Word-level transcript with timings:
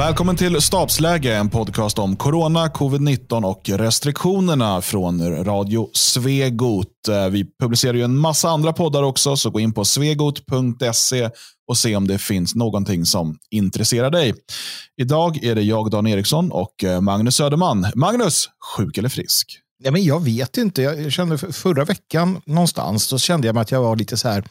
Välkommen 0.00 0.36
till 0.36 0.60
Stabsläge, 0.60 1.36
en 1.36 1.50
podcast 1.50 1.98
om 1.98 2.16
corona, 2.16 2.68
covid-19 2.68 3.44
och 3.44 3.68
restriktionerna 3.68 4.80
från 4.80 5.44
Radio 5.44 5.90
Svegot. 5.92 7.08
Eh, 7.08 7.28
vi 7.28 7.46
publicerar 7.60 7.94
ju 7.94 8.02
en 8.02 8.16
massa 8.16 8.50
andra 8.50 8.72
poddar 8.72 9.02
också, 9.02 9.36
så 9.36 9.50
gå 9.50 9.60
in 9.60 9.72
på 9.72 9.84
svegot.se 9.84 11.30
och 11.68 11.78
se 11.78 11.96
om 11.96 12.06
det 12.06 12.18
finns 12.18 12.54
någonting 12.54 13.04
som 13.04 13.38
intresserar 13.50 14.10
dig. 14.10 14.34
Idag 15.00 15.44
är 15.44 15.54
det 15.54 15.62
jag, 15.62 15.90
Dan 15.90 16.06
Eriksson 16.06 16.52
och 16.52 16.84
eh, 16.84 17.00
Magnus 17.00 17.36
Söderman. 17.36 17.86
Magnus, 17.94 18.48
sjuk 18.76 18.98
eller 18.98 19.08
frisk? 19.08 19.58
Ja, 19.82 19.90
men 19.90 20.04
jag 20.04 20.24
vet 20.24 20.56
inte. 20.56 20.82
Jag 20.82 21.12
kände 21.12 21.38
förra 21.38 21.84
veckan 21.84 22.40
någonstans, 22.44 23.08
då 23.08 23.18
kände 23.18 23.46
jag 23.46 23.54
mig 23.54 23.62
att 23.62 23.70
jag 23.70 23.82
var 23.82 23.96
lite 23.96 24.16
så 24.16 24.28
här 24.28 24.44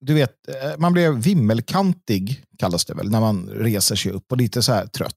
du 0.00 0.14
vet, 0.14 0.48
eh, 0.48 0.78
man 0.78 0.92
blev 0.92 1.14
vimmelkantig, 1.14 2.44
kallas 2.58 2.84
det 2.84 2.94
väl, 2.94 3.10
när 3.10 3.20
man 3.20 3.48
reser 3.48 3.96
sig 3.96 4.12
upp 4.12 4.32
och 4.32 4.38
lite 4.38 4.62
så 4.62 4.72
här 4.72 4.86
trött. 4.86 5.14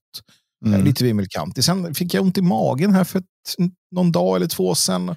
Mm. 0.66 0.84
Lite 0.84 1.04
vimmelkantig. 1.04 1.64
Sen 1.64 1.94
fick 1.94 2.14
jag 2.14 2.22
ont 2.22 2.38
i 2.38 2.42
magen 2.42 2.92
här 2.92 3.04
för 3.04 3.18
ett, 3.18 3.24
någon 3.90 4.12
dag 4.12 4.36
eller 4.36 4.46
två 4.46 4.74
sedan. 4.74 5.16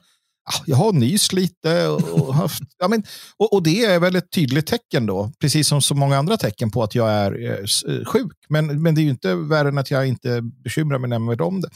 Jag 0.66 0.78
har 0.78 0.94
nyss 0.94 1.34
lite 1.34 1.88
och, 1.88 2.36
haft, 2.36 2.64
ja, 2.78 2.88
men, 2.88 3.04
och, 3.38 3.54
och, 3.54 3.64
det 3.64 3.86
är 3.86 4.00
väl 4.00 4.16
ett 4.16 4.32
tydligt 4.32 4.68
tecken 4.68 5.06
då, 5.06 5.32
precis 5.40 5.68
som 5.68 5.82
så 5.82 5.96
många 5.96 6.18
andra 6.18 6.38
tecken 6.38 6.72
på 6.72 6.84
att 6.84 6.96
jag 6.96 7.10
är 7.12 7.52
eh, 7.52 8.06
sjuk. 8.06 8.34
Men, 8.50 8.82
men 8.82 8.96
det 8.96 9.02
är 9.02 9.04
ju 9.04 9.10
inte 9.10 9.36
värre 9.36 9.68
än 9.68 9.78
att 9.78 9.92
jag 9.92 10.08
inte 10.08 10.42
bekymrar 10.64 11.00
mig 11.00 11.10
nämnvärt 11.10 11.42
om 11.42 11.62
det. 11.62 11.70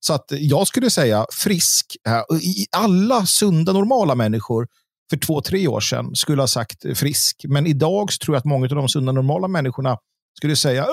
Så 0.00 0.14
att 0.14 0.24
jag 0.30 0.66
skulle 0.66 0.90
säga 0.90 1.26
frisk. 1.32 1.96
I 2.42 2.66
alla 2.76 3.26
sunda, 3.26 3.72
normala 3.72 4.14
människor 4.14 4.66
för 5.10 5.16
två, 5.16 5.40
tre 5.40 5.68
år 5.68 5.80
sedan 5.80 6.14
skulle 6.14 6.42
ha 6.42 6.46
sagt 6.46 6.98
frisk. 6.98 7.44
Men 7.48 7.66
idag 7.66 8.10
tror 8.10 8.34
jag 8.34 8.38
att 8.38 8.44
många 8.44 8.64
av 8.64 8.76
de 8.76 8.88
sunda 8.88 9.12
normala 9.12 9.48
människorna 9.48 9.98
skulle 10.38 10.56
säga 10.56 10.86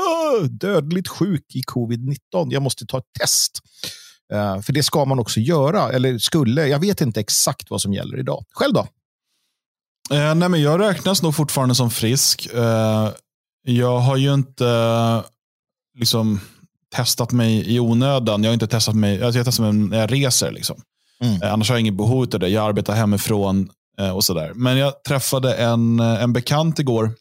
dödligt 0.49 1.07
sjuk 1.07 1.45
i 1.53 1.61
covid-19. 1.61 2.17
Jag 2.49 2.61
måste 2.61 2.85
ta 2.85 2.97
ett 2.97 3.13
test. 3.19 3.59
Uh, 4.33 4.61
för 4.61 4.73
det 4.73 4.83
ska 4.83 5.05
man 5.05 5.19
också 5.19 5.39
göra, 5.39 5.91
eller 5.91 6.17
skulle. 6.17 6.67
Jag 6.67 6.79
vet 6.79 7.01
inte 7.01 7.19
exakt 7.19 7.69
vad 7.69 7.81
som 7.81 7.93
gäller 7.93 8.19
idag. 8.19 8.45
Själv 8.53 8.73
då? 8.73 8.81
Uh, 10.13 10.35
nej, 10.35 10.49
men 10.49 10.61
jag 10.61 10.79
räknas 10.79 11.21
nog 11.21 11.35
fortfarande 11.35 11.75
som 11.75 11.91
frisk. 11.91 12.49
Uh, 12.55 13.09
jag 13.63 13.99
har 13.99 14.17
ju 14.17 14.33
inte 14.33 15.23
liksom, 15.97 16.39
testat 16.95 17.31
mig 17.31 17.75
i 17.75 17.79
onödan. 17.79 18.43
Jag 18.43 18.49
har 18.49 18.53
inte 18.53 18.67
testat 18.67 18.95
mig, 18.95 19.17
jag 19.17 19.25
har 19.25 19.31
testat 19.31 19.59
mig 19.59 19.73
när 19.73 19.99
jag 19.99 20.11
reser. 20.11 20.51
Liksom. 20.51 20.81
Mm. 21.23 21.53
Annars 21.53 21.69
har 21.69 21.75
jag 21.75 21.81
inget 21.81 21.97
behov 21.97 22.27
av 22.33 22.39
det. 22.39 22.49
Jag 22.49 22.65
arbetar 22.65 22.93
hemifrån 22.93 23.69
och 24.09 24.23
sådär. 24.23 24.51
Men 24.55 24.77
jag 24.77 25.03
träffade 25.03 25.55
en, 25.55 25.99
eh, 25.99 26.23
en 26.23 26.33
bekant 26.33 26.79
igår 26.79 27.13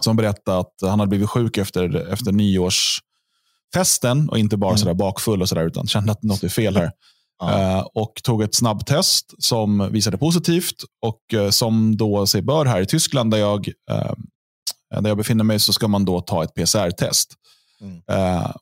som 0.00 0.16
berättade 0.16 0.58
att 0.58 0.74
han 0.80 1.00
hade 1.00 1.08
blivit 1.08 1.30
sjuk 1.30 1.58
efter, 1.58 2.12
efter 2.12 2.32
nyårsfesten 2.32 4.28
och 4.28 4.38
inte 4.38 4.56
bara 4.56 4.70
mm. 4.70 4.78
sådär 4.78 4.94
bakfull 4.94 5.42
och 5.42 5.48
sådär, 5.48 5.66
utan 5.66 5.86
kände 5.86 6.12
att 6.12 6.22
något 6.22 6.42
är 6.42 6.48
fel 6.48 6.76
här. 6.76 6.92
Uh, 7.42 7.78
och 7.94 8.20
tog 8.22 8.42
ett 8.42 8.54
snabbtest 8.54 9.34
som 9.38 9.92
visade 9.92 10.18
positivt 10.18 10.84
och 11.02 11.20
uh, 11.34 11.50
som 11.50 11.96
då 11.96 12.26
sig 12.26 12.42
bör 12.42 12.64
här 12.64 12.80
i 12.80 12.86
Tyskland 12.86 13.30
där 13.30 13.38
jag, 13.38 13.68
uh, 13.68 14.12
där 15.00 15.10
jag 15.10 15.16
befinner 15.16 15.44
mig 15.44 15.60
så 15.60 15.72
ska 15.72 15.88
man 15.88 16.04
då 16.04 16.20
ta 16.20 16.44
ett 16.44 16.54
PCR-test. 16.54 17.34
Mm. 17.80 18.02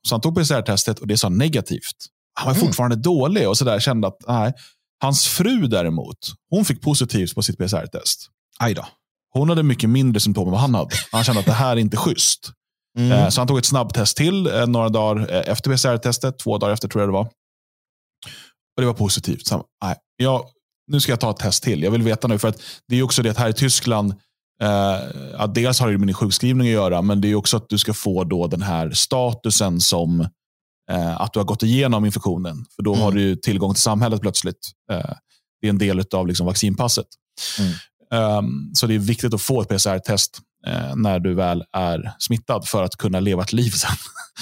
så 0.02 0.14
han 0.14 0.20
tog 0.20 0.34
PCR-testet 0.34 0.98
och 0.98 1.06
det 1.06 1.16
sa 1.16 1.28
negativt. 1.28 1.96
Han 2.34 2.46
var 2.46 2.54
mm. 2.54 2.66
fortfarande 2.66 2.96
dålig 2.96 3.48
och 3.48 3.58
så 3.58 3.64
där 3.64 3.80
kände 3.80 4.08
att 4.08 4.16
nej, 4.28 4.52
Hans 5.00 5.28
fru 5.28 5.66
däremot, 5.66 6.18
hon 6.50 6.64
fick 6.64 6.82
positivt 6.82 7.34
på 7.34 7.42
sitt 7.42 7.58
PCR-test. 7.58 8.28
Aj 8.58 8.74
då. 8.74 8.86
Hon 9.32 9.48
hade 9.48 9.62
mycket 9.62 9.90
mindre 9.90 10.20
symptom 10.20 10.46
än 10.46 10.52
vad 10.52 10.60
han 10.60 10.74
hade. 10.74 10.90
Han 11.12 11.24
kände 11.24 11.40
att 11.40 11.46
det 11.46 11.52
här 11.52 11.76
är 11.76 11.80
inte 11.80 11.96
schysst. 11.96 12.52
Mm. 12.98 13.12
Eh, 13.12 13.28
så 13.28 13.40
han 13.40 13.48
tog 13.48 13.58
ett 13.58 13.66
snabbtest 13.66 14.16
till 14.16 14.46
eh, 14.46 14.66
några 14.66 14.88
dagar 14.88 15.32
eh, 15.32 15.52
efter 15.52 15.70
PCR-testet. 15.70 16.38
Två 16.38 16.58
dagar 16.58 16.72
efter 16.72 16.88
tror 16.88 17.02
jag 17.02 17.08
det 17.08 17.12
var. 17.12 17.24
Och 18.76 18.82
det 18.82 18.86
var 18.86 18.94
positivt. 18.94 19.46
Så 19.46 19.54
han, 19.54 19.64
nej, 19.84 19.96
jag, 20.16 20.44
nu 20.86 21.00
ska 21.00 21.12
jag 21.12 21.20
ta 21.20 21.30
ett 21.30 21.36
test 21.36 21.62
till. 21.62 21.82
Jag 21.82 21.90
vill 21.90 22.02
veta 22.02 22.28
nu. 22.28 22.38
för 22.38 22.48
att 22.48 22.62
Det 22.88 22.96
är 22.96 23.02
också 23.02 23.22
det 23.22 23.30
att 23.30 23.36
här 23.36 23.48
i 23.48 23.52
Tyskland, 23.52 24.14
eh, 24.62 25.00
att 25.34 25.54
dels 25.54 25.80
har 25.80 25.90
det 25.90 25.98
med 25.98 26.08
din 26.08 26.14
sjukskrivning 26.14 26.66
att 26.68 26.72
göra, 26.72 27.02
men 27.02 27.20
det 27.20 27.28
är 27.28 27.34
också 27.34 27.56
att 27.56 27.68
du 27.68 27.78
ska 27.78 27.94
få 27.94 28.24
då 28.24 28.46
den 28.46 28.62
här 28.62 28.90
statusen 28.90 29.80
som 29.80 30.28
att 30.96 31.32
du 31.32 31.38
har 31.38 31.44
gått 31.44 31.62
igenom 31.62 32.04
infektionen. 32.04 32.64
För 32.76 32.82
då 32.82 32.92
mm. 32.92 33.04
har 33.04 33.12
du 33.12 33.36
tillgång 33.36 33.74
till 33.74 33.82
samhället 33.82 34.20
plötsligt. 34.20 34.70
Eh, 34.92 35.12
det 35.60 35.66
är 35.66 35.70
en 35.70 35.78
del 35.78 36.04
av 36.14 36.26
liksom, 36.26 36.46
vaccinpasset. 36.46 37.06
Mm. 37.58 37.72
Um, 38.38 38.70
så 38.74 38.86
det 38.86 38.94
är 38.94 38.98
viktigt 38.98 39.34
att 39.34 39.42
få 39.42 39.60
ett 39.60 39.68
PCR-test 39.68 40.38
eh, 40.66 40.96
när 40.96 41.20
du 41.20 41.34
väl 41.34 41.64
är 41.72 42.12
smittad 42.18 42.68
för 42.68 42.82
att 42.82 42.96
kunna 42.96 43.20
leva 43.20 43.42
ett 43.42 43.52
liv 43.52 43.70
sen. 43.70 43.90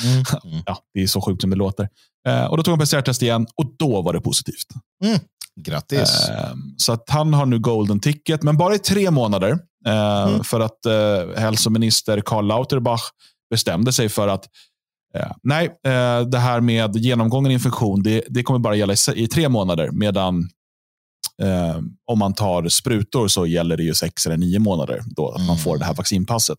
Mm. 0.04 0.24
ja, 0.66 0.78
det 0.94 1.02
är 1.02 1.06
så 1.06 1.20
sjukt 1.20 1.40
som 1.40 1.50
det 1.50 1.56
låter. 1.56 1.88
Eh, 2.28 2.44
och 2.44 2.56
Då 2.56 2.62
tog 2.62 2.72
han 2.72 2.86
PCR-test 2.86 3.22
igen 3.22 3.46
och 3.56 3.74
då 3.78 4.02
var 4.02 4.12
det 4.12 4.20
positivt. 4.20 4.66
Mm. 5.04 5.18
Grattis. 5.60 6.28
Eh, 6.28 6.54
så 6.76 6.92
att 6.92 7.04
han 7.10 7.34
har 7.34 7.46
nu 7.46 7.58
golden 7.58 8.00
ticket, 8.00 8.42
men 8.42 8.56
bara 8.56 8.74
i 8.74 8.78
tre 8.78 9.10
månader. 9.10 9.58
Eh, 9.86 10.22
mm. 10.22 10.44
För 10.44 10.60
att 10.60 10.86
eh, 10.86 11.40
hälsominister 11.40 12.20
Karl 12.20 12.46
Lauterbach 12.46 13.02
bestämde 13.50 13.92
sig 13.92 14.08
för 14.08 14.28
att 14.28 14.44
Eh, 14.44 14.77
nej, 15.42 15.66
eh, 15.66 16.20
det 16.20 16.38
här 16.38 16.60
med 16.60 16.96
genomgången 16.96 17.52
infektion 17.52 18.02
det, 18.02 18.24
det 18.28 18.42
kommer 18.42 18.58
bara 18.58 18.74
gälla 18.76 18.92
i, 18.92 18.96
i 19.14 19.28
tre 19.28 19.48
månader. 19.48 19.90
Medan 19.92 20.50
eh, 21.42 21.76
om 22.06 22.18
man 22.18 22.34
tar 22.34 22.68
sprutor 22.68 23.28
så 23.28 23.46
gäller 23.46 23.76
det 23.76 23.82
ju 23.82 23.94
sex 23.94 24.26
eller 24.26 24.36
nio 24.36 24.58
månader 24.58 25.02
då 25.06 25.34
mm. 25.34 25.46
man 25.46 25.58
får 25.58 25.78
det 25.78 25.84
här 25.84 25.94
vaccinpasset. 25.94 26.58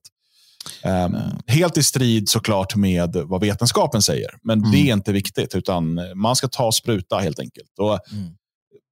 Um, 0.85 1.17
helt 1.47 1.77
i 1.77 1.83
strid 1.83 2.29
såklart 2.29 2.75
med 2.75 3.15
vad 3.15 3.41
vetenskapen 3.41 4.01
säger. 4.01 4.29
Men 4.43 4.59
mm. 4.59 4.71
det 4.71 4.77
är 4.77 4.93
inte 4.93 5.11
viktigt, 5.11 5.55
utan 5.55 5.99
man 6.15 6.35
ska 6.35 6.47
ta 6.47 6.71
spruta 6.71 7.17
helt 7.17 7.39
enkelt. 7.39 7.79
Och 7.79 7.99
mm. 8.11 8.29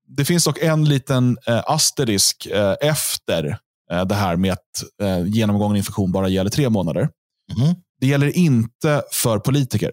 Det 0.07 0.25
finns 0.25 0.43
dock 0.43 0.57
en 0.57 0.85
liten 0.85 1.37
eh, 1.47 1.63
asterisk 1.65 2.45
eh, 2.45 2.75
efter 2.81 3.57
eh, 3.91 4.05
det 4.05 4.15
här 4.15 4.35
med 4.35 4.53
att 4.53 4.83
eh, 5.01 5.25
genomgången 5.25 5.77
infektion 5.77 6.11
bara 6.11 6.27
gäller 6.27 6.49
tre 6.49 6.69
månader. 6.69 7.09
Mm. 7.57 7.75
Det 7.99 8.07
gäller 8.07 8.37
inte 8.37 9.03
för 9.11 9.39
politiker. 9.39 9.91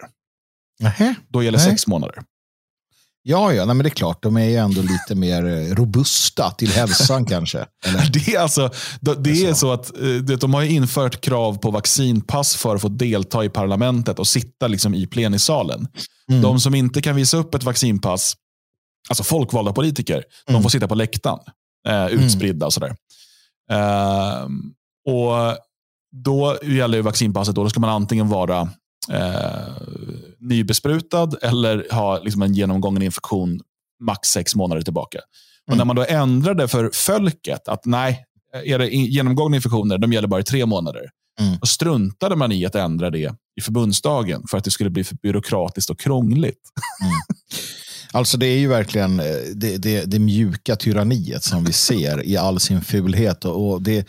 Nähä. 0.81 1.15
Då 1.29 1.43
gäller 1.43 1.59
Nej. 1.59 1.71
sex 1.71 1.87
månader. 1.87 2.23
Ja, 3.27 3.53
ja 3.53 3.65
nej, 3.65 3.75
men 3.75 3.85
det 3.85 3.89
är 3.89 3.95
klart. 3.95 4.23
De 4.23 4.37
är 4.37 4.45
ju 4.45 4.57
ändå 4.57 4.83
lite 4.83 5.15
mer 5.15 5.47
eh, 5.47 5.75
robusta 5.75 6.51
till 6.51 6.71
hälsan 6.71 7.25
kanske. 7.27 7.67
Eller? 7.87 8.11
Det 8.13 8.35
är, 8.35 8.41
alltså, 8.41 8.71
det 9.19 9.47
är 9.47 9.55
så 9.55 9.73
att 9.73 9.99
eh, 9.99 10.39
de 10.39 10.55
har 10.55 10.63
infört 10.63 11.21
krav 11.21 11.59
på 11.59 11.71
vaccinpass 11.71 12.57
för 12.57 12.75
att 12.75 12.81
få 12.81 12.89
delta 12.89 13.45
i 13.45 13.49
parlamentet 13.49 14.19
och 14.19 14.27
sitta 14.27 14.67
liksom 14.67 14.95
i 14.95 15.07
plenisalen. 15.07 15.89
Mm. 16.31 16.43
De 16.43 16.61
som 16.61 16.75
inte 16.75 17.03
kan 17.03 17.17
visa 17.17 17.37
upp 17.37 17.55
ett 17.55 17.63
vaccinpass, 17.63 18.37
alltså 19.09 19.25
folkvalda 19.25 19.73
politiker, 19.73 20.15
mm. 20.15 20.25
de 20.47 20.63
får 20.63 20.71
sitta 20.71 20.89
på 20.89 20.95
läktaren. 20.95 21.41
Eh, 21.89 22.07
utspridda 22.07 22.67
och 22.67 22.73
sådär. 22.73 22.97
Uh, 23.73 24.49
och 25.07 25.57
då 26.15 26.59
gäller 26.63 27.03
vaccinpasset. 27.03 27.55
Då, 27.55 27.63
då 27.63 27.71
ska 27.71 27.81
man 27.81 27.91
antingen 27.91 28.29
vara 28.29 28.61
eh, 29.11 29.73
nybesprutad 30.39 31.31
eller 31.43 31.87
ha 31.91 32.19
liksom 32.19 32.43
en 32.43 32.55
genomgången 32.55 33.03
infektion 33.03 33.61
max 34.03 34.29
sex 34.29 34.55
månader 34.55 34.83
tillbaka. 34.83 35.19
Mm. 35.69 35.79
när 35.79 35.85
man 35.85 35.97
då 35.97 36.05
ändrade 36.09 36.69
för 36.69 36.91
folket 36.93 37.69
att 37.69 37.85
nej, 37.85 38.25
era 38.65 38.87
genomgångna 38.87 39.57
infektioner 39.57 39.99
de 39.99 40.13
gäller 40.13 40.29
bara 40.29 40.41
i 40.41 40.45
tre 40.45 40.67
månader. 40.67 41.03
Mm. 41.41 41.57
Då 41.61 41.67
struntade 41.67 42.37
man 42.37 42.53
i 42.53 42.67
att 42.67 42.75
ändra 42.75 43.11
det 43.11 43.35
i 43.57 43.61
förbundsdagen 43.61 44.43
för 44.51 44.59
att 44.59 44.65
det 44.65 44.71
skulle 44.71 44.91
bli 44.91 45.05
för 45.05 45.17
byråkratiskt 45.23 45.91
och 45.91 46.01
krångligt. 46.01 46.61
Mm. 47.03 47.13
Alltså 48.13 48.37
det 48.37 48.47
är 48.47 48.59
ju 48.59 48.69
verkligen 48.69 49.21
eh, 49.21 49.27
det, 49.55 49.77
det, 49.77 50.05
det, 50.05 50.19
mjuka 50.19 50.77
tyranniet 50.77 51.45
som 51.45 51.65
vi 51.65 51.73
ser 51.73 52.27
i 52.27 52.37
all 52.37 52.61
sin 52.61 52.81
fulhet. 52.81 53.45
Och, 53.45 53.73
och 53.73 53.83
det, 53.83 54.09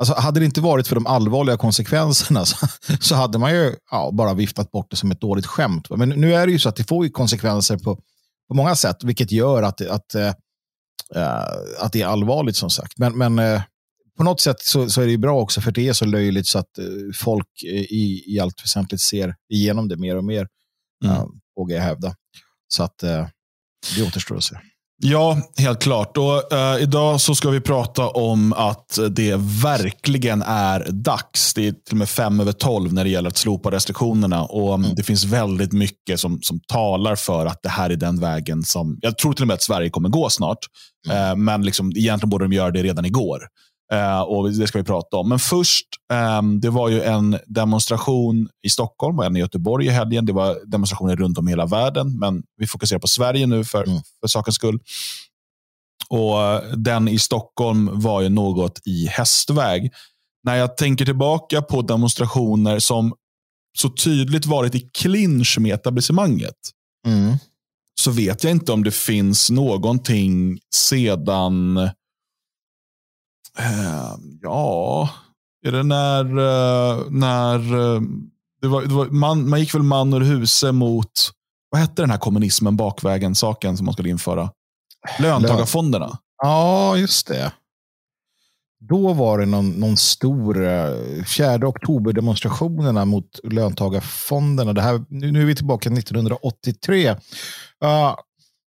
Alltså, 0.00 0.14
hade 0.14 0.40
det 0.40 0.46
inte 0.46 0.60
varit 0.60 0.88
för 0.88 0.94
de 0.94 1.06
allvarliga 1.06 1.56
konsekvenserna 1.56 2.44
så, 2.44 2.66
så 3.00 3.14
hade 3.14 3.38
man 3.38 3.52
ju 3.52 3.74
ja, 3.90 4.10
bara 4.12 4.34
viftat 4.34 4.70
bort 4.70 4.90
det 4.90 4.96
som 4.96 5.10
ett 5.10 5.20
dåligt 5.20 5.46
skämt. 5.46 5.90
Men 5.90 6.08
nu 6.08 6.34
är 6.34 6.46
det 6.46 6.52
ju 6.52 6.58
så 6.58 6.68
att 6.68 6.76
det 6.76 6.84
får 6.84 7.08
konsekvenser 7.08 7.76
på, 7.76 7.96
på 8.48 8.54
många 8.54 8.76
sätt, 8.76 9.04
vilket 9.04 9.32
gör 9.32 9.62
att, 9.62 9.80
att, 9.80 10.14
äh, 10.14 10.32
att 11.78 11.92
det 11.92 12.02
är 12.02 12.06
allvarligt 12.06 12.56
som 12.56 12.70
sagt. 12.70 12.98
Men, 12.98 13.18
men 13.18 13.38
äh, 13.38 13.62
på 14.16 14.24
något 14.24 14.40
sätt 14.40 14.60
så, 14.60 14.90
så, 14.90 15.02
är 15.02 15.06
det 15.06 15.18
bra 15.18 15.40
också 15.40 15.60
för 15.60 15.72
det 15.72 15.88
är 15.88 15.92
så 15.92 16.04
löjligt 16.04 16.46
så 16.46 16.58
att 16.58 16.78
äh, 16.78 16.84
folk 17.14 17.62
i, 17.90 18.34
i 18.34 18.40
allt 18.40 18.64
väsentligt 18.64 19.00
ser 19.00 19.34
igenom 19.48 19.88
det 19.88 19.96
mer 19.96 20.16
och 20.16 20.24
mer, 20.24 20.48
mm. 21.04 21.28
vågar 21.56 21.76
jag 21.76 21.82
hävda. 21.82 22.14
Så 22.68 22.82
att 22.82 22.98
det 23.96 24.02
återstår 24.06 24.36
att 24.36 24.44
se. 24.44 24.56
Ja, 25.02 25.38
helt 25.56 25.82
klart. 25.82 26.16
Och, 26.16 26.52
uh, 26.52 26.82
idag 26.82 27.20
så 27.20 27.34
ska 27.34 27.50
vi 27.50 27.60
prata 27.60 28.08
om 28.08 28.52
att 28.52 28.98
det 29.10 29.36
verkligen 29.62 30.42
är 30.42 30.86
dags. 30.90 31.54
Det 31.54 31.66
är 31.66 31.72
till 31.72 31.80
och 31.90 31.96
med 31.96 32.08
fem 32.08 32.40
över 32.40 32.52
tolv 32.52 32.92
när 32.92 33.04
det 33.04 33.10
gäller 33.10 33.28
att 33.28 33.36
slopa 33.36 33.70
restriktionerna. 33.70 34.44
Och 34.44 34.74
um, 34.74 34.84
mm. 34.84 34.96
Det 34.96 35.02
finns 35.02 35.24
väldigt 35.24 35.72
mycket 35.72 36.20
som, 36.20 36.38
som 36.42 36.60
talar 36.60 37.16
för 37.16 37.46
att 37.46 37.62
det 37.62 37.68
här 37.68 37.90
är 37.90 37.96
den 37.96 38.20
vägen 38.20 38.62
som... 38.62 38.98
Jag 39.00 39.18
tror 39.18 39.32
till 39.32 39.42
och 39.42 39.46
med 39.46 39.54
att 39.54 39.62
Sverige 39.62 39.90
kommer 39.90 40.08
gå 40.08 40.30
snart. 40.30 40.58
Mm. 41.08 41.30
Uh, 41.30 41.36
men 41.36 41.62
liksom, 41.62 41.92
egentligen 41.96 42.30
borde 42.30 42.44
de 42.44 42.52
göra 42.52 42.70
det 42.70 42.82
redan 42.82 43.04
igår. 43.04 43.40
Eh, 43.92 44.20
och 44.20 44.52
Det 44.52 44.66
ska 44.66 44.78
vi 44.78 44.84
prata 44.84 45.16
om. 45.16 45.28
Men 45.28 45.38
först, 45.38 45.86
eh, 46.12 46.42
det 46.42 46.70
var 46.70 46.88
ju 46.88 47.02
en 47.02 47.38
demonstration 47.46 48.48
i 48.62 48.70
Stockholm 48.70 49.18
och 49.18 49.24
en 49.24 49.36
i 49.36 49.40
Göteborg 49.40 49.86
i 49.86 49.90
helgen. 49.90 50.26
Det 50.26 50.32
var 50.32 50.58
demonstrationer 50.66 51.16
runt 51.16 51.38
om 51.38 51.48
i 51.48 51.50
hela 51.50 51.66
världen, 51.66 52.18
men 52.18 52.42
vi 52.56 52.66
fokuserar 52.66 52.98
på 52.98 53.06
Sverige 53.06 53.46
nu 53.46 53.64
för, 53.64 53.84
mm. 53.84 54.00
för 54.20 54.28
sakens 54.28 54.54
skull. 54.54 54.80
Och 56.08 56.42
eh, 56.42 56.62
Den 56.72 57.08
i 57.08 57.18
Stockholm 57.18 57.90
var 57.92 58.20
ju 58.20 58.28
något 58.28 58.80
i 58.86 59.06
hästväg. 59.06 59.92
När 60.44 60.56
jag 60.56 60.76
tänker 60.76 61.04
tillbaka 61.04 61.62
på 61.62 61.82
demonstrationer 61.82 62.78
som 62.78 63.14
så 63.78 63.88
tydligt 63.88 64.46
varit 64.46 64.74
i 64.74 64.80
clinch 64.80 65.58
med 65.58 65.74
etablissemanget, 65.74 66.56
mm. 67.06 67.36
så 68.00 68.10
vet 68.10 68.44
jag 68.44 68.50
inte 68.50 68.72
om 68.72 68.84
det 68.84 68.94
finns 68.94 69.50
någonting 69.50 70.58
sedan 70.74 71.78
Eh, 73.58 74.14
ja, 74.42 75.08
är 75.66 75.72
det 75.72 75.82
när, 75.82 76.24
eh, 76.24 77.04
när 77.10 77.56
eh, 77.56 78.00
det 78.62 78.68
var, 78.68 78.82
det 78.82 78.94
var, 78.94 79.06
man, 79.06 79.48
man 79.48 79.60
gick 79.60 79.74
väl 79.74 79.82
man 79.82 80.12
ur 80.12 80.20
huse 80.20 80.72
mot, 80.72 81.12
vad 81.70 81.80
hette 81.80 82.02
den 82.02 82.10
här 82.10 82.18
kommunismen, 82.18 82.76
bakvägen, 82.76 83.34
saken 83.34 83.76
som 83.76 83.86
man 83.86 83.92
skulle 83.92 84.08
införa? 84.08 84.50
Löntagarfonderna. 85.18 86.18
Ja, 86.42 86.96
just 86.96 87.26
det. 87.26 87.52
Då 88.88 89.12
var 89.12 89.38
det 89.38 89.46
någon, 89.46 89.70
någon 89.70 89.96
stor 89.96 90.66
eh, 90.68 91.24
fjärde 91.26 91.66
oktober-demonstrationerna 91.66 93.04
mot 93.04 93.40
löntagarfonderna. 93.42 94.72
Det 94.72 94.82
här, 94.82 95.04
nu, 95.08 95.32
nu 95.32 95.42
är 95.42 95.46
vi 95.46 95.54
tillbaka 95.54 95.88
1983. 95.88 97.10
Uh, 97.10 97.16
eh, 97.84 98.14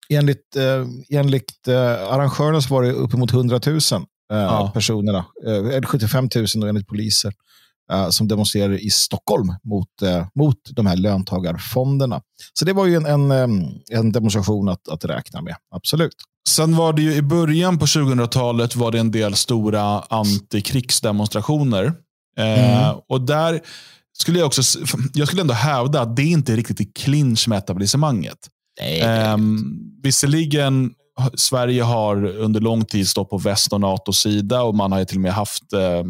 enligt 0.09 0.55
uh, 0.57 0.87
enligt 1.09 1.67
uh, 1.67 1.75
arrangörerna 2.13 2.61
så 2.61 2.73
var 2.73 2.83
det 2.83 2.91
uppemot 2.91 3.33
100 3.33 3.59
000 3.65 3.79
ja. 4.37 4.71
personerna. 4.73 5.25
Eh, 5.47 5.81
75 5.81 6.29
000 6.55 6.69
enligt 6.69 6.87
poliser 6.87 7.33
eh, 7.91 8.09
som 8.09 8.27
demonstrerade 8.27 8.79
i 8.79 8.89
Stockholm 8.89 9.55
mot, 9.63 10.01
eh, 10.01 10.27
mot 10.35 10.57
de 10.69 10.85
här 10.85 10.95
löntagarfonderna. 10.95 12.21
Så 12.53 12.65
det 12.65 12.73
var 12.73 12.85
ju 12.85 12.95
en, 12.95 13.31
en, 13.31 13.63
en 13.91 14.11
demonstration 14.11 14.69
att, 14.69 14.89
att 14.89 15.05
räkna 15.05 15.41
med, 15.41 15.55
absolut. 15.75 16.15
Sen 16.49 16.75
var 16.75 16.93
det 16.93 17.01
ju 17.01 17.13
i 17.13 17.21
början 17.21 17.79
på 17.79 17.85
2000-talet 17.85 18.75
var 18.75 18.91
det 18.91 18.99
en 18.99 19.11
del 19.11 19.35
stora 19.35 19.99
antikrigsdemonstrationer. 19.99 21.93
Eh, 22.37 22.83
mm. 22.83 22.95
och 23.09 23.21
där 23.21 23.61
skulle 24.17 24.39
jag 24.39 24.45
också, 24.45 24.79
jag 25.13 25.27
skulle 25.27 25.41
ändå 25.41 25.53
hävda 25.53 26.01
att 26.01 26.15
det 26.15 26.23
inte 26.23 26.53
är 26.53 26.57
riktigt 26.57 26.81
i 26.81 26.85
clinch 26.85 27.47
med 27.47 27.57
etablissemanget. 27.57 28.37
Nej, 28.79 28.99
eh, 28.99 29.37
visserligen 30.03 30.93
Sverige 31.33 31.83
har 31.83 32.25
under 32.25 32.59
lång 32.61 32.85
tid 32.85 33.07
stått 33.07 33.29
på 33.29 33.37
väst 33.37 33.73
och 33.73 33.81
NATOs 33.81 34.19
sida 34.19 34.63
och 34.63 34.75
man 34.75 34.91
har 34.91 35.05
till 35.05 35.17
och 35.17 35.21
med 35.21 35.33
haft 35.33 35.73
eh, 35.73 36.03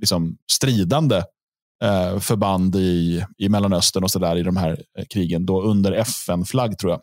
liksom 0.00 0.36
stridande 0.52 1.16
eh, 1.84 2.18
förband 2.18 2.76
i, 2.76 3.24
i 3.38 3.48
Mellanöstern 3.48 4.04
och 4.04 4.10
så 4.10 4.18
där 4.18 4.36
i 4.36 4.42
de 4.42 4.56
här 4.56 4.82
eh, 4.98 5.04
krigen. 5.10 5.46
Då 5.46 5.62
under 5.62 5.92
FN-flagg 5.92 6.78
tror 6.78 6.92
jag. 6.92 7.00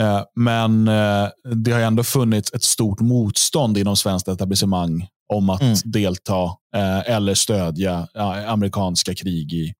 Eh, 0.00 0.24
men 0.34 0.88
eh, 0.88 1.28
det 1.54 1.72
har 1.72 1.80
ändå 1.80 2.04
funnits 2.04 2.52
ett 2.52 2.62
stort 2.62 3.00
motstånd 3.00 3.78
inom 3.78 3.96
svenskt 3.96 4.28
etablissemang 4.28 5.06
om 5.32 5.50
att 5.50 5.62
mm. 5.62 5.76
delta 5.84 6.44
eh, 6.76 7.10
eller 7.10 7.34
stödja 7.34 8.08
amerikanska 8.46 9.14
krig 9.14 9.52
i 9.52 9.74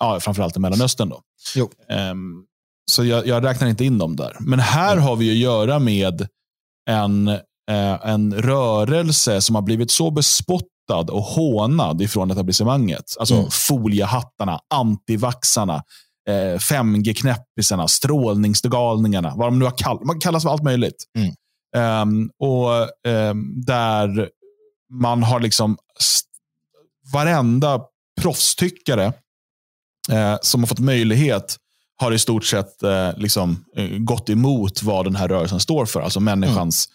ja, 0.00 0.18
framförallt 0.20 0.56
i 0.56 0.60
Mellanöstern. 0.60 1.08
Då. 1.08 1.20
Så 2.90 3.04
jag, 3.04 3.26
jag, 3.26 3.44
räknar 3.44 3.68
inte 3.68 3.84
in 3.84 3.98
dem 3.98 4.16
där. 4.16 4.36
Men 4.40 4.58
här 4.58 4.96
har 4.96 5.16
vi 5.16 5.30
att 5.30 5.36
göra 5.36 5.78
med 5.78 6.28
en, 6.90 7.28
eh, 7.28 8.08
en 8.08 8.34
rörelse 8.34 9.40
som 9.40 9.54
har 9.54 9.62
blivit 9.62 9.90
så 9.90 10.10
bespottad 10.10 11.10
och 11.10 11.22
hånad 11.22 12.02
ifrån 12.02 12.30
etablissemanget. 12.30 13.04
Alltså 13.18 13.34
mm. 13.34 13.46
foliehattarna, 13.50 14.60
antivaxarna, 14.74 15.82
eh, 16.28 16.58
5G-knäppisarna, 16.58 17.88
strålningsgalningarna. 17.88 19.32
Vad 19.36 19.46
de 19.46 19.58
nu 19.58 19.64
har 19.64 19.78
kall 19.78 20.04
man 20.04 20.20
kallas 20.20 20.42
för 20.42 20.50
allt 20.50 20.62
möjligt. 20.62 21.04
Mm. 21.18 21.34
Um, 21.76 22.30
och 22.38 22.70
um, 23.12 23.62
där 23.66 24.28
man 24.92 25.22
har 25.22 25.40
liksom 25.40 25.76
varenda 27.12 27.80
proffstyckare 28.20 29.12
eh, 30.10 30.36
som 30.42 30.60
har 30.60 30.66
fått 30.66 30.78
möjlighet 30.78 31.56
har 31.96 32.12
i 32.12 32.18
stort 32.18 32.44
sett 32.44 32.82
eh, 32.82 33.10
liksom, 33.16 33.64
eh, 33.76 33.88
gått 33.98 34.30
emot 34.30 34.82
vad 34.82 35.06
den 35.06 35.16
här 35.16 35.28
rörelsen 35.28 35.60
står 35.60 35.86
för. 35.86 36.00
Alltså 36.00 36.20
människans 36.20 36.88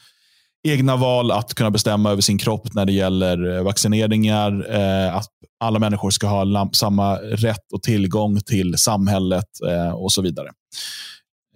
mm. 0.66 0.78
egna 0.78 0.96
val 0.96 1.31
att 1.31 1.54
kunna 1.54 1.72
bestämma 1.72 2.12
över 2.12 2.22
sin 2.22 2.38
kropp 2.38 2.74
när 2.74 2.86
det 2.86 2.94
gäller 2.94 3.57
eh, 3.57 3.63
vaccineringar. 3.63 4.75
Eh, 4.75 5.16
att 5.16 5.30
alla 5.60 5.80
människor 5.80 6.12
ska 6.12 6.28
ha 6.28 6.69
samma 6.74 7.16
rätt 7.16 7.74
och 7.74 7.84
tillgång 7.84 8.42
till 8.42 8.78
samhället 8.78 9.48
eh, 9.68 9.92
och 9.92 10.12
så 10.12 10.22
vidare. 10.22 10.50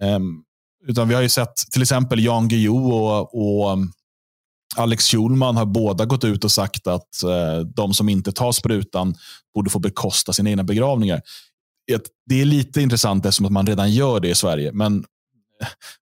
Ehm, 0.01 0.43
utan 0.87 1.07
Vi 1.07 1.15
har 1.15 1.21
ju 1.21 1.29
sett 1.29 1.55
till 1.71 1.81
exempel 1.81 2.23
Jan 2.23 2.47
Guillou 2.47 2.93
och, 2.93 3.35
och 3.35 3.73
mm, 3.73 3.91
Alex 4.75 5.05
Schulman 5.07 5.57
har 5.57 5.65
båda 5.65 6.05
gått 6.05 6.23
ut 6.23 6.43
och 6.43 6.51
sagt 6.51 6.87
att 6.87 7.23
eh, 7.23 7.59
de 7.59 7.93
som 7.93 8.09
inte 8.09 8.31
tar 8.31 8.51
sprutan 8.51 9.15
borde 9.55 9.69
få 9.69 9.79
bekosta 9.79 10.33
sina 10.33 10.49
egna 10.49 10.63
begravningar 10.63 11.21
det 12.29 12.41
är 12.41 12.45
lite 12.45 12.81
intressant 12.81 13.25
eftersom 13.25 13.45
att 13.45 13.51
man 13.51 13.67
redan 13.67 13.91
gör 13.91 14.19
det 14.19 14.29
i 14.29 14.35
Sverige. 14.35 14.71
Men 14.71 15.05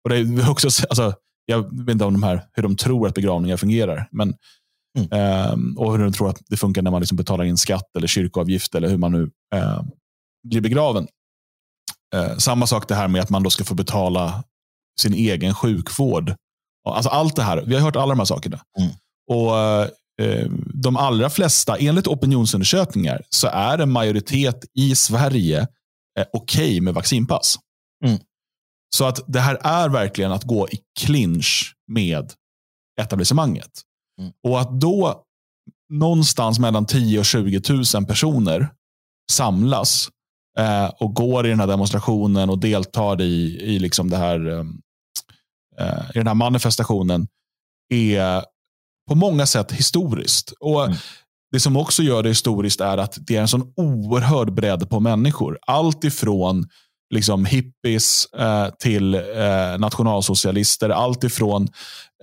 och 0.04 0.10
det 0.10 0.18
är 0.18 0.50
också, 0.50 0.68
alltså, 0.90 1.14
jag 1.46 1.86
vet 1.86 1.94
inte 1.94 2.06
om 2.06 2.14
de 2.14 2.24
här, 2.24 2.46
hur 2.54 2.64
de 2.64 2.76
tror 2.76 3.08
att 3.08 3.14
begravningar 3.14 3.58
fungerar. 3.58 4.08
Men, 4.12 4.36
mm. 4.98 5.12
eh, 5.12 5.82
och 5.82 5.92
hur 5.92 6.04
de 6.04 6.14
tror 6.14 6.30
att 6.30 6.42
det 6.48 6.58
funkar 6.58 6.82
när 6.82 6.92
man 6.92 7.02
liksom 7.02 7.18
betalar 7.18 7.46
in 7.46 7.58
skatt 7.58 7.96
eller 7.98 8.08
kyrkoavgift 8.08 8.76
eller 8.76 8.90
hur 8.90 8.98
man 8.98 9.12
nu 9.12 9.32
eh, 9.56 9.82
blir 10.48 10.62
begraven. 10.62 11.08
Eh, 12.16 12.38
samma 12.38 12.68
sak 12.68 12.88
det 12.88 12.96
här 12.96 13.08
med 13.08 13.22
att 13.22 13.30
man 13.30 13.44
då 13.44 13.50
ska 13.50 13.64
få 13.64 13.76
betala 13.76 14.44
sin 15.00 15.14
egen 15.14 15.54
sjukvård. 15.54 16.36
Alltså 16.90 17.10
allt 17.10 17.36
det 17.36 17.44
här. 17.44 17.64
Vi 17.68 17.76
har 17.76 17.82
hört 17.82 17.96
alla 17.96 18.10
de 18.10 18.20
här 18.20 18.26
sakerna. 18.26 18.60
Mm. 18.80 18.92
Och 19.30 19.58
eh, 19.60 19.90
De 20.74 20.98
allra 20.98 21.30
flesta, 21.30 21.78
enligt 21.78 22.08
opinionsundersökningar, 22.08 23.22
så 23.30 23.48
är 23.48 23.78
en 23.78 23.92
majoritet 23.92 24.66
i 24.74 24.96
Sverige 24.96 25.60
eh, 26.20 26.26
okej 26.34 26.66
okay 26.66 26.82
med 26.82 26.94
vaccinpass. 26.94 27.56
Mm. 28.06 28.20
Så 28.96 29.06
att 29.06 29.20
det 29.28 29.40
här 29.40 29.58
är 29.62 29.90
verkligen 29.90 30.32
att 30.32 30.44
gå 30.44 30.70
i 30.70 30.80
clinch 31.00 31.76
med 31.88 32.34
etablissemanget. 33.02 33.72
Mm. 34.20 34.32
Och 34.44 34.62
att 34.62 34.82
då 34.82 35.24
någonstans 35.90 36.60
mellan 36.60 36.86
10 36.86 37.20
och 37.20 37.26
20 37.26 37.62
000 37.96 38.06
personer 38.06 38.70
samlas 39.32 40.10
eh, 40.58 40.86
och 40.88 41.16
går 41.16 41.46
i 41.46 41.50
den 41.50 41.60
här 41.60 41.68
demonstrationen 41.68 42.50
och 42.50 42.60
deltar 42.60 43.22
i, 43.22 43.58
i, 43.62 43.80
liksom 43.80 44.10
det 44.10 44.18
här, 44.18 44.48
eh, 44.48 44.66
eh 45.80 46.10
i 46.10 46.14
den 46.14 46.28
här 46.28 46.34
manifestationen 46.34 47.28
är 47.94 48.44
på 49.08 49.16
många 49.16 49.46
sätt 49.46 49.72
historiskt. 49.72 50.54
Och 50.60 50.86
mm. 50.86 50.98
Det 51.52 51.60
som 51.60 51.78
också 51.78 52.04
gör 52.04 52.24
det 52.24 52.30
historiskt 52.30 52.82
är 52.82 52.98
att 52.98 53.18
det 53.20 53.36
är 53.36 53.42
en 53.42 53.48
sån 53.48 53.74
oerhörd 53.76 54.54
bredd 54.54 54.90
på 54.90 55.00
människor. 55.00 55.60
Allt 55.68 56.04
ifrån 56.04 56.68
liksom 57.14 57.46
hippies 57.46 58.26
eh, 58.26 58.70
till 58.80 59.14
eh, 59.14 59.78
nationalsocialister. 59.80 60.90
Allt 60.90 61.24
ifrån 61.24 61.68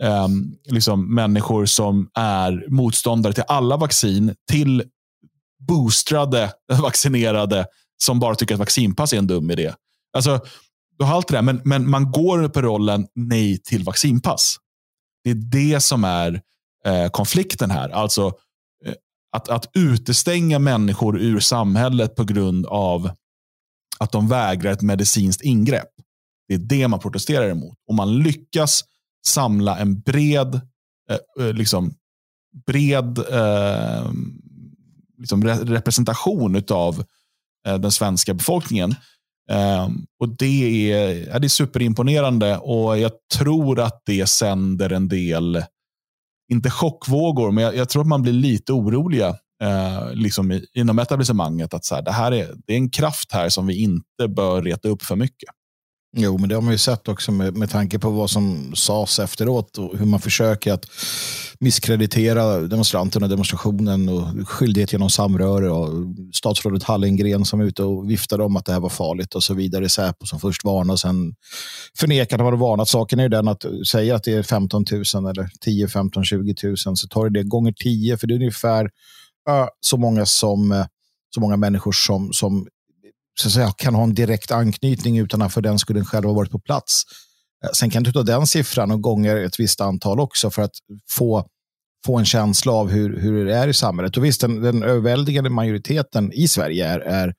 eh, 0.01 0.29
liksom 0.65 1.15
människor 1.15 1.67
som 1.67 2.11
är 2.15 2.65
motståndare 2.69 3.33
till 3.33 3.45
alla 3.49 3.77
vaccin 3.77 4.35
till 4.51 4.83
boostrade 5.69 6.53
vaccinerade 6.83 7.67
som 8.03 8.21
bara 8.21 8.35
tycker 8.35 8.55
att 8.55 8.59
vaccinpass 8.59 9.13
är 9.13 9.19
en 9.19 9.27
dum 9.27 9.51
idé. 9.51 9.75
Alltså, 10.13 10.41
du 10.99 11.05
har 11.05 11.15
allt 11.15 11.29
det 11.29 11.35
där, 11.35 11.43
men, 11.43 11.61
men 11.65 11.91
man 11.91 12.11
går 12.11 12.49
på 12.49 12.63
rollen 12.63 13.07
nej 13.15 13.59
till 13.59 13.85
vaccinpass. 13.85 14.57
Det 15.25 15.31
är 15.31 15.35
det 15.35 15.81
som 15.81 16.05
är 16.05 16.41
eh, 16.87 17.09
konflikten 17.09 17.71
här. 17.71 17.89
Alltså 17.89 18.27
eh, 18.87 18.95
att, 19.33 19.49
att 19.49 19.71
utestänga 19.75 20.59
människor 20.59 21.21
ur 21.21 21.41
samhället 21.41 22.15
på 22.15 22.25
grund 22.25 22.67
av 22.67 23.11
att 23.99 24.13
de 24.13 24.29
vägrar 24.29 24.73
ett 24.73 24.83
medicinskt 24.83 25.43
ingrepp. 25.43 25.91
Det 26.49 26.55
är 26.55 26.59
det 26.59 26.89
man 26.89 27.01
protesterar 27.01 27.49
emot. 27.49 27.79
Om 27.91 27.97
man 27.97 28.19
lyckas 28.19 28.85
samla 29.27 29.79
en 29.79 30.01
bred, 30.01 30.55
eh, 31.11 31.47
eh, 31.47 31.53
liksom, 31.53 31.95
bred 32.67 33.19
eh, 33.19 34.11
liksom 35.19 35.45
re 35.45 35.55
representation 35.55 36.63
av 36.71 37.05
eh, 37.67 37.79
den 37.79 37.93
svenska 37.93 38.35
befolkningen. 38.35 38.95
Eh, 39.51 39.89
och 40.21 40.29
Det 40.29 40.93
är, 40.93 41.39
det 41.41 41.47
är 41.47 41.49
superimponerande 41.49 42.59
och 42.59 42.99
jag 42.99 43.13
tror 43.35 43.81
att 43.81 44.03
det 44.07 44.27
sänder 44.27 44.93
en 44.93 45.09
del 45.09 45.63
inte 46.49 46.71
chockvågor, 46.71 47.51
men 47.51 47.65
jag, 47.65 47.77
jag, 47.77 47.89
tror 47.89 48.03
att 48.03 48.09
man 48.09 48.23
blir 48.23 48.33
lite 48.33 48.73
oroliga 48.73 49.29
eh, 49.63 50.13
liksom 50.13 50.53
i, 50.53 50.67
inom 50.75 50.99
etablissemanget. 50.99 51.75
Att 51.75 51.85
så 51.85 51.95
här, 51.95 52.03
det, 52.03 52.13
här 52.13 52.33
är, 52.33 52.55
det 52.67 52.73
är 52.73 52.77
en 52.77 52.91
kraft 52.91 53.33
här 53.33 53.49
som 53.49 53.67
vi 53.67 53.83
inte 53.83 54.29
bör 54.37 54.63
reta 54.63 54.89
upp 54.89 55.03
för 55.03 55.17
mycket. 55.17 55.51
Jo, 56.17 56.39
men 56.39 56.49
det 56.49 56.55
har 56.55 56.63
man 56.63 56.73
ju 56.73 56.79
sett 56.79 57.09
också 57.09 57.33
med, 57.33 57.57
med 57.57 57.71
tanke 57.71 57.99
på 57.99 58.11
vad 58.11 58.31
som 58.31 58.75
sades 58.75 59.19
efteråt 59.19 59.79
och 59.79 59.99
hur 59.99 60.07
man 60.07 60.21
försöker 60.21 60.73
att 60.73 60.87
misskreditera 61.61 62.61
demonstranterna 62.61 63.27
och 63.27 63.31
demonstrationen 63.31 64.09
och 64.09 64.49
skyldighet 64.49 64.93
genom 64.93 65.11
samröre 65.11 65.71
och 65.71 65.89
statsrådet 66.35 66.83
Hallengren 66.83 67.45
som 67.45 67.61
är 67.61 67.65
ute 67.65 67.83
och 67.83 68.11
viftade 68.11 68.45
om 68.45 68.57
att 68.57 68.65
det 68.65 68.73
här 68.73 68.81
var 68.81 68.89
farligt 68.89 69.35
och 69.35 69.43
så 69.43 69.55
vidare. 69.55 69.89
Säpo 69.89 70.27
som 70.27 70.41
först 70.41 70.65
varnade 70.65 70.93
och 70.93 71.01
sen 71.01 71.35
förnekade 71.99 72.43
vad 72.43 72.53
det 72.53 72.57
varnat. 72.57 72.89
Saken 72.89 73.19
är 73.19 73.23
ju 73.23 73.29
den 73.29 73.49
att 73.49 73.65
säga 73.91 74.17
att 74.17 74.25
det 74.25 74.33
är 74.33 74.43
15 74.43 74.85
000 75.15 75.31
eller 75.31 75.49
10, 75.61 75.89
15, 75.89 76.25
20 76.25 76.55
000 76.63 76.77
så 76.77 77.09
tar 77.09 77.31
det 77.31 77.43
gånger 77.43 77.73
10 77.73 78.17
för 78.17 78.27
det 78.27 78.35
är 78.35 78.37
ungefär 78.37 78.85
äh, 79.49 79.67
så 79.81 79.97
många 79.97 80.27
som 80.27 80.85
så 81.35 81.41
många 81.41 81.57
människor 81.57 81.93
som, 81.93 82.33
som 82.33 82.67
så 83.41 83.49
att 83.49 83.53
säga, 83.53 83.73
kan 83.77 83.95
ha 83.95 84.03
en 84.03 84.15
direkt 84.15 84.51
anknytning 84.51 85.19
utan 85.19 85.43
att 85.43 85.55
för 85.55 85.61
den 85.61 85.79
skulle 85.79 86.05
själv 86.05 86.27
ha 86.27 86.33
varit 86.33 86.51
på 86.51 86.59
plats. 86.59 87.03
Eh, 87.65 87.71
sen 87.73 87.91
kan 87.91 88.03
du 88.03 88.13
ta 88.13 88.23
den 88.23 88.47
siffran 88.47 88.91
och 88.91 89.03
gånger 89.03 89.37
ett 89.37 89.61
visst 89.61 89.81
antal 89.81 90.21
också 90.21 90.51
för 90.51 90.63
att 90.63 90.75
få, 91.11 91.47
få 92.07 92.19
en 92.19 92.25
känsla 92.25 92.73
av 92.73 92.91
hur, 92.91 93.21
hur 93.21 93.45
det 93.45 93.57
är 93.57 93.69
i 93.69 93.75
samhället. 93.75 94.17
Och 94.17 94.25
visst, 94.25 94.41
den, 94.41 94.63
den 94.63 94.83
överväldigande 94.83 95.51
majoriteten 95.51 96.33
i 96.33 96.49
Sverige 96.49 96.87
är, 96.87 97.01
är 97.01 97.35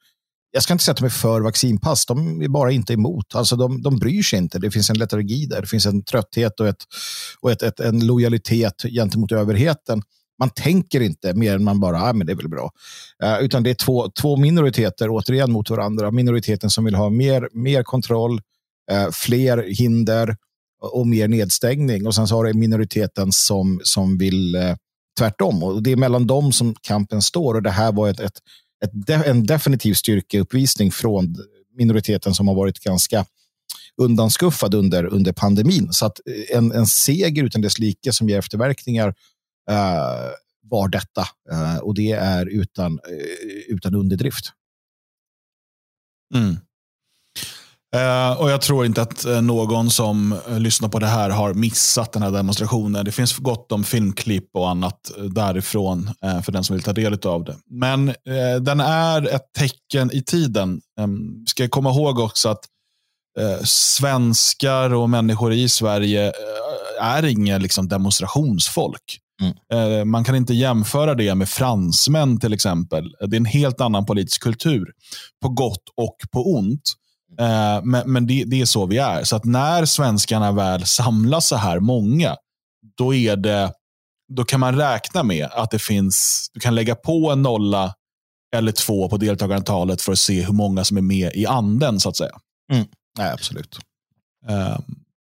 jag 0.51 0.63
ska 0.63 0.73
inte 0.73 0.83
säga 0.83 0.91
att 0.91 0.97
de 0.97 1.05
är 1.05 1.09
för 1.09 1.41
vaccinpass, 1.41 2.05
de 2.05 2.41
är 2.41 2.47
bara 2.47 2.71
inte 2.71 2.93
emot. 2.93 3.35
Alltså 3.35 3.55
de, 3.55 3.81
de 3.81 3.99
bryr 3.99 4.23
sig 4.23 4.39
inte. 4.39 4.59
Det 4.59 4.71
finns 4.71 4.89
en 4.89 4.97
letargi 4.97 5.45
där, 5.45 5.61
det 5.61 5.67
finns 5.67 5.85
en 5.85 6.03
trötthet 6.03 6.59
och, 6.59 6.67
ett, 6.67 6.83
och 7.41 7.51
ett, 7.51 7.61
ett, 7.61 7.79
en 7.79 8.07
lojalitet 8.07 8.81
gentemot 8.81 9.31
överheten 9.31 10.01
man 10.39 10.49
tänker 10.49 11.01
inte 11.01 11.33
mer 11.33 11.55
än 11.55 11.63
man 11.63 11.79
bara, 11.79 12.01
ah, 12.01 12.13
men 12.13 12.27
det 12.27 12.33
är 12.33 12.37
väl 12.37 12.49
bra. 12.49 12.71
Eh, 13.23 13.39
utan 13.39 13.63
det 13.63 13.69
är 13.69 13.73
två, 13.73 14.09
två 14.09 14.37
minoriteter 14.37 15.07
återigen 15.09 15.51
mot 15.51 15.69
varandra. 15.69 16.11
Minoriteten 16.11 16.69
som 16.69 16.85
vill 16.85 16.95
ha 16.95 17.09
mer, 17.09 17.49
mer 17.53 17.83
kontroll, 17.83 18.41
eh, 18.91 19.09
fler 19.11 19.65
hinder 19.67 20.37
och, 20.81 20.99
och 20.99 21.07
mer 21.07 21.27
nedstängning. 21.27 22.07
Och 22.07 22.15
sen 22.15 22.27
så 22.27 22.35
har 22.35 22.45
det 22.45 22.53
minoriteten 22.53 23.31
som, 23.31 23.79
som 23.83 24.17
vill 24.17 24.55
eh, 24.55 24.75
tvärtom. 25.17 25.63
Och 25.63 25.83
det 25.83 25.91
är 25.91 25.95
mellan 25.95 26.27
dem 26.27 26.51
som 26.51 26.75
kampen 26.81 27.21
står. 27.21 27.55
Och 27.55 27.63
det 27.63 27.69
här 27.69 27.91
var 27.91 28.09
ett, 28.09 28.19
ett, 28.19 28.39
ett 28.85 29.09
en 29.25 29.45
definitiv 29.45 29.93
styrkeuppvisning 29.93 30.91
från 30.91 31.35
minoriteten 31.77 32.33
som 32.33 32.47
har 32.47 32.55
varit 32.55 32.79
ganska 32.79 33.25
undanskuffad 33.97 34.73
under, 34.73 35.05
under 35.05 35.31
pandemin. 35.31 35.87
Så 35.91 36.05
att 36.05 36.19
eh, 36.25 36.57
en, 36.57 36.71
en 36.71 36.85
seger 36.85 37.43
utan 37.43 37.61
dess 37.61 37.79
like 37.79 38.13
som 38.13 38.29
ger 38.29 38.39
efterverkningar 38.39 39.15
uh, 39.69 40.31
var 40.61 40.87
detta. 40.87 41.21
Uh, 41.51 41.77
och 41.77 41.93
det 41.93 42.11
är 42.11 42.45
utan, 42.45 42.91
uh, 42.91 43.75
utan 43.75 43.95
underdrift. 43.95 44.45
Mm. 46.35 46.57
Uh, 47.95 48.41
och 48.41 48.49
Jag 48.49 48.61
tror 48.61 48.85
inte 48.85 49.01
att 49.01 49.25
någon 49.43 49.91
som 49.91 50.39
lyssnar 50.47 50.89
på 50.89 50.99
det 50.99 51.07
här 51.07 51.29
har 51.29 51.53
missat 51.53 52.11
den 52.11 52.21
här 52.21 52.31
demonstrationen. 52.31 53.05
Det 53.05 53.11
finns 53.11 53.37
gott 53.37 53.71
om 53.71 53.83
filmklipp 53.83 54.49
och 54.53 54.69
annat 54.69 55.11
därifrån 55.31 56.09
uh, 56.25 56.41
för 56.41 56.51
den 56.51 56.63
som 56.63 56.75
vill 56.75 56.83
ta 56.83 56.93
del 56.93 57.19
av 57.25 57.43
det. 57.43 57.57
Men 57.65 58.09
uh, 58.09 58.55
den 58.61 58.79
är 58.79 59.35
ett 59.35 59.53
tecken 59.57 60.11
i 60.13 60.23
tiden. 60.23 60.81
Um, 60.99 61.45
ska 61.47 61.67
komma 61.67 61.89
ihåg 61.89 62.19
också 62.19 62.49
att 62.49 62.65
svenskar 63.63 64.93
och 64.93 65.09
människor 65.09 65.53
i 65.53 65.69
Sverige 65.69 66.31
är 67.01 67.25
inga 67.25 67.57
liksom, 67.57 67.87
demonstrationsfolk. 67.87 69.19
Mm. 69.39 69.53
Eh, 69.73 70.05
man 70.05 70.23
kan 70.23 70.35
inte 70.35 70.53
jämföra 70.53 71.15
det 71.15 71.35
med 71.35 71.49
fransmän 71.49 72.39
till 72.39 72.53
exempel. 72.53 73.15
Det 73.19 73.35
är 73.35 73.39
en 73.39 73.45
helt 73.45 73.81
annan 73.81 74.05
politisk 74.05 74.43
kultur. 74.43 74.91
På 75.41 75.49
gott 75.49 75.83
och 75.97 76.15
på 76.31 76.55
ont. 76.55 76.81
Eh, 77.39 78.03
men, 78.05 78.27
det, 78.27 78.43
det, 78.43 78.61
är 78.61 78.65
så 78.65 78.85
vi 78.85 78.97
är. 78.97 79.23
Så 79.23 79.35
att 79.35 79.45
när 79.45 79.85
svenskarna 79.85 80.51
väl 80.51 80.85
samlas 80.85 81.47
så 81.47 81.55
här 81.55 81.79
många, 81.79 82.35
då, 82.97 83.13
är 83.13 83.35
det, 83.35 83.73
då 84.33 84.43
kan 84.43 84.59
man 84.59 84.77
räkna 84.77 85.23
med 85.23 85.47
att 85.51 85.71
det 85.71 85.79
finns, 85.79 86.47
du 86.53 86.59
kan 86.59 86.75
lägga 86.75 86.95
på 86.95 87.31
en 87.31 87.41
nolla 87.41 87.93
eller 88.55 88.71
två 88.71 89.09
på 89.09 89.17
deltagarantalet 89.17 90.01
för 90.01 90.11
att 90.11 90.19
se 90.19 90.41
hur 90.41 90.53
många 90.53 90.83
som 90.83 90.97
är 90.97 91.01
med 91.01 91.31
i 91.35 91.45
anden, 91.45 91.99
så 91.99 92.09
att 92.09 92.17
säga. 92.17 92.39
Mm. 92.73 92.85
Nej, 93.17 93.31
absolut. 93.31 93.79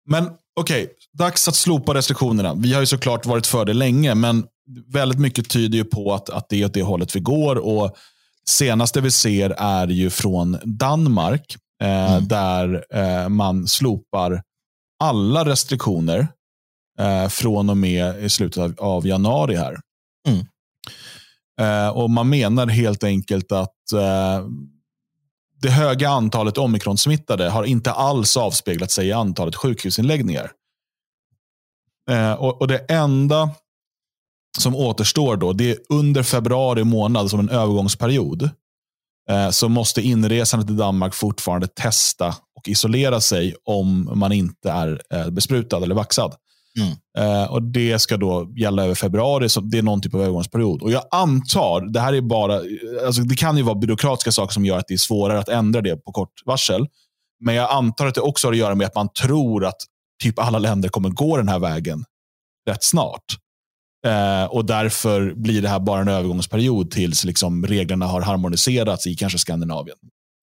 Men 0.09 0.25
okej, 0.61 0.83
okay, 0.83 0.95
dags 1.13 1.49
att 1.49 1.57
slopa 1.57 1.95
restriktionerna. 1.95 2.55
Vi 2.55 2.73
har 2.73 2.81
ju 2.81 2.87
såklart 2.87 3.27
varit 3.27 3.47
för 3.47 3.65
det 3.65 3.75
länge, 3.75 4.15
men 4.15 4.45
väldigt 4.87 5.19
mycket 5.19 5.51
tyder 5.51 5.79
ju 5.79 5.85
på 5.85 6.15
att, 6.15 6.31
att 6.31 6.49
det 6.49 6.63
är 6.63 6.65
åt 6.65 6.75
det 6.75 6.83
hållet 6.83 7.17
vi 7.17 7.21
går. 7.21 7.57
Och 7.57 7.97
senaste 8.49 9.01
vi 9.01 9.11
ser 9.11 9.51
är 9.51 9.87
ju 9.87 10.11
från 10.11 10.59
Danmark, 10.65 11.57
eh, 11.83 12.13
mm. 12.13 12.29
där 12.29 12.85
eh, 12.95 13.29
man 13.29 13.67
slopar 13.67 14.43
alla 15.05 15.45
restriktioner 15.45 16.29
eh, 16.99 17.29
från 17.29 17.71
och 17.71 17.77
med 17.77 18.25
i 18.25 18.29
slutet 18.29 18.63
av, 18.63 18.75
av 18.79 19.07
januari 19.07 19.57
här. 19.57 19.77
Mm. 20.29 20.47
Eh, 21.61 21.89
och 21.89 22.11
Man 22.11 22.29
menar 22.29 22.67
helt 22.67 23.05
enkelt 23.05 23.53
att 23.53 23.93
eh, 23.95 24.47
det 25.63 25.71
höga 25.71 26.09
antalet 26.09 26.59
omikronsmittade 26.59 27.51
har 27.51 27.65
inte 27.65 27.93
alls 27.93 28.37
avspeglat 28.37 28.91
sig 28.91 29.07
i 29.07 29.13
antalet 29.13 29.57
sjukhusinläggningar. 29.57 30.53
Eh, 32.11 32.33
och, 32.33 32.61
och, 32.61 32.69
Det 32.69 32.79
enda 32.79 33.51
som 34.59 34.77
återstår 34.77 35.37
då, 35.37 35.53
det 35.53 35.71
är 35.71 35.79
under 35.89 36.23
februari 36.23 36.85
månad 36.85 37.31
som 37.31 37.41
en 37.41 37.49
övergångsperiod. 37.49 38.51
Eh, 39.31 39.51
så 39.51 39.69
måste 39.69 40.03
inresande 40.03 40.67
till 40.67 40.77
Danmark 40.77 41.15
fortfarande 41.15 41.67
testa 41.67 42.29
och 42.29 42.69
isolera 42.69 43.21
sig 43.21 43.55
om 43.65 44.11
man 44.15 44.33
inte 44.33 44.71
är 44.71 45.03
eh, 45.15 45.31
besprutad 45.31 45.77
eller 45.77 45.95
vaxad. 45.95 46.35
Mm. 46.79 46.93
Eh, 47.19 47.53
och 47.53 47.63
Det 47.63 47.99
ska 47.99 48.17
då 48.17 48.53
gälla 48.57 48.85
över 48.85 48.95
februari, 48.95 49.49
så 49.49 49.61
det 49.61 49.79
är 49.79 49.83
någon 49.83 50.01
typ 50.01 50.15
av 50.15 50.21
övergångsperiod. 50.21 50.83
Och 50.83 50.91
Jag 50.91 51.03
antar, 51.11 51.93
det 51.93 52.01
här 52.01 52.13
är 52.13 52.21
bara, 52.21 52.61
alltså 53.07 53.23
det 53.23 53.35
kan 53.35 53.57
ju 53.57 53.63
vara 53.63 53.75
byråkratiska 53.75 54.33
saker 54.33 54.53
som 54.53 54.65
gör 54.65 54.79
att 54.79 54.89
det 54.89 54.95
är 54.95 54.99
svårare 54.99 55.39
att 55.39 55.49
ändra 55.49 55.81
det 55.81 55.97
på 55.97 56.13
kort 56.13 56.33
varsel. 56.45 56.87
Men 57.45 57.55
jag 57.55 57.71
antar 57.71 58.07
att 58.07 58.15
det 58.15 58.21
också 58.21 58.47
har 58.47 58.53
att 58.53 58.59
göra 58.59 58.75
med 58.75 58.87
att 58.87 58.95
man 58.95 59.09
tror 59.13 59.65
att 59.65 59.77
typ 60.23 60.39
alla 60.39 60.59
länder 60.59 60.89
kommer 60.89 61.09
gå 61.09 61.37
den 61.37 61.49
här 61.49 61.59
vägen 61.59 62.05
rätt 62.69 62.85
snart. 62.85 63.25
Eh, 64.07 64.45
och 64.45 64.65
Därför 64.65 65.35
blir 65.35 65.63
det 65.63 65.69
här 65.69 65.81
bara 65.81 66.01
en 66.01 66.09
övergångsperiod 66.09 66.91
tills 66.91 67.25
liksom 67.25 67.67
reglerna 67.67 68.07
har 68.07 68.21
harmoniserats 68.21 69.07
i 69.07 69.15
kanske 69.15 69.39
Skandinavien. 69.39 69.97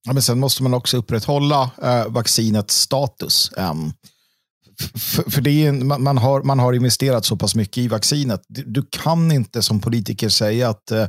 Ja, 0.07 0.13
men 0.13 0.21
sen 0.21 0.39
måste 0.39 0.63
man 0.63 0.73
också 0.73 0.97
upprätthålla 0.97 1.71
eh, 1.83 2.07
vaccinets 2.07 2.75
status. 2.75 3.51
Um, 3.57 3.93
för, 4.95 5.31
för 5.31 5.41
det 5.41 5.65
är, 5.65 5.71
man, 5.99 6.17
har, 6.17 6.43
man 6.43 6.59
har 6.59 6.73
investerat 6.73 7.25
så 7.25 7.37
pass 7.37 7.55
mycket 7.55 7.77
i 7.77 7.87
vaccinet. 7.87 8.41
Du, 8.47 8.63
du 8.63 8.83
kan 8.89 9.31
inte 9.31 9.61
som 9.61 9.79
politiker 9.79 10.29
säga 10.29 10.69
att, 10.69 10.91
eh, 10.91 11.07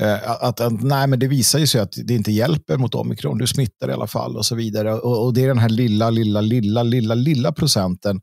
eh 0.00 0.30
att, 0.30 0.60
att, 0.60 0.82
nej, 0.82 1.06
men 1.06 1.18
det 1.18 1.28
visar 1.28 1.66
sig 1.66 1.80
att 1.80 1.94
det 2.04 2.14
inte 2.14 2.32
hjälper 2.32 2.76
mot 2.76 2.94
omikron. 2.94 3.38
Du 3.38 3.46
smittar 3.46 3.90
i 3.90 3.92
alla 3.92 4.06
fall 4.06 4.36
och 4.36 4.46
så 4.46 4.54
vidare. 4.54 4.94
Och, 4.94 5.24
och 5.24 5.34
det 5.34 5.42
är 5.44 5.48
den 5.48 5.58
här 5.58 5.68
lilla, 5.68 6.10
lilla, 6.10 6.40
lilla, 6.40 6.82
lilla, 6.82 7.14
lilla 7.14 7.52
procenten 7.52 8.20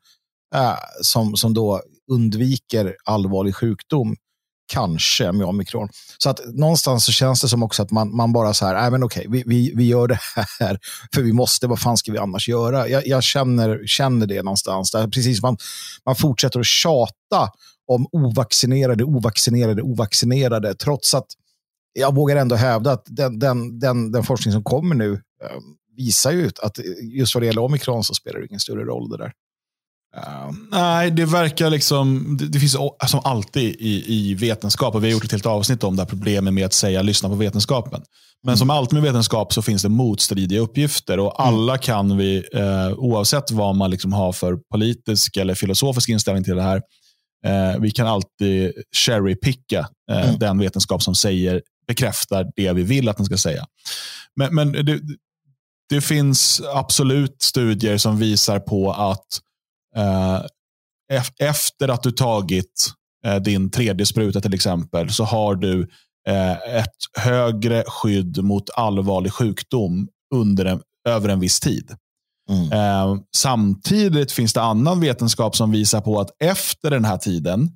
eh, 0.55 0.75
som, 1.01 1.35
som 1.35 1.53
då 1.53 1.81
undviker 2.11 2.95
allvarlig 3.05 3.55
sjukdom 3.55 4.15
kanske 4.69 5.31
med 5.31 5.47
omikron. 5.47 5.89
Så 6.17 6.29
att 6.29 6.39
någonstans 6.53 7.05
så 7.05 7.11
känns 7.11 7.41
det 7.41 7.47
som 7.47 7.63
också 7.63 7.83
att 7.83 7.91
man, 7.91 8.15
man 8.15 8.33
bara 8.33 8.53
så 8.53 8.65
här, 8.65 8.81
nej 8.81 8.91
men 8.91 9.03
okej, 9.03 9.25
vi, 9.29 9.43
vi, 9.45 9.73
vi 9.75 9.87
gör 9.87 10.07
det 10.07 10.19
här 10.35 10.79
för 11.13 11.21
vi 11.21 11.33
måste, 11.33 11.67
vad 11.67 11.79
fan 11.79 11.97
ska 11.97 12.11
vi 12.11 12.17
annars 12.17 12.49
göra? 12.49 12.87
Jag, 12.87 13.07
jag 13.07 13.23
känner, 13.23 13.83
känner 13.85 14.27
det 14.27 14.43
någonstans. 14.43 14.91
Där 14.91 15.07
precis, 15.07 15.41
man, 15.41 15.57
man 16.05 16.15
fortsätter 16.15 16.59
att 16.59 16.65
tjata 16.65 17.51
om 17.87 18.07
ovaccinerade, 18.11 19.03
ovaccinerade, 19.03 19.81
ovaccinerade, 19.81 20.75
trots 20.75 21.13
att 21.13 21.27
jag 21.93 22.15
vågar 22.15 22.35
ändå 22.35 22.55
hävda 22.55 22.91
att 22.91 23.03
den, 23.05 23.39
den, 23.39 23.79
den, 23.79 24.11
den 24.11 24.23
forskning 24.23 24.51
som 24.51 24.63
kommer 24.63 24.95
nu 24.95 25.13
eh, 25.13 25.57
visar 25.97 26.31
ju 26.31 26.51
att 26.61 26.79
just 27.01 27.35
vad 27.35 27.43
det 27.43 27.47
gäller 27.47 27.61
omikron 27.61 28.03
så 28.03 28.13
spelar 28.13 28.39
det 28.39 28.45
ingen 28.45 28.59
större 28.59 28.85
roll 28.85 29.09
det 29.09 29.17
där. 29.17 29.31
Uh, 30.17 30.51
nej, 30.71 31.11
det 31.11 31.25
verkar 31.25 31.69
liksom, 31.69 32.37
det, 32.39 32.47
det 32.47 32.59
finns 32.59 32.77
som 33.07 33.21
alltid 33.23 33.75
i, 33.79 34.03
i 34.07 34.33
vetenskap, 34.33 34.95
och 34.95 35.03
vi 35.03 35.07
har 35.07 35.11
gjort 35.11 35.23
ett 35.23 35.31
helt 35.31 35.45
avsnitt 35.45 35.83
om 35.83 35.95
det 35.95 36.01
här 36.01 36.09
problemet 36.09 36.53
med 36.53 36.65
att 36.65 36.73
säga 36.73 37.01
lyssna 37.01 37.29
på 37.29 37.35
vetenskapen. 37.35 38.01
Men 38.43 38.49
mm. 38.49 38.57
som 38.57 38.69
alltid 38.69 38.93
med 38.93 39.03
vetenskap 39.03 39.53
så 39.53 39.61
finns 39.61 39.81
det 39.81 39.89
motstridiga 39.89 40.59
uppgifter 40.59 41.19
och 41.19 41.39
mm. 41.39 41.47
alla 41.47 41.77
kan 41.77 42.17
vi, 42.17 42.43
eh, 42.53 42.93
oavsett 42.93 43.51
vad 43.51 43.75
man 43.75 43.91
liksom 43.91 44.13
har 44.13 44.33
för 44.33 44.57
politisk 44.71 45.37
eller 45.37 45.55
filosofisk 45.55 46.09
inställning 46.09 46.43
till 46.43 46.55
det 46.55 46.61
här, 46.61 46.81
eh, 47.45 47.79
vi 47.79 47.91
kan 47.91 48.07
alltid 48.07 48.71
cherrypicka 49.05 49.87
eh, 50.11 50.27
mm. 50.29 50.39
den 50.39 50.59
vetenskap 50.59 51.03
som 51.03 51.15
säger, 51.15 51.61
bekräftar 51.87 52.45
det 52.55 52.73
vi 52.73 52.83
vill 52.83 53.09
att 53.09 53.17
den 53.17 53.25
ska 53.25 53.37
säga. 53.37 53.65
Men, 54.35 54.55
men 54.55 54.71
det, 54.71 54.99
det 55.89 56.01
finns 56.01 56.61
absolut 56.73 57.41
studier 57.41 57.97
som 57.97 58.17
visar 58.17 58.59
på 58.59 58.93
att 58.93 59.25
efter 61.39 61.87
att 61.87 62.03
du 62.03 62.11
tagit 62.11 62.87
eh, 63.25 63.35
din 63.35 63.71
tredje 63.71 64.05
spruta 64.05 64.41
till 64.41 64.53
exempel, 64.53 65.09
så 65.09 65.23
har 65.23 65.55
du 65.55 65.89
eh, 66.27 66.75
ett 66.75 66.97
högre 67.17 67.83
skydd 67.87 68.43
mot 68.43 68.69
allvarlig 68.69 69.33
sjukdom 69.33 70.07
under 70.35 70.65
en, 70.65 70.81
över 71.07 71.29
en 71.29 71.39
viss 71.39 71.59
tid. 71.59 71.95
Mm. 72.49 72.71
Eh, 72.71 73.21
samtidigt 73.35 74.31
finns 74.31 74.53
det 74.53 74.61
annan 74.61 74.99
vetenskap 74.99 75.55
som 75.55 75.71
visar 75.71 76.01
på 76.01 76.19
att 76.19 76.29
efter 76.39 76.89
den 76.89 77.05
här 77.05 77.17
tiden 77.17 77.71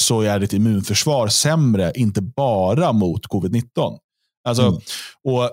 så 0.00 0.20
är 0.20 0.38
ditt 0.38 0.52
immunförsvar 0.52 1.28
sämre, 1.28 1.92
inte 1.94 2.22
bara 2.22 2.92
mot 2.92 3.26
covid-19. 3.26 3.98
Alltså, 4.48 4.62
mm. 4.62 4.80
och, 5.24 5.44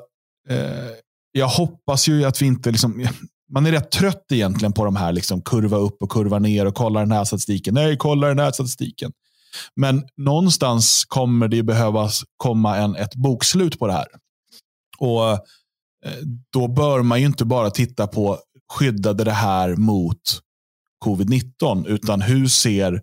eh, 0.54 0.92
jag 1.32 1.48
hoppas 1.48 2.08
ju 2.08 2.25
att 2.25 2.42
vi 2.42 2.46
inte... 2.46 2.72
Liksom, 2.72 3.08
man 3.54 3.66
är 3.66 3.72
rätt 3.72 3.92
trött 3.92 4.25
egentligen 4.32 4.74
på 4.74 4.86
de 4.86 4.96
här 4.96 5.12
liksom, 5.12 5.42
kurva 5.42 5.78
upp 5.78 6.04
och 6.04 6.12
kurva 6.12 6.40
ner 6.40 6.66
och 6.66 6.75
kolla 6.75 7.00
den 7.00 7.12
här 7.12 7.24
statistiken. 7.24 7.74
Nej, 7.74 7.98
kolla 7.98 8.28
den 8.28 8.40
här 8.40 8.52
statistiken. 8.52 9.12
Men 9.75 10.04
någonstans 10.18 11.06
kommer 11.08 11.48
det 11.48 11.64
behövas 11.64 12.24
komma 12.38 12.78
en, 12.78 12.96
ett 12.96 13.16
bokslut 13.16 13.80
på 13.80 13.88
det 13.88 13.94
här. 13.94 14.08
Och 14.98 15.32
eh, 15.32 15.40
Då 16.54 16.68
bör 16.68 17.02
man 17.02 17.20
ju 17.20 17.25
inte 17.25 17.46
bara 17.46 17.70
titta 17.70 18.08
på 18.08 18.40
skyddade 18.74 19.24
det 19.24 19.32
här 19.32 19.75
mot 19.75 20.42
covid-19, 21.06 21.88
utan 21.88 22.22
hur 22.22 22.48
ser 22.48 23.02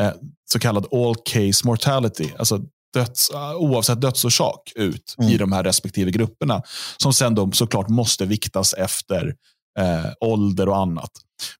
eh, 0.00 0.12
så 0.52 0.58
kallad 0.58 0.86
all 0.92 1.14
case 1.24 1.66
mortality, 1.66 2.28
alltså 2.38 2.60
döds, 2.94 3.30
oavsett 3.56 4.00
dödsorsak, 4.00 4.72
ut 4.74 5.14
mm. 5.18 5.32
i 5.32 5.36
de 5.36 5.52
här 5.52 5.64
respektive 5.64 6.10
grupperna. 6.10 6.62
Som 6.96 7.12
sen 7.12 7.34
då 7.34 7.50
såklart 7.52 7.88
måste 7.88 8.26
viktas 8.26 8.72
efter 8.72 9.34
eh, 9.78 10.12
ålder 10.20 10.68
och 10.68 10.76
annat. 10.76 11.10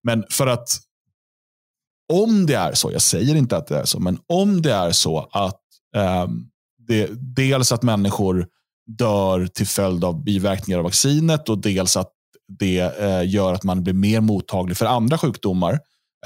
Men 0.02 0.24
för 0.30 0.46
att 0.46 0.68
om 2.12 2.46
det 2.46 2.54
är 2.54 2.74
så, 2.74 2.92
jag 2.92 3.02
säger 3.02 3.34
inte 3.34 3.56
att 3.56 3.66
det 3.66 3.78
är 3.78 3.84
så, 3.84 4.00
men 4.00 4.18
om 4.26 4.62
det 4.62 4.72
är 4.72 4.92
så 4.92 5.28
att 5.32 5.60
eh, 5.96 6.26
det, 6.88 7.08
dels 7.36 7.72
att 7.72 7.82
människor 7.82 8.46
dör 8.86 9.46
till 9.46 9.66
följd 9.66 10.04
av 10.04 10.24
biverkningar 10.24 10.78
av 10.78 10.84
vaccinet 10.84 11.48
och 11.48 11.58
dels 11.58 11.96
att 11.96 12.12
det 12.58 12.80
eh, 12.80 13.30
gör 13.30 13.54
att 13.54 13.64
man 13.64 13.82
blir 13.82 13.94
mer 13.94 14.20
mottaglig 14.20 14.76
för 14.76 14.86
andra 14.86 15.18
sjukdomar 15.18 15.72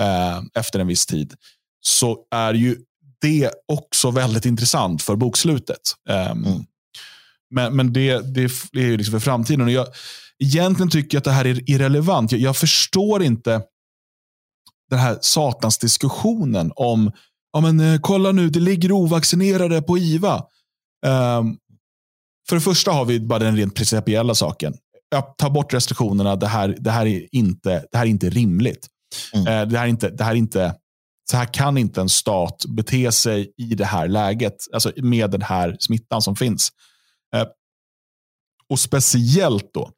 eh, 0.01 0.43
efter 0.55 0.79
en 0.79 0.87
viss 0.87 1.07
tid, 1.07 1.35
så 1.81 2.19
är 2.31 2.55
ju 2.55 2.77
det 3.21 3.51
också 3.69 4.11
väldigt 4.11 4.47
intressant 4.47 5.03
för 5.03 5.17
bokslutet. 5.17 5.81
Um, 6.09 6.45
mm. 6.45 6.65
Men, 7.51 7.77
men 7.77 7.93
det, 7.93 8.35
det 8.35 8.43
är 8.73 8.87
ju 8.87 8.97
liksom 8.97 9.13
för 9.13 9.25
framtiden. 9.25 9.61
Och 9.61 9.71
jag, 9.71 9.87
egentligen 10.45 10.91
tycker 10.91 11.17
jag 11.17 11.21
att 11.21 11.25
det 11.25 11.31
här 11.31 11.47
är 11.47 11.71
irrelevant. 11.71 12.33
Jag, 12.33 12.41
jag 12.41 12.57
förstår 12.57 13.23
inte 13.23 13.63
den 14.91 14.99
här 14.99 15.19
satans 15.21 15.79
diskussionen 15.79 16.73
om, 16.77 17.13
ja 17.53 17.61
men 17.61 17.81
eh, 17.81 18.01
kolla 18.01 18.33
nu, 18.33 18.51
det 18.51 18.61
ligger 18.61 18.93
ovaccinerade 18.93 19.83
på 19.83 19.99
IVA. 19.99 20.47
Um, 21.07 21.59
för 22.49 22.57
det 22.57 22.61
första 22.61 22.91
har 22.91 23.05
vi 23.05 23.21
bara 23.21 23.39
den 23.39 23.57
rent 23.57 23.75
principiella 23.75 24.35
saken. 24.35 24.75
Ta 25.39 25.51
bort 25.51 25.75
restriktionerna, 25.75 26.37
det 26.37 26.47
här, 26.47 26.77
det 26.81 26.91
här, 26.91 27.07
är, 27.07 27.27
inte, 27.33 27.85
det 27.93 27.99
här 27.99 28.05
är 28.05 28.11
inte 28.11 28.31
rimligt. 28.31 28.87
Mm. 29.33 29.47
Uh, 29.47 29.69
det, 29.69 29.79
här 29.79 29.85
är 29.85 29.91
inte, 29.91 30.11
det 30.11 30.25
här 30.25 30.33
är 30.33 30.37
inte 30.37 30.75
så 31.31 31.37
här 31.37 31.55
kan 31.55 31.79
inte 31.79 32.01
en 32.01 32.09
stat 32.09 32.65
bete 32.69 33.13
sig 33.13 33.53
i 33.57 33.75
det 33.75 33.85
här 33.85 34.09
läget, 34.09 34.57
alltså 34.73 34.93
med 34.97 35.31
den 35.31 35.43
här 35.43 35.77
smittan 35.81 36.23
som 36.23 36.37
finns. 36.37 36.69
Uh, 37.37 37.45
och 38.69 38.81
speciellt 38.81 39.71
då 39.75 39.91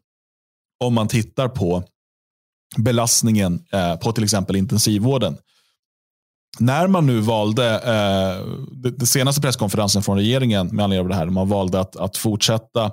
om 0.84 0.94
man 0.94 1.08
tittar 1.08 1.48
på 1.48 1.84
belastningen 2.76 3.64
eh, 3.72 3.96
på 3.96 4.12
till 4.12 4.24
exempel 4.24 4.56
intensivvården. 4.56 5.36
När 6.58 6.86
man 6.86 7.06
nu 7.06 7.20
valde, 7.20 7.74
eh, 7.74 8.46
det, 8.90 9.06
senaste 9.06 9.40
presskonferensen 9.40 10.02
från 10.02 10.16
regeringen 10.16 10.66
med 10.66 10.84
anledning 10.84 11.04
av 11.04 11.08
det 11.08 11.14
här, 11.14 11.26
man 11.26 11.48
valde 11.48 11.80
att, 11.80 11.96
att 11.96 12.16
fortsätta 12.16 12.84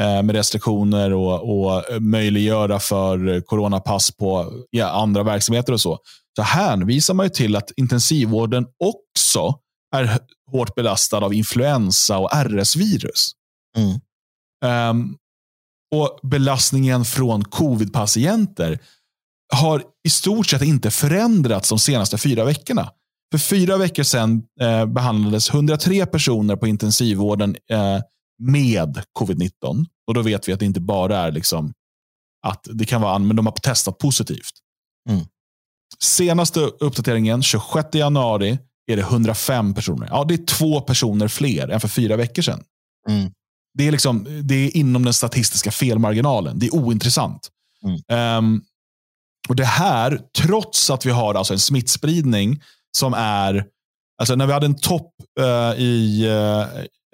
eh, 0.00 0.22
med 0.22 0.30
restriktioner 0.30 1.12
och, 1.12 1.66
och 1.66 2.02
möjliggöra 2.02 2.78
för 2.78 3.40
coronapass 3.40 4.16
på 4.16 4.52
ja, 4.70 4.88
andra 4.88 5.22
verksamheter 5.22 5.72
och 5.72 5.80
så. 5.80 5.98
Så 6.36 6.42
hänvisar 6.42 7.14
man 7.14 7.26
ju 7.26 7.30
till 7.30 7.56
att 7.56 7.70
intensivvården 7.76 8.66
också 8.84 9.58
är 9.96 10.18
hårt 10.50 10.74
belastad 10.74 11.18
av 11.18 11.34
influensa 11.34 12.18
och 12.18 12.30
RS-virus. 12.32 13.30
Mm. 13.76 14.00
Um, 14.90 15.16
och 15.94 16.18
belastningen 16.22 17.04
från 17.04 17.44
covid-patienter 17.44 18.78
har 19.54 19.82
i 20.04 20.10
stort 20.10 20.46
sett 20.46 20.62
inte 20.62 20.90
förändrats 20.90 21.68
de 21.68 21.78
senaste 21.78 22.18
fyra 22.18 22.44
veckorna. 22.44 22.92
För 23.30 23.38
fyra 23.38 23.76
veckor 23.76 24.02
sedan 24.02 24.42
eh, 24.60 24.86
behandlades 24.86 25.50
103 25.50 26.06
personer 26.06 26.56
på 26.56 26.66
intensivvården 26.66 27.56
eh, 27.70 28.00
med 28.38 29.02
covid-19. 29.18 29.86
Och 30.06 30.14
då 30.14 30.22
vet 30.22 30.48
vi 30.48 30.52
att 30.52 30.60
det 30.60 30.66
inte 30.66 30.80
bara 30.80 31.18
är 31.18 31.32
liksom 31.32 31.72
att 32.46 32.68
det 32.72 32.84
kan 32.84 33.02
vara, 33.02 33.18
men 33.18 33.36
de 33.36 33.46
har 33.46 33.52
testat 33.52 33.98
positivt. 33.98 34.52
Mm. 35.10 35.24
Senaste 35.98 36.60
uppdateringen, 36.60 37.42
26 37.42 37.94
januari, 37.94 38.58
är 38.90 38.96
det 38.96 39.02
105 39.02 39.74
personer. 39.74 40.08
Ja, 40.10 40.24
det 40.24 40.34
är 40.34 40.46
två 40.46 40.80
personer 40.80 41.28
fler 41.28 41.68
än 41.68 41.80
för 41.80 41.88
fyra 41.88 42.16
veckor 42.16 42.42
sedan. 42.42 42.64
Mm. 43.08 43.30
Det, 43.74 43.88
är 43.88 43.92
liksom, 43.92 44.26
det 44.42 44.54
är 44.54 44.76
inom 44.76 45.04
den 45.04 45.14
statistiska 45.14 45.70
felmarginalen. 45.70 46.58
Det 46.58 46.66
är 46.66 46.74
ointressant. 46.74 47.48
Mm. 47.84 48.38
Um, 48.38 48.62
och 49.48 49.56
Det 49.56 49.64
här, 49.64 50.20
trots 50.38 50.90
att 50.90 51.06
vi 51.06 51.10
har 51.10 51.34
alltså 51.34 51.52
en 51.52 51.58
smittspridning 51.58 52.62
som 52.96 53.14
är, 53.14 53.64
alltså 54.20 54.34
när 54.34 54.46
vi 54.46 54.52
hade 54.52 54.66
en 54.66 54.78
topp 54.78 55.12
uh, 55.40 55.80
i 55.80 56.26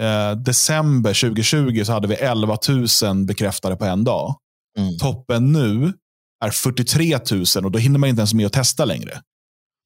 uh, 0.03 0.37
december 0.37 1.21
2020 1.21 1.85
så 1.85 1.93
hade 1.93 2.09
vi 2.09 2.15
11 2.15 2.59
000 3.03 3.25
bekräftade 3.25 3.77
på 3.77 3.85
en 3.85 4.05
dag. 4.05 4.35
Mm. 4.79 4.99
Toppen 4.99 5.53
nu 5.53 5.93
är 6.45 6.51
43 6.51 7.19
000 7.31 7.65
och 7.65 7.71
då 7.71 7.79
hinner 7.79 7.99
man 7.99 8.09
inte 8.09 8.21
ens 8.21 8.35
med 8.35 8.47
att 8.47 8.53
testa 8.53 8.85
längre. 8.85 9.21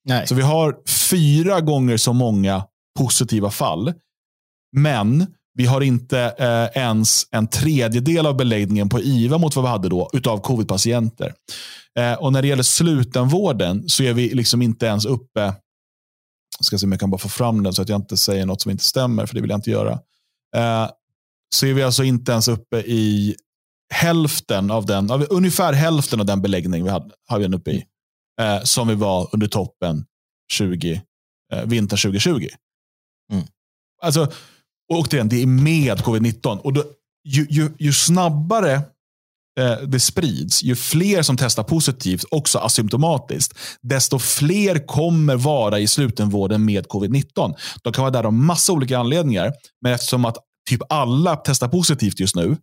Nej. 0.05 0.27
Så 0.27 0.35
vi 0.35 0.43
har 0.43 0.77
fyra 0.89 1.61
gånger 1.61 1.97
så 1.97 2.13
många 2.13 2.65
positiva 2.99 3.51
fall. 3.51 3.95
Men 4.77 5.27
vi 5.59 5.67
har 5.67 5.81
inte 5.81 6.21
eh, 6.39 6.83
ens 6.83 7.27
en 7.31 7.49
tredjedel 7.49 8.27
av 8.27 8.37
beläggningen 8.37 8.89
på 8.89 9.01
IVA 9.01 9.39
mot 9.39 9.57
vad 9.57 9.65
vi 9.65 9.69
hade 9.69 9.89
då 9.89 10.11
utav 10.13 10.41
covid-patienter. 10.41 11.35
Eh, 11.99 12.13
och 12.13 12.33
när 12.33 12.43
det 12.43 12.49
gäller 12.49 12.63
slutenvården 12.63 13.89
så 13.89 14.03
är 14.03 14.13
vi 14.13 14.35
liksom 14.35 14.63
inte 14.63 14.87
ens 14.87 15.05
uppe, 15.05 15.41
jag 16.59 16.65
ska 16.65 16.79
se 16.79 16.87
om 16.87 16.93
jag 16.93 17.01
kan 17.01 17.11
bara 17.11 17.19
få 17.19 17.29
fram 17.29 17.63
den 17.63 17.73
så 17.73 17.83
att 17.83 17.89
jag 17.89 17.97
inte 17.97 18.17
säger 18.17 18.47
något 18.47 18.63
som 18.63 18.71
inte 18.71 18.85
stämmer, 18.85 19.27
för 19.27 19.35
det 19.35 19.41
vill 19.41 19.51
jag 19.51 19.59
inte 19.59 19.71
göra. 19.71 19.93
Eh, 20.57 20.91
så 21.55 21.67
är 21.67 21.75
vi 21.75 21.83
alltså 21.83 22.05
inte 22.05 22.33
ens 22.33 22.49
uppe 22.49 22.79
i 22.79 23.37
hälften 23.95 24.71
av 24.71 24.87
den, 24.87 25.11
av, 25.11 25.27
ungefär 25.31 25.73
hälften 25.73 26.21
av 26.21 26.27
den 26.27 26.43
beläggning 26.43 26.85
vi 26.85 26.91
hade, 26.91 27.11
har 27.29 27.39
vi 27.39 27.45
den 27.45 27.55
uppe 27.55 27.71
i. 27.71 27.85
Eh, 28.41 28.63
som 28.63 28.89
vi 28.89 28.95
var 28.95 29.29
under 29.33 29.49
toppen 29.49 30.05
20, 30.53 31.03
eh, 31.53 31.65
vintern 31.65 31.99
2020. 31.99 32.49
Mm. 33.33 33.45
Alltså, 34.03 34.33
och 34.89 34.99
återigen, 34.99 35.29
det 35.29 35.43
är 35.43 35.47
med 35.47 35.99
covid-19. 35.99 36.59
Och 36.59 36.73
då, 36.73 36.85
ju, 37.25 37.47
ju, 37.51 37.71
ju 37.79 37.93
snabbare 37.93 38.73
eh, 39.61 39.79
det 39.87 40.01
sprids, 40.01 40.63
ju 40.63 40.77
fler 40.77 41.23
som 41.23 41.37
testar 41.37 41.63
positivt, 41.63 42.25
också 42.31 42.59
asymptomatiskt, 42.59 43.59
desto 43.83 44.19
fler 44.19 44.87
kommer 44.87 45.37
vara 45.37 45.79
i 45.79 45.87
slutenvården 45.87 46.65
med 46.65 46.87
covid-19. 46.87 47.55
De 47.83 47.93
kan 47.93 48.03
vara 48.03 48.11
där 48.11 48.25
av 48.25 48.33
massa 48.33 48.73
olika 48.73 48.99
anledningar, 48.99 49.53
men 49.83 49.93
eftersom 49.93 50.25
att 50.25 50.37
typ 50.71 50.81
alla 50.89 51.37
testar 51.37 51.69
positivt 51.69 52.21
just 52.21 52.37
nu, 52.37 52.57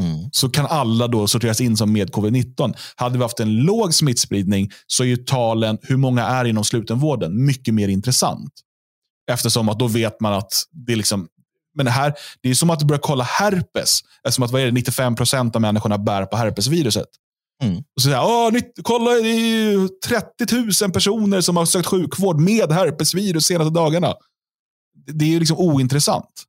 Mm. 0.00 0.28
så 0.32 0.48
kan 0.48 0.66
alla 0.66 1.08
då 1.08 1.26
sorteras 1.26 1.60
in 1.60 1.76
som 1.76 1.92
med 1.92 2.10
covid-19. 2.10 2.74
Hade 2.96 3.18
vi 3.18 3.24
haft 3.24 3.40
en 3.40 3.56
låg 3.56 3.94
smittspridning 3.94 4.70
så 4.86 5.02
är 5.02 5.06
ju 5.06 5.16
talen, 5.16 5.78
hur 5.82 5.96
många 5.96 6.24
är 6.26 6.44
inom 6.44 6.64
slutenvården, 6.64 7.46
mycket 7.46 7.74
mer 7.74 7.88
intressant. 7.88 8.52
Eftersom 9.30 9.68
att 9.68 9.78
då 9.78 9.86
vet 9.86 10.20
man 10.20 10.32
att 10.32 10.52
det 10.86 10.92
är 10.92 10.96
liksom, 10.96 11.28
men 11.78 11.86
det, 11.86 11.92
här, 11.92 12.14
det 12.42 12.50
är 12.50 12.54
som 12.54 12.70
att 12.70 12.82
börja 12.82 13.00
kolla 13.02 13.24
herpes. 13.24 14.00
Eftersom 14.24 14.44
att 14.44 14.50
vad 14.50 14.62
är 14.62 14.66
det, 14.66 14.72
95 14.72 15.14
procent 15.14 15.56
av 15.56 15.62
människorna 15.62 15.98
bär 15.98 16.26
på 16.26 16.36
herpesviruset. 16.36 17.08
Mm. 17.62 17.76
Och 17.76 18.02
så 18.02 18.08
säger 18.08 18.82
kolla, 18.82 19.10
det 19.10 19.28
är 19.28 19.88
30 20.38 20.84
000 20.84 20.92
personer 20.92 21.40
som 21.40 21.56
har 21.56 21.66
sökt 21.66 21.86
sjukvård 21.86 22.40
med 22.40 22.72
herpesvirus 22.72 23.46
senaste 23.46 23.74
dagarna. 23.74 24.14
Det 25.06 25.24
är 25.24 25.28
ju 25.28 25.38
liksom 25.38 25.58
ointressant. 25.58 26.44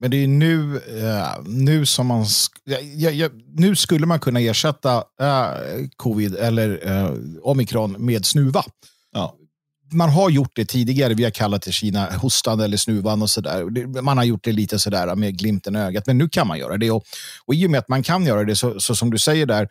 Men 0.00 0.10
det 0.10 0.16
är 0.16 0.28
nu, 0.28 0.74
uh, 0.74 1.42
nu 1.46 1.86
som 1.86 2.06
man... 2.06 2.26
Ja, 2.64 2.78
ja, 3.10 3.28
nu 3.46 3.76
skulle 3.76 4.06
man 4.06 4.20
kunna 4.20 4.40
ersätta 4.40 4.96
uh, 4.96 5.88
covid 5.96 6.36
eller 6.36 6.90
uh, 6.90 7.18
omikron 7.42 7.92
med 7.98 8.26
snuva. 8.26 8.64
Ja 9.12 9.36
man 9.92 10.10
har 10.10 10.30
gjort 10.30 10.50
det 10.54 10.64
tidigare. 10.64 11.14
Vi 11.14 11.24
har 11.24 11.30
kallat 11.30 11.62
det 11.62 11.72
Kina 11.72 12.10
hostan 12.10 12.60
eller 12.60 12.76
snuvan 12.76 13.22
och 13.22 13.30
sådär. 13.30 14.02
Man 14.02 14.16
har 14.16 14.24
gjort 14.24 14.44
det 14.44 14.52
lite 14.52 14.78
sådär 14.78 15.14
med 15.14 15.38
glimten 15.38 15.76
i 15.76 15.78
ögat, 15.78 16.06
men 16.06 16.18
nu 16.18 16.28
kan 16.28 16.46
man 16.46 16.58
göra 16.58 16.76
det. 16.76 16.90
Och, 16.90 17.04
och 17.46 17.54
i 17.54 17.66
och 17.66 17.70
med 17.70 17.78
att 17.78 17.88
man 17.88 18.02
kan 18.02 18.26
göra 18.26 18.44
det, 18.44 18.56
så, 18.56 18.80
så 18.80 18.94
som 18.94 19.10
du 19.10 19.18
säger 19.18 19.46
där, 19.46 19.68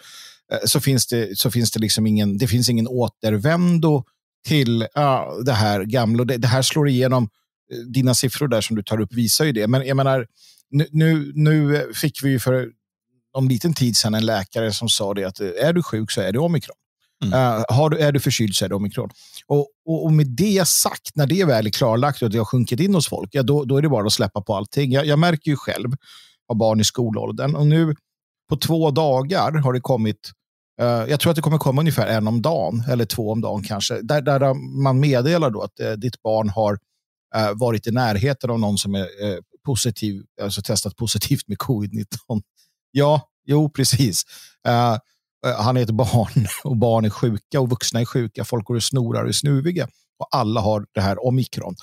eh, 0.52 0.60
så 0.66 0.80
finns 0.80 1.08
det, 1.08 1.38
så 1.38 1.52
finns 1.52 1.72
det 1.72 1.80
liksom 1.80 2.08
ingen, 2.08 2.38
det 2.38 2.48
finns 2.48 2.70
ingen 2.70 2.88
återvändo 2.88 4.04
till 4.48 4.82
uh, 4.82 5.44
det 5.46 5.54
här 5.54 5.84
gamla. 5.84 6.24
Det, 6.24 6.38
det, 6.38 6.48
här 6.48 6.62
slår 6.62 6.90
igenom, 6.90 7.30
eh, 7.74 7.78
dina 7.78 8.14
siffror 8.14 8.48
där 8.48 8.62
som 8.62 8.76
du 8.76 8.84
tar 8.84 9.02
upp 9.02 9.14
visar 9.14 9.46
ju 9.46 9.52
det. 9.52 9.68
Men 9.68 9.88
jag 9.88 9.98
menar, 9.98 10.28
nu, 10.70 10.88
nu, 10.92 11.32
nu 11.36 11.86
fick 11.94 12.24
vi 12.24 12.40
för 12.40 12.70
någon 13.36 13.48
liten 13.48 13.74
tid 13.74 13.98
sedan 13.98 14.14
en 14.14 14.26
läkare 14.26 14.74
som 14.74 14.90
sa 14.90 15.14
det 15.14 15.24
att 15.24 15.40
eh, 15.40 15.48
är 15.62 15.74
du 15.74 15.84
sjuk 15.84 16.12
så 16.12 16.22
är 16.22 16.32
det 16.32 16.40
omikron. 16.40 16.76
Mm. 17.24 17.34
Uh, 17.34 17.64
har 17.70 17.90
du, 17.90 17.98
är 17.98 18.12
du 18.12 18.20
förkyld 18.20 18.56
så 18.56 18.66
är 18.66 18.70
det 18.70 18.76
omikron. 18.76 19.10
Och, 19.48 19.68
och, 19.86 20.06
och, 20.06 20.12
med 20.12 20.28
det 20.28 20.68
sagt, 20.68 21.16
när 21.16 21.28
det 21.28 21.46
väl 21.46 21.68
är 21.68 21.72
klarlagt 21.72 22.22
och 22.22 22.30
det 22.30 22.38
har 22.38 22.46
sjunkit 22.46 22.80
in 22.80 22.96
hos 22.96 23.08
folk, 23.10 23.30
ja, 23.32 23.44
då, 23.44 23.66
då 23.66 23.78
är 23.78 23.82
det 23.82 23.90
bara 23.90 24.06
att 24.06 24.14
släppa 24.14 24.42
på 24.42 24.56
allting. 24.56 24.92
Jag, 24.92 25.06
jag 25.06 25.20
märker 25.20 25.52
ju 25.52 25.58
själv, 25.58 25.90
har 26.48 26.56
barn 26.56 26.80
i 26.80 26.84
skolåldern, 26.84 27.56
och 27.56 27.68
nu 27.68 27.96
på 28.50 28.58
två 28.58 28.92
dagar 28.92 29.52
har 29.52 29.74
det 29.74 29.82
kommit 29.82 30.32
Uh, 30.82 30.88
jag 30.88 31.20
tror 31.20 31.30
att 31.30 31.36
det 31.36 31.42
kommer 31.42 31.58
komma 31.58 31.82
ungefär 31.82 32.08
en 32.08 32.28
om 32.28 32.42
dagen, 32.42 32.84
eller 32.90 33.06
två 33.06 33.32
om 33.32 33.42
dagen 33.42 33.64
kanske, 33.64 34.02
där, 34.02 34.22
där 34.22 34.54
man 34.84 35.00
meddelar 35.00 35.50
då 35.50 35.62
att 35.62 35.80
uh, 35.82 35.92
ditt 35.92 36.22
barn 36.22 36.50
har 36.50 36.80
varit 37.54 37.88
i 37.88 37.92
närheten 37.92 38.50
av 38.50 38.60
någon 38.60 38.78
som 38.78 38.96
är 38.96 39.08
positiv, 39.66 40.24
alltså 40.42 40.62
testat 40.62 40.96
positivt 40.96 41.48
med 41.48 41.58
covid-19. 41.58 42.06
Ja, 42.92 43.30
jo, 43.46 43.70
precis. 43.70 44.24
Eh, 45.46 45.62
han 45.62 45.78
är 45.78 45.82
ett 45.82 45.92
barn 45.92 46.48
och 46.64 46.78
barn 46.78 47.06
är 47.06 47.10
sjuka 47.10 47.60
och 47.60 47.70
vuxna 47.70 48.02
är 48.02 48.06
sjuka. 48.06 48.46
Folk 48.46 48.66
går 48.66 48.76
och 48.76 48.84
snorar 48.84 49.24
och 49.24 49.30
är 49.30 49.34
snuviga 49.34 49.88
och 50.20 50.28
alla 50.32 50.62
har 50.62 50.86
det 50.94 51.02
här 51.02 51.26
omikron. 51.26 51.76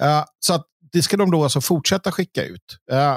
Eh, 0.00 0.24
så 0.40 0.54
att 0.54 0.66
det 0.92 1.02
ska 1.02 1.16
de 1.16 1.30
då 1.30 1.42
alltså 1.42 1.60
fortsätta 1.60 2.12
skicka 2.12 2.44
ut. 2.44 2.78
Uh, 2.92 3.16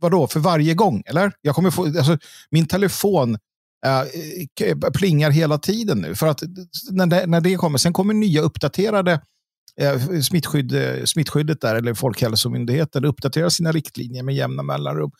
vadå, 0.00 0.26
för 0.26 0.40
varje 0.40 0.74
gång? 0.74 1.02
Eller? 1.06 1.32
Jag 1.40 1.54
kommer 1.54 1.70
få, 1.70 1.84
alltså, 1.84 2.18
min 2.50 2.66
telefon 2.66 3.38
uh, 3.86 4.90
plingar 4.90 5.30
hela 5.30 5.58
tiden 5.58 5.98
nu. 5.98 6.14
För 6.14 6.26
att 6.26 6.42
när 6.90 7.06
det, 7.06 7.26
när 7.26 7.40
det 7.40 7.54
kommer, 7.54 7.78
sen 7.78 7.92
kommer 7.92 8.14
nya 8.14 8.40
uppdaterade 8.40 9.20
uh, 9.82 10.20
smittskydd, 10.20 10.74
smittskyddet 11.04 11.60
där, 11.60 11.74
eller 11.74 11.94
Folkhälsomyndigheten 11.94 13.04
uppdaterar 13.04 13.48
sina 13.48 13.72
riktlinjer 13.72 14.22
med 14.22 14.34
jämna 14.34 14.62
mellanrum. 14.62 15.10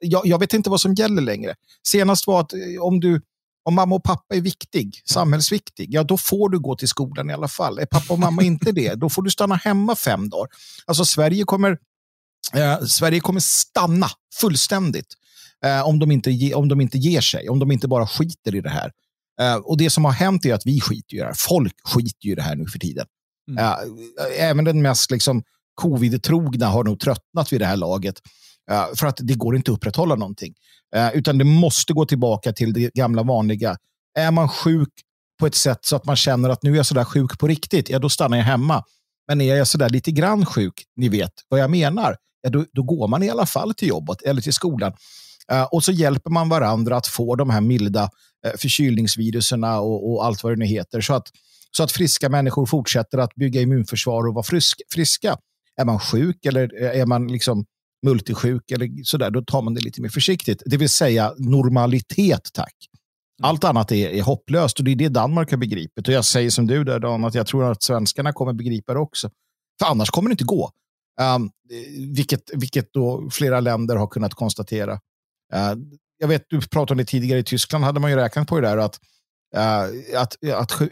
Jag, 0.00 0.26
jag 0.26 0.38
vet 0.38 0.54
inte 0.54 0.70
vad 0.70 0.80
som 0.80 0.94
gäller 0.94 1.22
längre. 1.22 1.54
Senast 1.88 2.26
var 2.26 2.40
att 2.40 2.52
om 2.80 3.00
du 3.00 3.20
om 3.64 3.74
mamma 3.74 3.94
och 3.94 4.04
pappa 4.04 4.34
är 4.34 4.40
viktig, 4.40 5.02
samhällsviktig, 5.04 5.86
ja 5.90 6.02
då 6.02 6.16
får 6.16 6.48
du 6.48 6.58
gå 6.58 6.76
till 6.76 6.88
skolan 6.88 7.30
i 7.30 7.32
alla 7.32 7.48
fall. 7.48 7.78
Är 7.78 7.86
pappa 7.86 8.12
och 8.12 8.18
mamma 8.18 8.42
inte 8.42 8.72
det, 8.72 8.94
då 8.94 9.10
får 9.10 9.22
du 9.22 9.30
stanna 9.30 9.54
hemma 9.54 9.96
fem 9.96 10.28
dagar. 10.28 10.48
Alltså 10.86 11.04
Sverige 11.04 11.44
kommer, 11.44 11.78
eh, 12.54 12.80
Sverige 12.80 13.20
kommer 13.20 13.40
stanna 13.40 14.06
fullständigt 14.40 15.14
eh, 15.64 15.86
om, 15.86 15.98
de 15.98 16.10
inte 16.10 16.30
ge, 16.30 16.54
om 16.54 16.68
de 16.68 16.80
inte 16.80 16.98
ger 16.98 17.20
sig, 17.20 17.48
om 17.48 17.58
de 17.58 17.72
inte 17.72 17.88
bara 17.88 18.06
skiter 18.06 18.54
i 18.54 18.60
det 18.60 18.70
här. 18.70 18.92
Eh, 19.40 19.56
och 19.56 19.76
det 19.76 19.90
som 19.90 20.04
har 20.04 20.12
hänt 20.12 20.46
är 20.46 20.54
att 20.54 20.66
vi 20.66 20.80
skiter 20.80 21.16
i 21.16 21.18
det 21.18 21.24
här. 21.24 21.34
Folk 21.36 21.74
skiter 21.84 22.28
i 22.28 22.34
det 22.34 22.42
här 22.42 22.56
nu 22.56 22.66
för 22.66 22.78
tiden. 22.78 23.06
Mm. 23.48 23.64
Eh, 23.64 24.48
även 24.50 24.64
den 24.64 24.82
mest 24.82 25.10
liksom, 25.10 25.42
covid-trogna 25.74 26.66
har 26.66 26.84
nog 26.84 27.00
tröttnat 27.00 27.52
vid 27.52 27.60
det 27.60 27.66
här 27.66 27.76
laget. 27.76 28.14
Eh, 28.70 28.86
för 28.96 29.06
att 29.06 29.18
det 29.22 29.34
går 29.34 29.56
inte 29.56 29.70
att 29.70 29.76
upprätthålla 29.76 30.14
någonting. 30.14 30.54
Eh, 30.94 31.10
utan 31.14 31.38
det 31.38 31.44
måste 31.44 31.92
gå 31.92 32.06
tillbaka 32.06 32.52
till 32.52 32.72
det 32.72 32.94
gamla 32.94 33.22
vanliga. 33.22 33.76
Är 34.18 34.30
man 34.30 34.48
sjuk 34.48 34.92
på 35.40 35.46
ett 35.46 35.54
sätt 35.54 35.78
så 35.82 35.96
att 35.96 36.04
man 36.04 36.16
känner 36.16 36.48
att 36.48 36.62
nu 36.62 36.72
är 36.72 36.76
jag 36.76 36.86
sådär 36.86 37.04
sjuk 37.04 37.38
på 37.38 37.46
riktigt, 37.46 37.90
ja 37.90 37.98
då 37.98 38.08
stannar 38.08 38.36
jag 38.36 38.44
hemma. 38.44 38.84
Men 39.28 39.40
är 39.40 39.56
jag 39.56 39.66
sådär 39.66 39.88
lite 39.88 40.10
grann 40.10 40.46
sjuk, 40.46 40.84
ni 40.96 41.08
vet 41.08 41.32
vad 41.48 41.60
jag 41.60 41.70
menar, 41.70 42.16
ja, 42.42 42.50
då, 42.50 42.64
då 42.72 42.82
går 42.82 43.08
man 43.08 43.22
i 43.22 43.30
alla 43.30 43.46
fall 43.46 43.74
till 43.74 43.88
jobbet 43.88 44.22
eller 44.22 44.42
till 44.42 44.52
skolan. 44.52 44.92
Uh, 45.52 45.62
och 45.62 45.84
så 45.84 45.92
hjälper 45.92 46.30
man 46.30 46.48
varandra 46.48 46.96
att 46.96 47.06
få 47.06 47.36
de 47.36 47.50
här 47.50 47.60
milda 47.60 48.02
uh, 48.02 48.52
förkylningsviruserna 48.58 49.80
och, 49.80 50.12
och, 50.12 50.24
allt 50.24 50.42
vad 50.42 50.52
det 50.52 50.56
nu 50.56 50.64
heter. 50.64 51.00
Så 51.00 51.14
att, 51.14 51.28
så 51.70 51.82
att 51.82 51.92
friska 51.92 52.28
människor 52.28 52.66
fortsätter 52.66 53.18
att 53.18 53.34
bygga 53.34 53.60
immunförsvar 53.60 54.26
och 54.26 54.34
vara 54.34 54.42
frisk, 54.42 54.82
friska. 54.94 55.36
Är 55.80 55.84
man 55.84 55.98
sjuk 55.98 56.46
eller 56.46 56.74
är 56.74 57.06
man 57.06 57.28
liksom 57.28 57.64
multisjuk 58.04 58.70
eller 58.70 59.04
sådär, 59.04 59.30
då 59.30 59.42
tar 59.42 59.62
man 59.62 59.74
det 59.74 59.80
lite 59.80 60.02
mer 60.02 60.08
försiktigt. 60.08 60.62
Det 60.66 60.76
vill 60.76 60.88
säga 60.88 61.34
normalitet, 61.38 62.50
tack. 62.52 62.74
Mm. 63.40 63.48
Allt 63.48 63.64
annat 63.64 63.92
är, 63.92 64.08
är 64.08 64.22
hopplöst 64.22 64.78
och 64.78 64.84
det 64.84 64.90
är 64.90 64.96
det 64.96 65.08
Danmark 65.08 65.50
har 65.50 65.58
begripit. 65.58 66.08
Och 66.08 66.14
jag 66.14 66.24
säger 66.24 66.50
som 66.50 66.66
du 66.66 66.84
där 66.84 66.98
Dan, 66.98 67.24
att 67.24 67.34
jag 67.34 67.46
tror 67.46 67.70
att 67.70 67.82
svenskarna 67.82 68.32
kommer 68.32 68.52
begripa 68.52 68.94
det 68.94 69.00
också. 69.00 69.30
För 69.78 69.86
annars 69.90 70.10
kommer 70.10 70.28
det 70.28 70.32
inte 70.32 70.44
gå. 70.44 70.70
Um, 71.36 71.50
vilket, 72.14 72.50
vilket 72.54 72.92
då 72.92 73.30
flera 73.30 73.60
länder 73.60 73.96
har 73.96 74.06
kunnat 74.06 74.34
konstatera. 74.34 74.92
Uh, 75.54 75.74
jag 76.18 76.28
vet, 76.28 76.44
du 76.48 76.60
pratade 76.60 76.92
om 76.92 76.98
det 76.98 77.04
tidigare, 77.04 77.38
i 77.38 77.44
Tyskland 77.44 77.84
hade 77.84 78.00
man 78.00 78.10
ju 78.10 78.16
räknat 78.16 78.48
på 78.48 78.60
det 78.60 78.68
där 78.68 78.76
att, 78.76 78.98
uh, 79.56 80.20
att, 80.20 80.44
att 80.54 80.82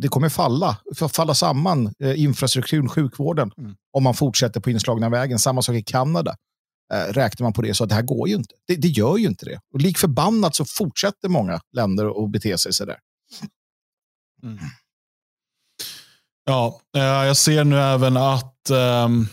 det 0.00 0.08
kommer 0.08 0.28
falla, 0.28 0.78
falla 1.12 1.34
samman, 1.34 1.94
uh, 2.04 2.20
infrastrukturen, 2.20 2.88
sjukvården, 2.88 3.50
mm. 3.58 3.74
om 3.92 4.02
man 4.02 4.14
fortsätter 4.14 4.60
på 4.60 4.70
inslagna 4.70 5.08
vägen. 5.08 5.38
Samma 5.38 5.62
sak 5.62 5.74
i 5.74 5.82
Kanada 5.82 6.36
eh, 6.92 7.12
räknar 7.12 7.44
man 7.44 7.52
på 7.52 7.62
det 7.62 7.74
så 7.74 7.84
att 7.84 7.88
det 7.88 7.94
här 7.94 8.02
går 8.02 8.28
ju 8.28 8.34
inte. 8.34 8.54
Det, 8.66 8.76
det 8.76 8.88
gör 8.88 9.16
ju 9.16 9.26
inte 9.26 9.44
det. 9.44 9.60
Och 9.72 9.80
lik 9.80 9.98
förbannat 9.98 10.54
så 10.56 10.64
fortsätter 10.64 11.28
många 11.28 11.60
länder 11.72 12.24
att 12.24 12.30
bete 12.30 12.58
sig 12.58 12.72
sådär. 12.72 12.98
Mm. 14.42 14.58
Ja, 16.44 16.80
eh, 16.96 17.02
jag 17.02 17.36
ser 17.36 17.64
nu 17.64 17.78
även 17.78 18.16
att 18.16 18.70
ehm, 18.70 19.26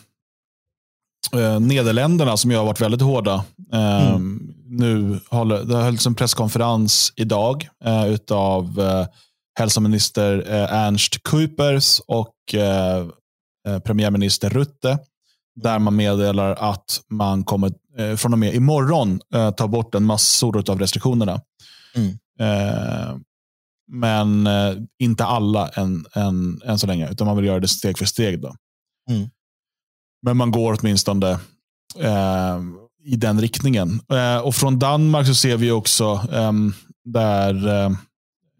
eh, 1.35 1.59
Nederländerna, 1.59 2.37
som 2.37 2.51
jag 2.51 2.59
har 2.59 2.65
varit 2.65 2.81
väldigt 2.81 3.01
hårda, 3.01 3.45
eh, 3.73 4.11
mm. 4.11 4.53
nu 4.65 5.19
håller, 5.29 5.63
det 5.63 5.75
har 5.75 5.83
hölls 5.83 6.07
en 6.07 6.15
presskonferens 6.15 7.13
idag 7.15 7.69
eh, 7.85 8.07
utav 8.07 8.79
eh, 8.79 9.07
hälsominister 9.59 10.45
eh, 10.47 10.73
Ernst 10.73 11.23
Kuipers 11.23 12.01
och 12.07 12.35
premiärminister 13.83 14.49
Rutte 14.49 14.99
där 15.55 15.79
man 15.79 15.95
meddelar 15.95 16.55
att 16.55 17.01
man 17.09 17.43
kommer 17.43 17.71
eh, 17.97 18.15
från 18.15 18.33
och 18.33 18.39
med 18.39 18.55
imorgon 18.55 19.19
eh, 19.33 19.51
ta 19.51 19.67
bort 19.67 19.95
en 19.95 20.03
massor 20.03 20.69
av 20.71 20.79
restriktionerna. 20.79 21.41
Mm. 21.95 22.17
Eh, 22.39 23.15
men 23.91 24.47
eh, 24.47 24.75
inte 24.99 25.25
alla 25.25 25.67
än, 25.67 26.05
än, 26.13 26.61
än 26.65 26.79
så 26.79 26.87
länge, 26.87 27.11
utan 27.11 27.27
man 27.27 27.35
vill 27.35 27.45
göra 27.45 27.59
det 27.59 27.67
steg 27.67 27.97
för 27.97 28.05
steg. 28.05 28.41
Då. 28.41 28.55
Mm. 29.09 29.29
Men 30.21 30.37
man 30.37 30.51
går 30.51 30.77
åtminstone 30.79 31.29
eh, 31.99 32.59
i 33.03 33.15
den 33.15 33.41
riktningen. 33.41 34.01
Eh, 34.13 34.37
och 34.37 34.55
från 34.55 34.79
Danmark 34.79 35.27
så 35.27 35.35
ser 35.35 35.57
vi 35.57 35.71
också 35.71 36.27
ehm, 36.31 36.73
där 37.05 37.67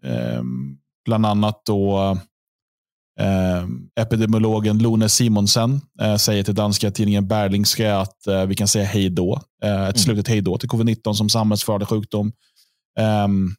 ehm, 0.04 0.76
bland 1.04 1.26
annat 1.26 1.62
då 1.64 2.18
Eh, 3.20 3.66
epidemiologen 4.00 4.78
Lone 4.78 5.08
Simonsen 5.08 5.80
eh, 6.00 6.16
säger 6.16 6.44
till 6.44 6.54
danska 6.54 6.90
tidningen 6.90 7.28
Berlingske 7.28 7.94
att 7.94 8.26
eh, 8.26 8.46
vi 8.46 8.54
kan 8.54 8.68
säga 8.68 8.84
hej 8.84 9.10
då. 9.10 9.40
Eh, 9.64 9.70
ett 9.70 9.78
mm. 9.78 9.94
slutet 9.94 10.28
hej 10.28 10.40
då 10.40 10.58
till 10.58 10.68
covid-19 10.68 11.12
som 11.12 11.28
samhällsfarlig 11.28 11.88
sjukdom. 11.88 12.32
Ehm, 12.98 13.54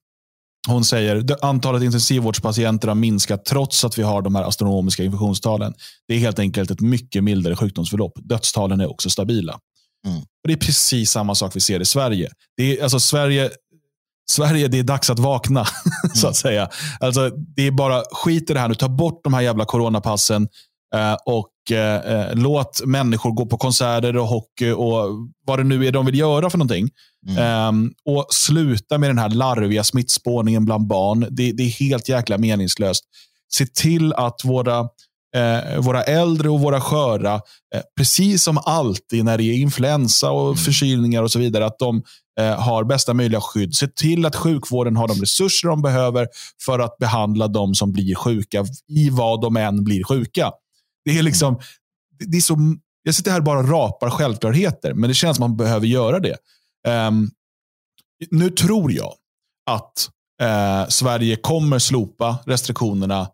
hon 0.68 0.86
säger 0.86 1.16
att 1.16 1.44
antalet 1.44 1.84
intensivvårdspatienter 1.84 2.88
har 2.88 2.96
minskat 2.96 3.46
trots 3.46 3.86
att 3.86 3.98
vi 3.98 4.04
har 4.04 4.22
de 4.22 4.36
här 4.36 4.44
astronomiska 4.44 5.04
infektionstalen. 5.04 5.74
Det 6.08 6.14
är 6.14 6.20
helt 6.20 6.40
enkelt 6.40 6.72
ett 6.72 6.82
mycket 6.82 7.24
mildare 7.24 7.56
sjukdomsförlopp. 7.56 8.14
Dödstalen 8.24 8.82
är 8.82 8.92
också 8.92 9.10
stabila. 9.10 9.60
Mm. 10.08 10.20
Och 10.20 10.48
Det 10.48 10.54
är 10.54 10.58
precis 10.58 11.12
samma 11.12 11.36
sak 11.36 11.56
vi 11.56 11.60
ser 11.60 11.80
i 11.80 11.86
Sverige. 11.86 12.30
Det 12.58 12.80
är, 12.80 12.84
alltså, 12.84 13.00
Sverige 13.00 13.52
Sverige, 14.32 14.68
det 14.68 14.80
är 14.80 14.84
dags 14.84 15.10
att 15.10 15.20
vakna. 15.20 15.66
så 16.14 16.28
att 16.28 16.36
säga. 16.36 16.70
Alltså, 17.00 17.30
det 17.30 17.68
är 17.68 17.72
bara 17.72 18.04
skit 18.12 18.50
i 18.50 18.54
det 18.54 18.60
här 18.60 18.68
nu. 18.68 18.76
Ta 18.76 18.90
bort 18.90 19.22
de 19.24 19.34
här 19.34 19.42
jävla 19.42 19.66
coronapassen 19.66 20.48
eh, 20.96 21.18
och 21.26 21.72
eh, 21.72 22.30
låt 22.34 22.82
människor 22.86 23.32
gå 23.32 23.46
på 23.46 23.58
konserter 23.58 24.18
och 24.18 24.28
hockey 24.28 24.72
och 24.72 25.10
vad 25.46 25.60
det 25.60 25.64
nu 25.64 25.86
är 25.86 25.92
de 25.92 26.06
vill 26.06 26.20
göra 26.20 26.50
för 26.50 26.58
någonting. 26.58 26.90
Mm. 27.28 27.68
Um, 27.68 27.94
och 28.06 28.26
sluta 28.30 28.98
med 28.98 29.10
den 29.10 29.18
här 29.18 29.30
larviga 29.30 29.84
smittspårningen 29.84 30.66
bland 30.66 30.88
barn. 30.88 31.28
Det, 31.32 31.52
det, 31.52 31.64
är 31.64 31.70
helt 31.70 32.10
jäkla 32.10 32.38
meningslöst. 32.38 33.04
Se 33.54 33.66
till 33.66 34.14
att 34.14 34.42
våra, 34.44 34.88
eh, 35.36 35.80
våra 35.80 36.04
äldre 36.04 36.50
och 36.50 36.60
våra 36.60 36.82
sköra, 36.82 37.34
eh, 37.76 37.82
precis 37.98 38.44
som 38.44 38.58
alltid 38.58 39.26
när 39.26 39.38
det 39.38 39.44
är 39.44 39.54
influensa 39.54 40.32
och 40.32 40.48
mm. 40.48 40.58
förkylningar 40.58 41.24
och 41.24 41.32
så 41.32 41.40
vidare, 41.40 41.66
att 41.66 41.80
de 41.80 42.04
eh, 42.40 42.60
har 42.60 42.84
bästa 42.84 43.14
möjliga 43.14 43.42
skydd. 43.42 43.76
Se 43.76 43.88
till 43.88 44.26
att 44.26 44.36
sjukvården 44.36 44.96
har 44.96 45.08
de 45.08 45.22
resurser 45.22 45.68
de 45.68 45.82
behöver 45.82 46.28
för 46.66 46.80
att 46.80 46.98
behandla 46.98 47.48
de 47.48 47.76
som 47.76 47.92
blir 47.92 48.16
sjuka 48.16 48.66
i 48.90 49.10
vad 49.10 49.42
de 49.42 49.58
än 49.58 49.84
blir 49.84 50.04
sjuka. 50.04 50.52
Det 51.06 51.18
är 51.18 51.24
liksom, 51.24 51.60
det 52.20 52.38
är 52.38 52.42
så, 52.42 52.58
jag 53.04 53.16
sitter 53.16 53.32
här 53.32 53.38
och 53.40 53.46
bara 53.46 53.64
rapar 53.64 54.10
självklarheter, 54.10 54.94
men 54.94 55.08
det 55.08 55.14
känns 55.14 55.38
som 55.38 55.44
att 55.44 55.50
man 55.50 55.58
behöver 55.58 55.88
göra 55.88 56.20
det. 56.20 56.38
Um, 56.88 57.32
nu 58.32 58.50
tror 58.50 58.92
jag 58.92 59.14
att 59.72 60.10
eh, 60.42 60.88
Sverige 60.88 61.36
kommer 61.36 61.80
slopa 61.80 62.38
restriktionerna 62.46 63.28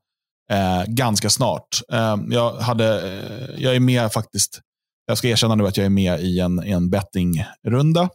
eh, 0.51 0.83
ganska 0.87 1.29
snart. 1.29 1.81
Eh, 1.91 2.17
jag, 2.29 2.53
hade, 2.53 3.11
eh, 3.11 3.63
jag 3.63 3.75
är 3.75 3.79
med 3.79 4.13
faktiskt, 4.13 4.59
jag 5.05 5.17
ska 5.17 5.27
erkänna 5.27 5.55
nu 5.55 5.67
att 5.67 5.77
jag 5.77 5.85
är 5.85 5.89
med 5.89 6.19
i 6.19 6.39
en, 6.39 6.59
en 6.59 6.89
bettingrunda 6.89 8.09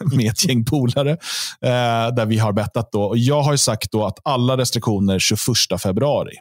med 0.14 0.30
ett 0.30 0.44
gäng 0.44 0.64
polare. 0.64 1.10
Eh, 1.60 2.14
där 2.14 2.26
vi 2.26 2.38
har 2.38 2.52
bettat. 2.52 2.92
Då. 2.92 3.02
Och 3.02 3.18
jag 3.18 3.42
har 3.42 3.56
sagt 3.56 3.92
då 3.92 4.06
att 4.06 4.18
alla 4.24 4.56
restriktioner 4.56 5.18
21 5.18 5.38
februari. 5.82 6.34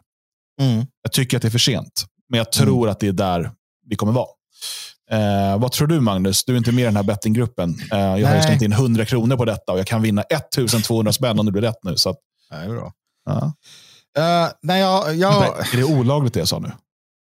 Mm. 0.61 0.85
Jag 1.03 1.11
tycker 1.11 1.37
att 1.37 1.41
det 1.41 1.47
är 1.47 1.49
för 1.49 1.59
sent, 1.59 2.05
men 2.29 2.37
jag 2.37 2.51
tror 2.51 2.77
mm. 2.77 2.91
att 2.91 2.99
det 2.99 3.07
är 3.07 3.11
där 3.11 3.51
vi 3.89 3.95
kommer 3.95 4.13
vara. 4.13 4.27
Eh, 5.11 5.59
vad 5.59 5.71
tror 5.71 5.87
du 5.87 5.99
Magnus? 5.99 6.45
Du 6.45 6.53
är 6.53 6.57
inte 6.57 6.71
med 6.71 6.81
i 6.81 6.85
den 6.85 6.95
här 6.95 7.03
bettinggruppen. 7.03 7.75
Eh, 7.91 7.99
jag 7.99 8.27
har 8.27 8.35
ju 8.35 8.41
slängt 8.41 8.61
in 8.61 8.71
100 8.71 9.05
kronor 9.05 9.37
på 9.37 9.45
detta 9.45 9.71
och 9.71 9.79
jag 9.79 9.87
kan 9.87 10.01
vinna 10.01 10.21
1200 10.21 11.13
spänn 11.13 11.39
om 11.39 11.45
det 11.45 11.51
blir 11.51 11.61
rätt 11.61 11.83
nu. 11.83 11.97
Så 11.97 12.09
att, 12.09 12.17
är 12.51 12.69
bra. 12.69 12.91
Ja. 13.25 13.53
Uh, 14.19 14.51
nej, 14.61 14.81
jag, 14.81 15.15
jag... 15.15 15.39
Nej, 15.39 15.67
är 15.73 15.77
det 15.77 15.83
olagligt 15.83 16.33
det 16.33 16.39
jag 16.39 16.47
sa 16.47 16.59
nu? 16.59 16.71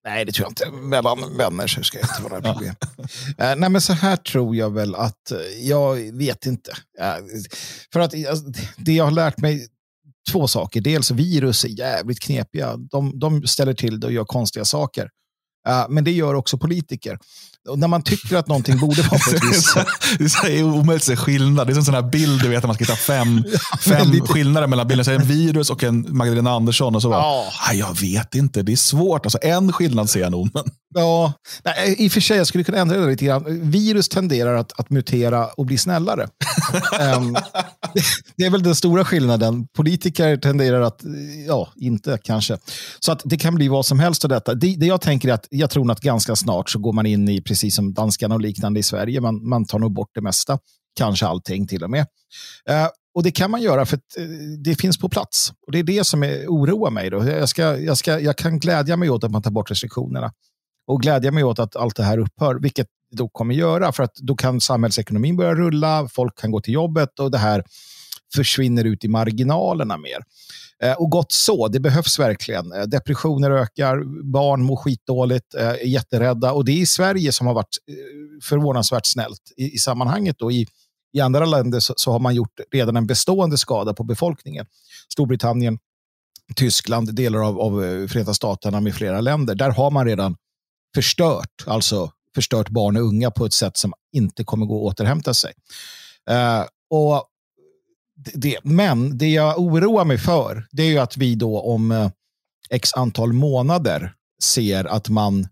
Nej, 0.06 0.26
det 0.26 0.32
tror 0.32 0.46
jag 0.46 0.52
inte. 0.52 0.72
Mellan 0.72 1.38
vänner 1.38 1.68
så 1.68 1.84
ska 1.84 1.98
det 1.98 2.08
inte 2.12 2.30
vara 2.30 2.40
några 2.40 2.54
problem. 2.54 2.76
uh, 3.42 3.56
nej, 3.58 3.70
men 3.70 3.82
så 3.82 3.94
här 3.94 4.16
tror 4.16 4.56
jag 4.56 4.70
väl 4.70 4.96
att, 4.96 5.32
uh, 5.32 5.68
jag 5.68 6.18
vet 6.18 6.46
inte. 6.46 6.72
för 7.94 8.00
att 8.00 8.14
det 8.78 8.94
jag 8.94 9.04
har 9.04 9.12
lärt 9.12 9.38
mig, 9.38 9.68
två 10.32 10.48
saker. 10.48 10.82
Dels 10.82 11.12
virus 11.12 11.64
är 11.64 11.80
jävligt 11.80 12.20
knepiga. 12.20 12.78
De, 12.78 13.20
de 13.20 13.48
ställer 13.48 13.74
till 13.74 14.00
det 14.00 14.08
och 14.08 14.14
gör 14.14 14.26
konstiga 14.26 14.66
saker. 14.66 15.10
men 15.90 16.04
det 16.04 16.12
gör 16.12 16.34
också 16.34 16.58
politiker. 16.58 17.20
Och 17.68 17.80
när 17.80 17.88
man 17.88 18.02
tycker 18.02 18.38
att 18.38 18.48
någonting 18.48 18.80
borde 18.80 19.02
vara 19.02 19.20
på 19.20 19.36
ett 19.36 19.44
visst 19.52 19.70
sätt. 19.74 19.88
Det 20.44 20.60
är 20.60 20.64
omöjligt 20.64 21.02
att 21.02 21.04
se 21.04 21.16
skillnad. 21.16 21.68
Det 21.68 21.74
är 21.74 21.78
en 21.78 21.86
sån 21.86 21.94
här 21.94 22.02
bild, 22.02 22.42
du 22.42 22.50
vet, 22.50 22.58
att 22.58 22.68
man 22.68 22.76
ska 22.76 22.84
hitta 22.84 22.96
fem, 22.96 23.44
fem 23.82 24.12
lite... 24.12 24.28
skillnader 24.28 24.68
mellan 24.68 24.88
bilderna. 24.88 25.22
En 25.22 25.28
virus 25.28 25.70
och 25.70 25.84
en 25.84 26.06
Magdalena 26.10 26.52
Andersson. 26.52 26.96
Och 26.96 27.02
så 27.02 27.10
bara, 27.10 27.22
ja. 27.22 27.74
jag 27.74 28.02
vet 28.02 28.36
inte, 28.36 28.62
det 28.62 28.72
är 28.72 28.76
svårt. 28.76 29.26
Alltså, 29.26 29.40
en 29.42 29.74
skillnad 29.74 30.10
ser 30.10 30.20
jag 30.20 30.32
nog. 30.32 30.50
Men... 30.54 30.64
Ja, 30.96 31.34
nej, 31.64 31.96
i 31.98 32.08
och 32.08 32.12
för 32.12 32.22
sig, 32.22 32.38
jag 32.38 32.48
skulle 32.48 32.64
kunna 32.64 32.78
ändra 32.78 32.98
det 32.98 33.06
lite 33.06 33.26
grann. 33.26 33.72
Virus 33.72 34.10
tenderar 34.10 34.56
att, 34.56 34.80
att 34.80 34.90
mutera 34.90 35.48
och 35.48 35.66
bli 35.66 35.78
snällare. 35.78 36.28
um, 37.16 37.34
det, 37.94 38.02
det, 38.36 38.46
är 38.46 38.50
väl 38.50 38.64
den 38.64 38.76
stora 38.76 39.06
skillnaden. 39.06 39.68
Politiker 39.68 40.38
tenderar 40.38 40.82
att, 40.82 41.02
ja, 41.48 41.70
inte 41.76 42.20
kanske. 42.24 42.58
Så 43.00 43.12
att 43.12 43.22
det 43.26 43.38
kan 43.38 43.56
bli 43.56 43.68
vad 43.68 43.86
som 43.86 44.00
helst 44.00 44.24
av 44.24 44.30
detta. 44.30 44.54
Det, 44.54 44.76
det 44.76 44.86
jag 44.86 45.02
tänker 45.02 45.30
är 45.30 45.34
att 45.34 45.48
jag 45.50 45.70
tror 45.70 45.92
att 45.92 46.02
ganska 46.02 46.36
snart 46.36 46.70
så 46.70 46.80
går 46.80 46.94
man 46.94 47.06
in 47.06 47.30
i, 47.30 47.42
precis 47.58 47.76
som 47.76 47.94
danskarna 47.94 48.36
och 48.36 48.42
liknande 48.42 48.80
i 48.80 48.84
Sverige, 48.84 49.22
man, 49.22 49.50
man 49.50 49.66
tar 49.66 49.80
nog 49.80 49.94
bort 49.94 50.10
det 50.14 50.22
mesta. 50.22 50.60
Kanske 50.96 51.26
allting 51.26 51.68
till 51.68 51.84
och 51.84 51.90
med. 51.90 52.06
Eh, 52.70 52.88
och 53.16 53.24
det 53.24 53.32
kan 53.32 53.52
man 53.52 53.62
göra 53.62 53.86
för 53.86 53.98
att 53.98 54.18
eh, 54.18 54.26
det 54.64 54.76
finns 54.76 54.98
på 54.98 55.10
plats. 55.10 55.54
Och 55.68 55.72
Det 55.72 55.80
är 55.80 55.84
det 55.84 56.04
som 56.04 56.24
är, 56.24 56.46
oroar 56.48 56.92
mig. 56.92 57.10
Då. 57.10 57.26
Jag, 57.26 57.50
ska, 57.50 57.78
jag, 57.78 57.98
ska, 57.98 58.20
jag 58.20 58.38
kan 58.38 58.60
glädja 58.60 58.98
mig 58.98 59.10
åt 59.10 59.24
att 59.24 59.32
man 59.32 59.42
tar 59.42 59.52
bort 59.52 59.72
restriktionerna 59.72 60.32
och 60.88 61.02
glädja 61.02 61.32
mig 61.32 61.44
åt 61.44 61.60
att 61.60 61.76
allt 61.76 61.96
det 61.96 62.04
här 62.04 62.18
upphör, 62.18 62.56
vilket 62.56 62.88
det 63.12 63.18
då 63.18 63.30
kommer 63.30 63.56
göra. 63.56 63.92
För 63.92 64.04
att 64.04 64.16
då 64.16 64.36
kan 64.36 64.62
samhällsekonomin 64.62 65.38
börja 65.38 65.56
rulla, 65.56 66.08
folk 66.12 66.40
kan 66.40 66.52
gå 66.52 66.62
till 66.62 66.74
jobbet 66.74 67.20
och 67.20 67.32
det 67.32 67.38
här 67.38 67.64
försvinner 68.36 68.84
ut 68.84 69.04
i 69.06 69.08
marginalerna 69.08 69.98
mer. 69.98 70.24
Eh, 70.84 70.94
och 70.94 71.10
gott 71.12 71.32
så, 71.32 71.68
det 71.68 71.80
behövs 71.80 72.20
verkligen. 72.20 72.72
Eh, 72.72 72.82
depressioner 72.82 73.52
ökar, 73.52 74.04
barn 74.24 74.64
mår 74.64 74.76
skitdåligt, 74.76 75.56
eh, 75.56 75.68
är 75.68 75.86
jätterädda 75.86 76.54
och 76.54 76.66
det 76.66 76.72
är 76.72 76.82
i 76.82 76.86
Sverige 76.86 77.32
som 77.32 77.48
har 77.48 77.54
varit 77.54 77.78
förvånansvärt 78.44 79.06
snällt 79.06 79.42
i, 79.58 79.74
i 79.76 79.78
sammanhanget. 79.78 80.36
Då. 80.40 80.52
I, 80.52 80.68
I 81.14 81.20
andra 81.20 81.46
länder 81.46 81.80
så, 81.80 81.94
så, 81.98 82.12
har 82.12 82.20
man 82.20 82.36
gjort 82.36 82.60
redan 82.72 82.96
en 82.96 83.08
bestående 83.08 83.58
skada 83.58 83.94
på 83.94 84.04
befolkningen. 84.04 84.66
Storbritannien, 85.12 85.80
Tyskland, 86.56 87.16
delar 87.16 87.40
av, 87.40 87.60
av 87.60 88.08
Förenta 88.08 88.34
Staterna 88.34 88.82
med 88.82 88.96
flera 88.96 89.22
länder. 89.22 89.56
Där 89.56 89.70
har 89.70 89.92
man 89.92 90.06
redan 90.06 90.38
förstört, 90.96 91.64
alltså 91.66 92.12
förstört 92.36 92.70
barn 92.70 92.98
och 92.98 93.04
unga 93.04 93.32
på 93.32 93.46
ett 93.46 93.54
sätt 93.54 93.78
som 93.78 93.94
inte 94.14 94.44
kommer 94.44 94.66
gå 94.66 94.88
att 94.88 94.94
återhämta 94.94 95.34
sig. 95.34 95.54
Uh, 96.32 96.66
och 96.90 97.28
det, 98.18 98.58
men 98.64 99.18
det 99.18 99.30
jag 99.30 99.60
oroar 99.60 100.06
mig 100.06 100.18
för, 100.18 100.68
det 100.72 100.84
är 100.84 100.88
ju 100.88 100.98
att 100.98 101.18
vi 101.18 101.36
då 101.36 101.62
om 101.62 101.92
uh, 101.92 102.10
x 102.70 102.94
antal 102.94 103.34
månader 103.34 104.14
ser 104.44 104.86
att 104.86 105.10
man 105.10 105.48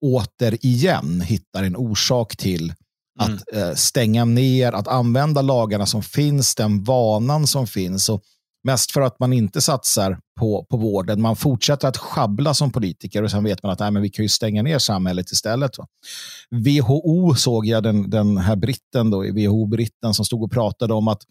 återigen 0.00 1.20
hittar 1.20 1.62
en 1.62 1.76
orsak 1.76 2.36
till 2.36 2.74
att 3.18 3.52
mm. 3.52 3.76
stänga 3.76 4.24
ner, 4.24 4.72
att 4.72 4.88
använda 4.88 5.42
lagarna 5.42 5.86
som 5.86 6.02
finns, 6.02 6.54
den 6.54 6.84
vanan 6.84 7.46
som 7.46 7.66
finns. 7.66 8.08
Och 8.08 8.22
Mest 8.68 8.92
för 8.92 9.00
att 9.00 9.18
man 9.20 9.32
inte 9.32 9.60
satsar 9.60 10.18
på, 10.40 10.66
på 10.70 10.76
vården. 10.76 11.22
Man 11.22 11.36
fortsätter 11.36 11.88
att 11.88 11.96
schabbla 11.96 12.54
som 12.54 12.72
politiker 12.72 13.22
och 13.22 13.30
sen 13.30 13.44
vet 13.44 13.62
man 13.62 13.72
att 13.72 13.78
nej, 13.78 13.90
men 13.90 14.02
vi 14.02 14.10
kan 14.10 14.24
ju 14.24 14.28
stänga 14.28 14.62
ner 14.62 14.78
samhället 14.78 15.30
istället. 15.30 15.78
Va? 15.78 15.86
WHO 16.50 17.34
såg 17.34 17.66
jag 17.66 17.82
den, 17.82 18.10
den 18.10 18.38
här 18.38 18.56
britten, 18.56 19.10
då, 19.10 19.22
WHO-britten 19.22 20.14
som 20.14 20.24
stod 20.24 20.42
och 20.42 20.52
pratade 20.52 20.94
om 20.94 21.08
att 21.08 21.22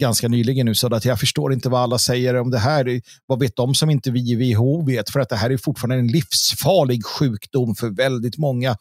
ganska 0.00 0.28
nyligen 0.28 0.66
nu 0.66 0.74
så 0.74 0.94
att 0.94 1.04
jag 1.04 1.20
förstår 1.20 1.52
inte 1.52 1.68
vad 1.68 1.80
alla 1.80 1.98
säger 1.98 2.34
om 2.34 2.50
det 2.50 2.58
här. 2.58 3.00
Vad 3.26 3.40
vet 3.40 3.56
de 3.56 3.74
som 3.74 3.90
inte 3.90 4.10
vi 4.10 4.32
i 4.32 4.54
WHO 4.54 4.86
vet? 4.86 5.10
För 5.10 5.20
att 5.20 5.28
det 5.28 5.36
här 5.36 5.50
är 5.50 5.56
fortfarande 5.56 5.96
en 5.96 6.08
livsfarlig 6.08 7.04
sjukdom 7.04 7.74
för 7.74 7.88
väldigt 7.88 8.38
många. 8.38 8.76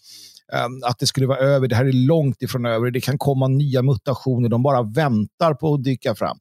Ehm, 0.54 0.84
att 0.84 1.00
det 1.00 1.08
skulle 1.08 1.28
vara 1.28 1.40
över, 1.40 1.68
det 1.68 1.76
här 1.76 1.86
är 1.86 1.94
långt 2.08 2.42
ifrån 2.42 2.66
över. 2.66 2.92
Det 2.92 3.02
kan 3.02 3.18
komma 3.18 3.48
nya 3.48 3.82
mutationer, 3.82 4.50
de 4.50 4.64
bara 4.64 4.84
väntar 4.84 5.54
på 5.54 5.74
att 5.74 5.84
dyka 5.84 6.16
fram. 6.16 6.38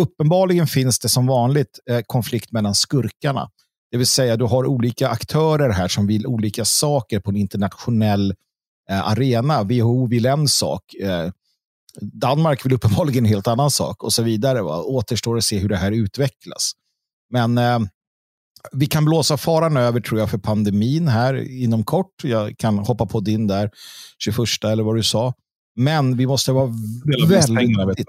Uppenbarligen 0.00 0.66
finns 0.66 0.98
det 0.98 1.08
som 1.08 1.26
vanligt 1.26 1.78
eh, 1.90 2.00
konflikt 2.06 2.52
mellan 2.52 2.74
skurkarna. 2.74 3.50
Det 3.90 3.96
vill 3.96 4.06
säga 4.06 4.36
du 4.36 4.44
har 4.44 4.66
olika 4.66 5.08
aktörer 5.08 5.70
här 5.70 5.88
som 5.88 6.06
vill 6.06 6.26
olika 6.26 6.64
saker 6.64 7.20
på 7.20 7.30
en 7.30 7.36
internationell 7.36 8.34
eh, 8.90 9.08
arena. 9.08 9.62
WHO 9.62 10.06
vill 10.06 10.26
en 10.26 10.48
sak. 10.48 10.94
Eh, 10.94 11.30
Danmark 12.00 12.66
vill 12.66 12.72
uppenbarligen 12.72 13.24
en 13.24 13.28
helt 13.28 13.46
annan 13.46 13.70
sak 13.70 14.02
och 14.02 14.12
så 14.12 14.22
vidare. 14.22 14.62
Va? 14.62 14.82
Återstår 14.82 15.36
att 15.36 15.44
se 15.44 15.58
hur 15.58 15.68
det 15.68 15.76
här 15.76 15.92
utvecklas. 15.92 16.72
Men 17.30 17.58
eh, 17.58 17.78
vi 18.72 18.86
kan 18.86 19.04
blåsa 19.04 19.36
faran 19.36 19.76
över 19.76 20.00
tror 20.00 20.20
jag 20.20 20.30
för 20.30 20.38
pandemin 20.38 21.08
här 21.08 21.62
inom 21.62 21.84
kort. 21.84 22.24
Jag 22.24 22.58
kan 22.58 22.78
hoppa 22.78 23.06
på 23.06 23.20
din 23.20 23.46
där 23.46 23.70
21 24.18 24.38
eller 24.64 24.82
vad 24.82 24.96
du 24.96 25.02
sa. 25.02 25.34
Men 25.76 26.16
vi 26.16 26.26
måste 26.26 26.52
vara 26.52 26.66
väldigt, 27.28 28.08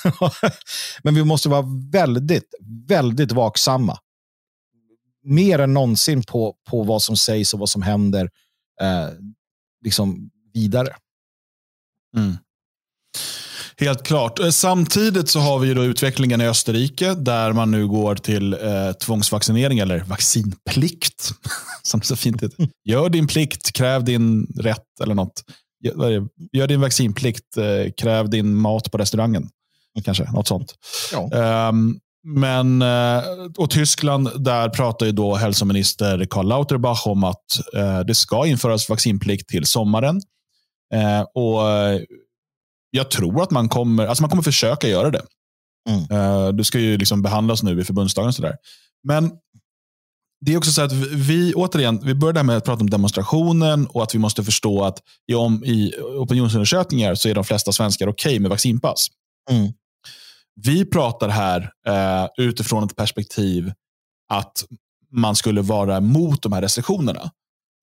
Men 1.02 1.14
vi 1.14 1.24
måste 1.24 1.48
vara 1.48 1.66
väldigt, 1.92 2.54
väldigt 2.88 3.32
vaksamma. 3.32 3.98
Mer 5.24 5.58
än 5.58 5.74
någonsin 5.74 6.22
på, 6.22 6.54
på 6.70 6.82
vad 6.82 7.02
som 7.02 7.16
sägs 7.16 7.54
och 7.54 7.60
vad 7.60 7.68
som 7.68 7.82
händer 7.82 8.30
eh, 8.80 9.08
liksom 9.84 10.30
vidare. 10.54 10.96
Mm. 12.16 12.36
Helt 13.76 14.02
klart. 14.02 14.38
Eh, 14.38 14.50
samtidigt 14.50 15.28
så 15.28 15.40
har 15.40 15.58
vi 15.58 15.74
då 15.74 15.84
utvecklingen 15.84 16.40
i 16.40 16.48
Österrike 16.48 17.14
där 17.14 17.52
man 17.52 17.70
nu 17.70 17.88
går 17.88 18.14
till 18.14 18.52
eh, 18.52 18.92
tvångsvaccinering 18.92 19.78
eller 19.78 19.98
vaccinplikt. 20.00 21.30
Som 21.82 22.02
så 22.02 22.16
fint 22.16 22.42
heter. 22.42 22.68
Gör 22.84 23.08
din 23.08 23.26
plikt, 23.26 23.72
kräv 23.72 24.04
din 24.04 24.46
rätt 24.56 25.00
eller 25.02 25.14
något. 25.14 25.42
Gör, 25.84 26.28
gör 26.52 26.66
din 26.66 26.80
vaccinplikt, 26.80 27.56
eh, 27.56 27.92
kräv 27.96 28.30
din 28.30 28.54
mat 28.54 28.90
på 28.90 28.98
restaurangen. 28.98 29.48
Kanske, 30.04 30.32
något 30.32 30.48
sånt. 30.48 30.74
Ja. 31.12 31.68
Um, 31.68 32.00
men, 32.24 32.82
eh, 32.82 33.22
och 33.56 33.70
Tyskland, 33.70 34.44
där 34.44 34.68
pratar 34.68 35.06
ju 35.06 35.12
då 35.12 35.34
hälsominister 35.34 36.26
Karl 36.30 36.46
Lauterbach 36.46 37.06
om 37.06 37.24
att 37.24 37.44
uh, 37.76 38.00
det 38.00 38.14
ska 38.14 38.46
införas 38.46 38.88
vaccinplikt 38.88 39.48
till 39.48 39.66
sommaren. 39.66 40.16
Uh, 40.94 41.20
och 41.34 41.60
Jag 42.90 43.10
tror 43.10 43.42
att 43.42 43.50
man 43.50 43.68
kommer, 43.68 44.06
alltså 44.06 44.22
man 44.22 44.30
kommer 44.30 44.42
försöka 44.42 44.88
göra 44.88 45.10
det. 45.10 45.22
Mm. 45.88 46.56
Det 46.56 46.64
ska 46.64 46.78
ju 46.78 46.98
liksom 46.98 47.22
behandlas 47.22 47.62
nu 47.62 47.80
i 47.80 47.84
förbundsdagen. 47.84 48.32
Sådär. 48.32 48.56
Men 49.08 49.30
det 50.44 50.52
är 50.52 50.56
också 50.58 50.70
så 50.70 50.82
att 50.82 50.92
vi, 50.92 51.54
återigen, 51.54 52.00
vi 52.04 52.14
började 52.14 52.42
med 52.42 52.56
att 52.56 52.64
prata 52.64 52.80
om 52.80 52.90
demonstrationen 52.90 53.86
och 53.86 54.02
att 54.02 54.14
vi 54.14 54.18
måste 54.18 54.44
förstå 54.44 54.84
att 54.84 54.98
i, 55.32 55.34
om, 55.34 55.64
i 55.64 55.92
opinionsundersökningar 56.16 57.14
så 57.14 57.28
är 57.28 57.34
de 57.34 57.44
flesta 57.44 57.72
svenskar 57.72 58.08
okej 58.08 58.30
okay 58.30 58.40
med 58.40 58.50
vaccinpass. 58.50 59.06
Mm. 59.50 59.72
Vi 60.54 60.84
pratar 60.84 61.28
här 61.28 61.72
eh, 61.86 62.28
utifrån 62.36 62.84
ett 62.84 62.96
perspektiv 62.96 63.72
att 64.28 64.64
man 65.12 65.36
skulle 65.36 65.60
vara 65.62 66.00
mot 66.00 66.42
de 66.42 66.52
här 66.52 66.62
restriktionerna. 66.62 67.30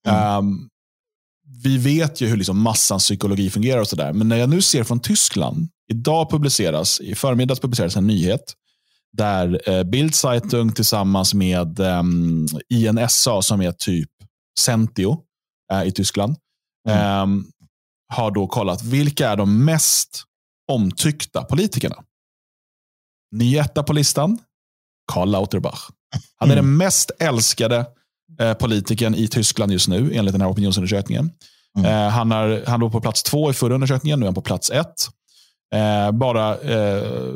Mm. 0.08 0.38
Um, 0.38 0.70
vi 1.64 1.78
vet 1.78 2.22
ju 2.22 2.28
hur 2.28 2.38
liksom 2.38 2.62
massans 2.62 3.04
psykologi 3.04 3.50
fungerar 3.50 3.82
och 3.82 3.88
sådär. 3.88 4.14
Men 4.14 4.30
när 4.30 4.38
jag 4.38 4.50
nu 4.50 4.62
ser 4.62 4.84
från 4.84 5.00
Tyskland, 5.00 5.70
idag 5.92 6.30
publiceras, 6.30 7.00
i 7.00 7.16
förmiddags 7.16 7.60
publiceras 7.60 7.96
en 7.96 8.08
nyhet 8.08 8.54
där 9.18 9.70
eh, 9.70 9.84
Bildzeitung 9.84 10.72
tillsammans 10.72 11.34
med 11.34 11.80
eh, 11.80 12.04
INSA 12.70 13.42
som 13.42 13.62
är 13.62 13.72
typ 13.72 14.10
Centio 14.60 15.18
eh, 15.74 15.84
i 15.84 15.92
Tyskland 15.92 16.36
mm. 16.90 17.00
eh, 17.00 17.46
har 18.14 18.32
då 18.32 18.48
kollat 18.48 18.84
vilka 18.84 19.30
är 19.30 19.38
de 19.38 19.66
mest 19.66 20.24
omtyckta 20.72 21.44
politikerna. 21.44 21.96
Ny 23.32 23.58
etta 23.58 23.84
på 23.84 23.94
listan, 23.94 24.38
Karl 25.12 25.30
Lauterbach. 25.30 25.90
Han 26.36 26.50
är 26.50 26.54
mm. 26.54 26.66
den 26.66 26.78
mest 26.78 27.12
älskade 27.20 27.86
eh, 28.40 28.54
politikern 28.54 29.16
i 29.16 29.28
Tyskland 29.28 29.72
just 29.72 29.88
nu, 29.88 30.14
enligt 30.14 30.34
den 30.34 30.42
här 30.42 30.50
opinionsundersökningen. 30.50 31.32
Mm. 31.78 31.92
Eh, 31.92 32.10
han, 32.10 32.32
har, 32.32 32.64
han 32.68 32.80
låg 32.80 32.92
på 32.92 33.02
plats 33.02 33.24
två 33.24 33.50
i 33.50 33.54
förra 33.54 33.74
undersökningen, 33.74 34.20
nu 34.20 34.26
är 34.26 34.28
han 34.28 34.36
på 34.36 34.42
plats 34.42 34.72
ett. 34.72 35.08
Eh, 35.76 36.12
bara 36.12 36.58
eh, 36.58 37.34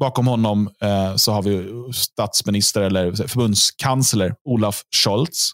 bakom 0.00 0.26
honom 0.26 0.70
eh, 0.82 1.16
så 1.16 1.32
har 1.32 1.42
vi 1.42 1.68
statsminister 1.92 2.80
eller 2.80 3.12
förbundskansler 3.12 4.34
Olaf 4.44 4.82
Scholz. 4.96 5.50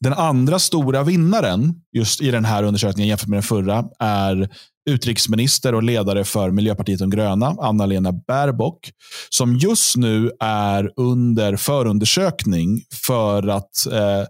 Den 0.00 0.12
andra 0.12 0.58
stora 0.58 1.02
vinnaren 1.02 1.74
just 1.92 2.20
i 2.20 2.30
den 2.30 2.44
här 2.44 2.62
undersökningen 2.62 3.08
jämfört 3.08 3.28
med 3.28 3.36
den 3.36 3.42
förra 3.42 3.84
är 3.98 4.48
utrikesminister 4.90 5.74
och 5.74 5.82
ledare 5.82 6.24
för 6.24 6.50
Miljöpartiet 6.50 6.98
de 6.98 7.10
gröna, 7.10 7.56
Anna-Lena 7.58 8.12
Baerbock, 8.12 8.90
som 9.30 9.56
just 9.56 9.96
nu 9.96 10.30
är 10.40 10.90
under 10.96 11.56
förundersökning 11.56 12.82
för 13.06 13.48
att 13.48 13.86
eh, 13.92 14.24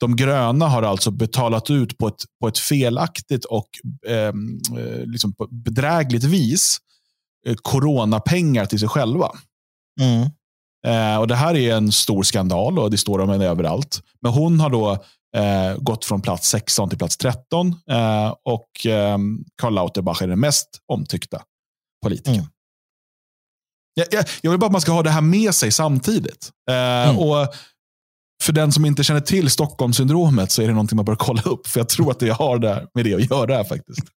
de 0.00 0.16
gröna 0.16 0.68
har 0.68 0.82
alltså 0.82 1.10
betalat 1.10 1.70
ut 1.70 1.98
på 1.98 2.08
ett, 2.08 2.22
på 2.40 2.48
ett 2.48 2.58
felaktigt 2.58 3.44
och 3.44 3.68
ehm, 4.08 4.60
eh, 4.78 5.06
liksom 5.06 5.34
bedrägligt 5.50 6.24
vis 6.24 6.78
eh, 7.46 7.56
coronapengar 7.62 8.66
till 8.66 8.78
sig 8.78 8.88
själva. 8.88 9.30
Mm. 10.00 10.30
Eh, 10.86 11.20
och 11.20 11.28
Det 11.28 11.36
här 11.36 11.56
är 11.56 11.76
en 11.76 11.92
stor 11.92 12.22
skandal 12.22 12.78
och 12.78 12.90
det 12.90 12.98
står 12.98 13.18
om 13.18 13.28
henne 13.28 13.46
överallt. 13.46 14.02
Men 14.22 14.32
hon 14.32 14.60
har 14.60 14.70
då 14.70 15.04
eh, 15.36 15.76
gått 15.78 16.04
från 16.04 16.22
plats 16.22 16.48
16 16.48 16.88
till 16.88 16.98
plats 16.98 17.16
13 17.16 17.74
eh, 17.90 18.34
och 18.44 18.86
eh, 18.86 19.18
Karl 19.62 19.74
Lauterbach 19.74 20.22
är 20.22 20.28
den 20.28 20.40
mest 20.40 20.68
omtyckta 20.92 21.42
politikern. 22.02 22.34
Mm. 22.34 22.46
Jag, 23.94 24.06
jag, 24.10 24.24
jag, 24.40 24.50
vill 24.50 24.60
bara 24.60 24.66
att 24.66 24.72
man 24.72 24.80
ska 24.80 24.92
ha 24.92 25.02
det 25.02 25.10
här 25.10 25.20
med 25.20 25.54
sig 25.54 25.72
samtidigt. 25.72 26.50
Eh, 26.70 27.08
mm. 27.08 27.18
och 27.18 27.54
för 28.42 28.52
den 28.52 28.72
som 28.72 28.84
inte 28.84 29.04
känner 29.04 29.20
till 29.20 29.50
Stockholmssyndromet 29.50 30.50
så 30.50 30.62
är 30.62 30.66
det 30.66 30.72
någonting 30.72 30.96
man 30.96 31.04
bör 31.04 31.16
kolla 31.16 31.42
upp. 31.42 31.66
För 31.66 31.80
jag 31.80 31.88
tror 31.88 32.10
att 32.10 32.20
det 32.20 32.30
har 32.30 32.58
där 32.58 32.86
med 32.94 33.04
det 33.04 33.14
att 33.14 33.30
göra 33.30 33.64
faktiskt. 33.64 34.00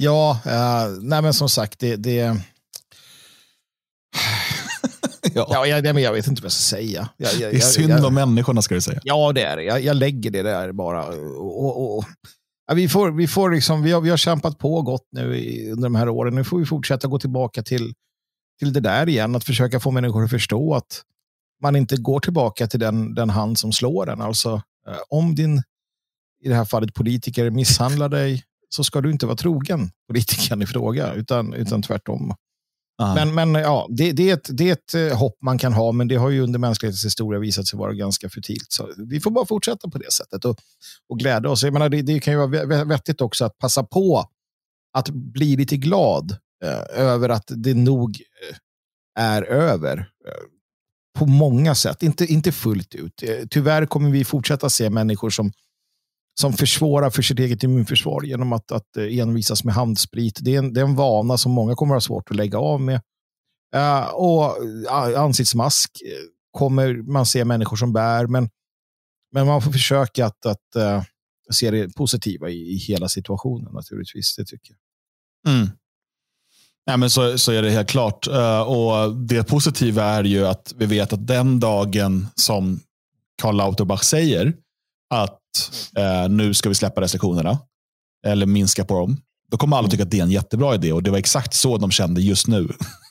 Ja, 0.00 0.40
uh, 0.46 1.02
nej 1.02 1.22
men 1.22 1.34
som 1.34 1.48
sagt, 1.48 1.78
det... 1.78 1.96
det... 1.96 2.40
ja. 5.38 5.66
ja, 5.66 5.66
jag, 5.66 5.94
men 5.94 6.02
jag 6.02 6.12
vet 6.12 6.26
inte 6.26 6.42
vad 6.42 6.46
jag 6.46 6.52
ska 6.52 6.76
säga. 6.76 7.08
Jag, 7.16 7.32
jag, 7.32 7.52
det 7.52 7.56
är 7.56 7.60
synd 7.60 7.90
jag, 7.90 8.04
om 8.04 8.14
människorna 8.14 8.62
ska 8.62 8.74
du 8.74 8.80
säga. 8.80 9.00
Ja, 9.02 9.32
det 9.32 9.42
är 9.42 9.56
det. 9.56 9.62
Jag, 9.62 9.96
lägger 9.96 10.30
det 10.30 10.42
där 10.42 10.72
bara. 10.72 11.06
Och, 11.06 11.64
och, 11.64 11.98
och. 11.98 12.04
Ja, 12.66 12.74
vi, 12.74 12.88
får, 12.88 13.10
vi, 13.10 13.26
får 13.26 13.50
liksom, 13.50 13.82
vi, 13.82 13.92
har, 13.92 14.00
vi 14.00 14.10
har 14.10 14.16
kämpat 14.16 14.58
på 14.58 14.82
gott 14.82 15.08
nu 15.12 15.36
i, 15.36 15.70
under 15.70 15.82
de 15.82 15.94
här 15.94 16.08
åren. 16.08 16.34
Nu 16.34 16.44
får 16.44 16.58
vi 16.58 16.66
fortsätta 16.66 17.08
gå 17.08 17.18
tillbaka 17.18 17.62
till, 17.62 17.94
till 18.58 18.72
det 18.72 18.80
där 18.80 19.08
igen. 19.08 19.36
Att 19.36 19.44
försöka 19.44 19.80
få 19.80 19.90
människor 19.90 20.24
att 20.24 20.30
förstå 20.30 20.74
att 20.74 21.02
man 21.62 21.76
inte 21.76 21.96
går 21.96 22.20
tillbaka 22.20 22.66
till 22.66 22.80
den, 22.80 23.14
den 23.14 23.30
hand 23.30 23.58
som 23.58 23.72
slår 23.72 24.06
den. 24.06 24.20
Alltså, 24.20 24.62
eh, 24.88 24.98
om 25.08 25.34
din, 25.34 25.62
i 26.44 26.48
det 26.48 26.54
här 26.54 26.64
fallet 26.64 26.94
politiker, 26.94 27.50
misshandlar 27.50 28.08
dig 28.08 28.44
så 28.68 28.84
ska 28.84 29.00
du 29.00 29.10
inte 29.10 29.26
vara 29.26 29.36
trogen 29.36 29.90
politikern 30.08 30.62
i 30.62 30.66
fråga, 30.66 31.12
utan, 31.12 31.54
utan 31.54 31.82
tvärtom. 31.82 32.34
Men, 32.98 33.34
men 33.34 33.54
ja, 33.54 33.86
det, 33.90 34.12
det, 34.12 34.30
är 34.30 34.34
ett, 34.34 34.48
det 34.52 34.68
är 34.68 34.72
ett 34.72 34.94
eh, 34.94 35.18
hopp 35.18 35.36
man 35.42 35.58
kan 35.58 35.72
ha, 35.72 35.92
men 35.92 36.08
det 36.08 36.16
har 36.16 36.30
ju 36.30 36.40
under 36.40 36.58
mänsklighetens 36.58 37.04
historia 37.04 37.40
visat 37.40 37.66
sig 37.66 37.78
vara 37.78 37.92
ganska 37.92 38.28
futilt. 38.28 38.66
Så 38.68 38.88
vi 38.96 39.20
får 39.20 39.30
bara 39.30 39.46
fortsätta 39.46 39.90
på 39.90 39.98
det 39.98 40.12
sättet 40.12 40.44
och, 40.44 40.58
och 41.08 41.18
glädja 41.18 41.50
oss. 41.50 41.62
Jag 41.62 41.72
menar, 41.72 41.88
det, 41.88 42.02
det 42.02 42.20
kan 42.20 42.32
ju 42.34 42.38
vara 42.38 42.84
vettigt 42.84 43.20
också 43.20 43.44
att 43.44 43.58
passa 43.58 43.82
på 43.82 44.28
att 44.92 45.08
bli 45.08 45.56
lite 45.56 45.76
glad 45.76 46.36
eh, 46.64 47.00
över 47.00 47.28
att 47.28 47.44
det 47.56 47.74
nog 47.74 48.22
eh, 48.50 48.56
är 49.24 49.42
över 49.42 49.98
eh, 49.98 50.32
på 51.18 51.26
många 51.26 51.74
sätt, 51.74 52.02
inte, 52.02 52.26
inte 52.26 52.52
fullt 52.52 52.94
ut. 52.94 53.22
Eh, 53.22 53.46
tyvärr 53.50 53.86
kommer 53.86 54.10
vi 54.10 54.24
fortsätta 54.24 54.70
se 54.70 54.90
människor 54.90 55.30
som, 55.30 55.52
som 56.40 56.52
försvårar 56.52 57.10
för 57.10 57.22
sitt 57.22 57.38
eget 57.38 57.62
immunförsvar 57.62 58.22
genom 58.22 58.52
att, 58.52 58.72
att 58.72 58.96
eh, 58.96 59.18
envisas 59.18 59.64
med 59.64 59.74
handsprit. 59.74 60.38
Det 60.42 60.54
är, 60.54 60.58
en, 60.58 60.72
det 60.72 60.80
är 60.80 60.84
en 60.84 60.94
vana 60.94 61.38
som 61.38 61.52
många 61.52 61.74
kommer 61.74 61.94
att 61.94 62.02
ha 62.02 62.06
svårt 62.06 62.30
att 62.30 62.36
lägga 62.36 62.58
av 62.58 62.80
med. 62.80 63.00
Uh, 63.76 64.08
och 64.08 64.64
eh, 64.90 65.22
ansiktsmask 65.22 65.90
kommer 66.50 67.12
man 67.12 67.26
se 67.26 67.44
människor 67.44 67.76
som 67.76 67.92
bär, 67.92 68.26
men, 68.26 68.48
men 69.32 69.46
man 69.46 69.62
får 69.62 69.72
försöka 69.72 70.26
att, 70.26 70.46
att 70.46 70.76
uh, 70.76 71.02
se 71.50 71.70
det 71.70 71.94
positiva 71.94 72.50
i, 72.50 72.74
i 72.74 72.76
hela 72.76 73.08
situationen 73.08 73.72
naturligtvis. 73.72 74.36
Det 74.36 74.44
tycker 74.44 74.74
jag. 75.44 75.54
Mm. 75.54 75.68
Ja, 76.84 76.96
men 76.96 77.10
så, 77.10 77.38
så 77.38 77.52
är 77.52 77.62
det 77.62 77.70
helt 77.70 77.88
klart. 77.88 78.28
Uh, 78.28 78.60
och 78.60 79.16
Det 79.16 79.44
positiva 79.44 80.04
är 80.04 80.24
ju 80.24 80.46
att 80.46 80.74
vi 80.76 80.86
vet 80.86 81.12
att 81.12 81.26
den 81.26 81.60
dagen 81.60 82.26
som 82.34 82.80
Karl 83.42 83.56
Lauterbach 83.56 84.02
säger 84.02 84.54
att 85.14 85.40
uh, 85.98 86.28
nu 86.28 86.54
ska 86.54 86.68
vi 86.68 86.74
släppa 86.74 87.00
restriktionerna 87.00 87.58
eller 88.26 88.46
minska 88.46 88.84
på 88.84 88.98
dem, 88.98 89.16
då 89.50 89.56
kommer 89.56 89.76
alla 89.76 89.88
tycka 89.88 90.02
att 90.02 90.10
det 90.10 90.18
är 90.18 90.22
en 90.22 90.30
jättebra 90.30 90.74
idé. 90.74 90.92
Och 90.92 91.02
det 91.02 91.10
var 91.10 91.18
exakt 91.18 91.54
så 91.54 91.78
de 91.78 91.90
kände 91.90 92.20
just 92.20 92.46
nu. 92.46 92.68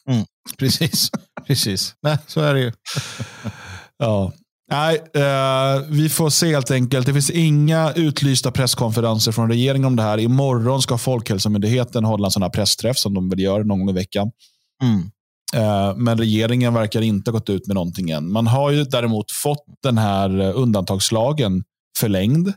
Mm, 0.10 0.26
precis, 0.58 1.10
precis. 1.48 1.96
Nej, 2.02 2.18
så 2.28 2.42
är 2.42 2.54
det 2.54 2.60
ju. 2.60 2.72
ja. 3.98 4.34
Nej, 4.72 4.96
eh, 5.14 5.82
vi 5.90 6.10
får 6.10 6.30
se 6.30 6.54
helt 6.54 6.72
enkelt. 6.72 7.06
Det 7.06 7.14
finns 7.14 7.30
inga 7.30 7.94
utlysta 7.94 8.52
presskonferenser 8.52 9.32
från 9.32 9.50
regeringen 9.50 9.86
om 9.86 9.96
det 9.96 10.04
här. 10.04 10.18
Imorgon 10.18 10.82
ska 10.82 10.98
Folkhälsomyndigheten 10.98 12.04
hålla 12.04 12.28
en 12.28 12.32
sån 12.32 12.42
här 12.42 12.50
pressträff 12.50 12.98
som 12.98 13.14
de 13.14 13.30
väl 13.30 13.40
gör 13.40 13.64
någon 13.64 13.80
gång 13.80 13.90
i 13.90 13.94
veckan. 13.94 14.32
Mm. 14.84 15.12
Eh, 15.56 15.96
men 15.96 16.18
regeringen 16.18 16.74
verkar 16.74 17.02
inte 17.02 17.32
ha 17.32 17.34
gått 17.38 17.50
ut 17.50 17.68
med 17.68 17.76
någonting 17.76 18.10
än. 18.10 18.32
Man 18.32 18.48
har 18.48 18.72
ju 18.72 18.84
däremot 18.84 19.32
fått 19.32 19.66
den 19.84 19.98
här 19.98 20.40
undantagslagen 20.40 21.64
förlängd. 21.98 22.54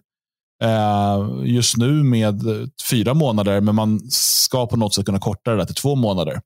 Eh, 0.63 1.29
just 1.45 1.77
nu 1.77 2.03
med 2.03 2.43
fyra 2.91 3.15
månader, 3.15 3.61
men 3.61 3.75
man 3.75 4.01
ska 4.11 4.67
på 4.67 4.77
något 4.77 4.95
sätt 4.95 5.07
kunna 5.07 5.19
korta 5.19 5.51
det 5.51 5.57
där 5.57 5.65
till 5.65 5.75
två 5.75 5.95
månader. 5.95 6.41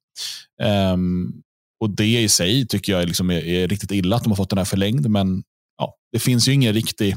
Um, 0.93 1.33
och 1.81 1.91
Det 1.91 2.23
i 2.23 2.29
sig 2.29 2.67
tycker 2.67 2.93
jag 2.93 3.07
liksom 3.07 3.31
är, 3.31 3.45
är, 3.45 3.69
riktigt 3.69 3.91
illa 3.91 4.17
att 4.17 4.23
de 4.23 4.31
har 4.31 4.37
fått 4.37 4.51
den 4.51 4.59
här 4.59 4.65
förlängd, 4.65 5.11
men 5.11 5.43
ja, 5.79 5.95
det 6.13 6.19
finns 6.19 6.49
ju 6.49 6.53
ingen 6.53 6.73
riktig 6.73 7.17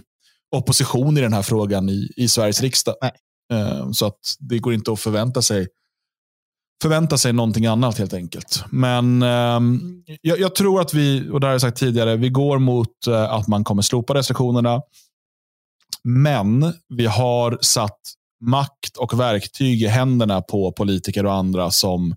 opposition 0.55 1.17
i 1.17 1.21
den 1.21 1.33
här 1.33 1.41
frågan 1.41 1.89
i, 1.89 2.11
i 2.15 2.27
Sveriges 2.27 2.61
riksdag. 2.61 2.95
Uh, 3.53 3.91
så 3.91 4.05
att 4.05 4.19
det 4.39 4.59
går 4.59 4.73
inte 4.73 4.91
att 4.91 4.99
förvänta 4.99 5.41
sig 5.41 5.67
förvänta 6.81 7.17
sig 7.17 7.33
någonting 7.33 7.65
annat 7.65 7.97
helt 7.97 8.13
enkelt. 8.13 8.63
Men 8.71 9.23
um, 9.23 10.03
jag, 10.21 10.39
jag, 10.39 10.55
tror 10.55 10.81
att 10.81 10.93
vi, 10.93 11.29
och 11.29 11.39
det 11.39 11.47
har 11.47 11.51
jag 11.51 11.61
sagt 11.61 11.77
tidigare, 11.77 12.15
vi 12.15 12.29
går 12.29 12.59
mot 12.59 13.07
uh, 13.07 13.33
att 13.33 13.47
man 13.47 13.63
kommer 13.63 13.81
slopa 13.81 14.13
restriktionerna. 14.13 14.81
Men 16.03 16.73
vi 16.89 17.05
har 17.05 17.57
satt 17.61 17.99
makt 18.45 18.97
och 18.97 19.19
verktyg 19.19 19.83
i 19.83 19.87
händerna 19.87 20.41
på 20.41 20.71
politiker 20.71 21.25
och 21.25 21.33
andra 21.33 21.71
som 21.71 22.15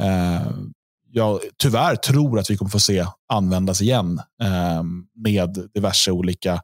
eh, 0.00 0.50
jag 1.12 1.40
tyvärr 1.56 1.96
tror 1.96 2.38
att 2.38 2.50
vi 2.50 2.56
kommer 2.56 2.70
få 2.70 2.80
se 2.80 3.06
användas 3.32 3.82
igen 3.82 4.20
eh, 4.42 4.82
med 5.24 5.68
diverse 5.74 6.10
olika 6.10 6.60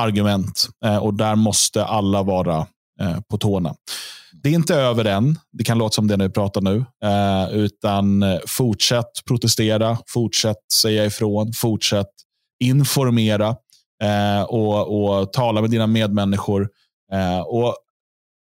argument. 0.00 0.68
Eh, 0.84 0.96
och 0.96 1.14
där 1.14 1.34
måste 1.34 1.84
alla 1.84 2.22
vara 2.22 2.66
eh, 3.00 3.20
på 3.30 3.38
tårna. 3.38 3.74
Det 4.32 4.48
är 4.48 4.52
inte 4.52 4.74
över 4.74 5.04
än. 5.04 5.38
Det 5.52 5.64
kan 5.64 5.78
låta 5.78 5.94
som 5.94 6.06
det 6.06 6.16
när 6.16 6.28
vi 6.28 6.34
pratar 6.34 6.60
nu. 6.60 6.84
Eh, 7.04 7.54
utan 7.54 8.22
eh, 8.22 8.38
fortsätt 8.46 9.24
protestera, 9.26 9.98
fortsätt 10.06 10.72
säga 10.72 11.04
ifrån, 11.04 11.52
fortsätt 11.52 12.10
informera 12.64 13.56
eh, 14.02 14.42
och, 14.42 15.20
och 15.20 15.32
tala 15.32 15.60
med 15.60 15.70
dina 15.70 15.86
medmänniskor. 15.86 16.68
Eh, 17.12 17.40
och 17.40 17.76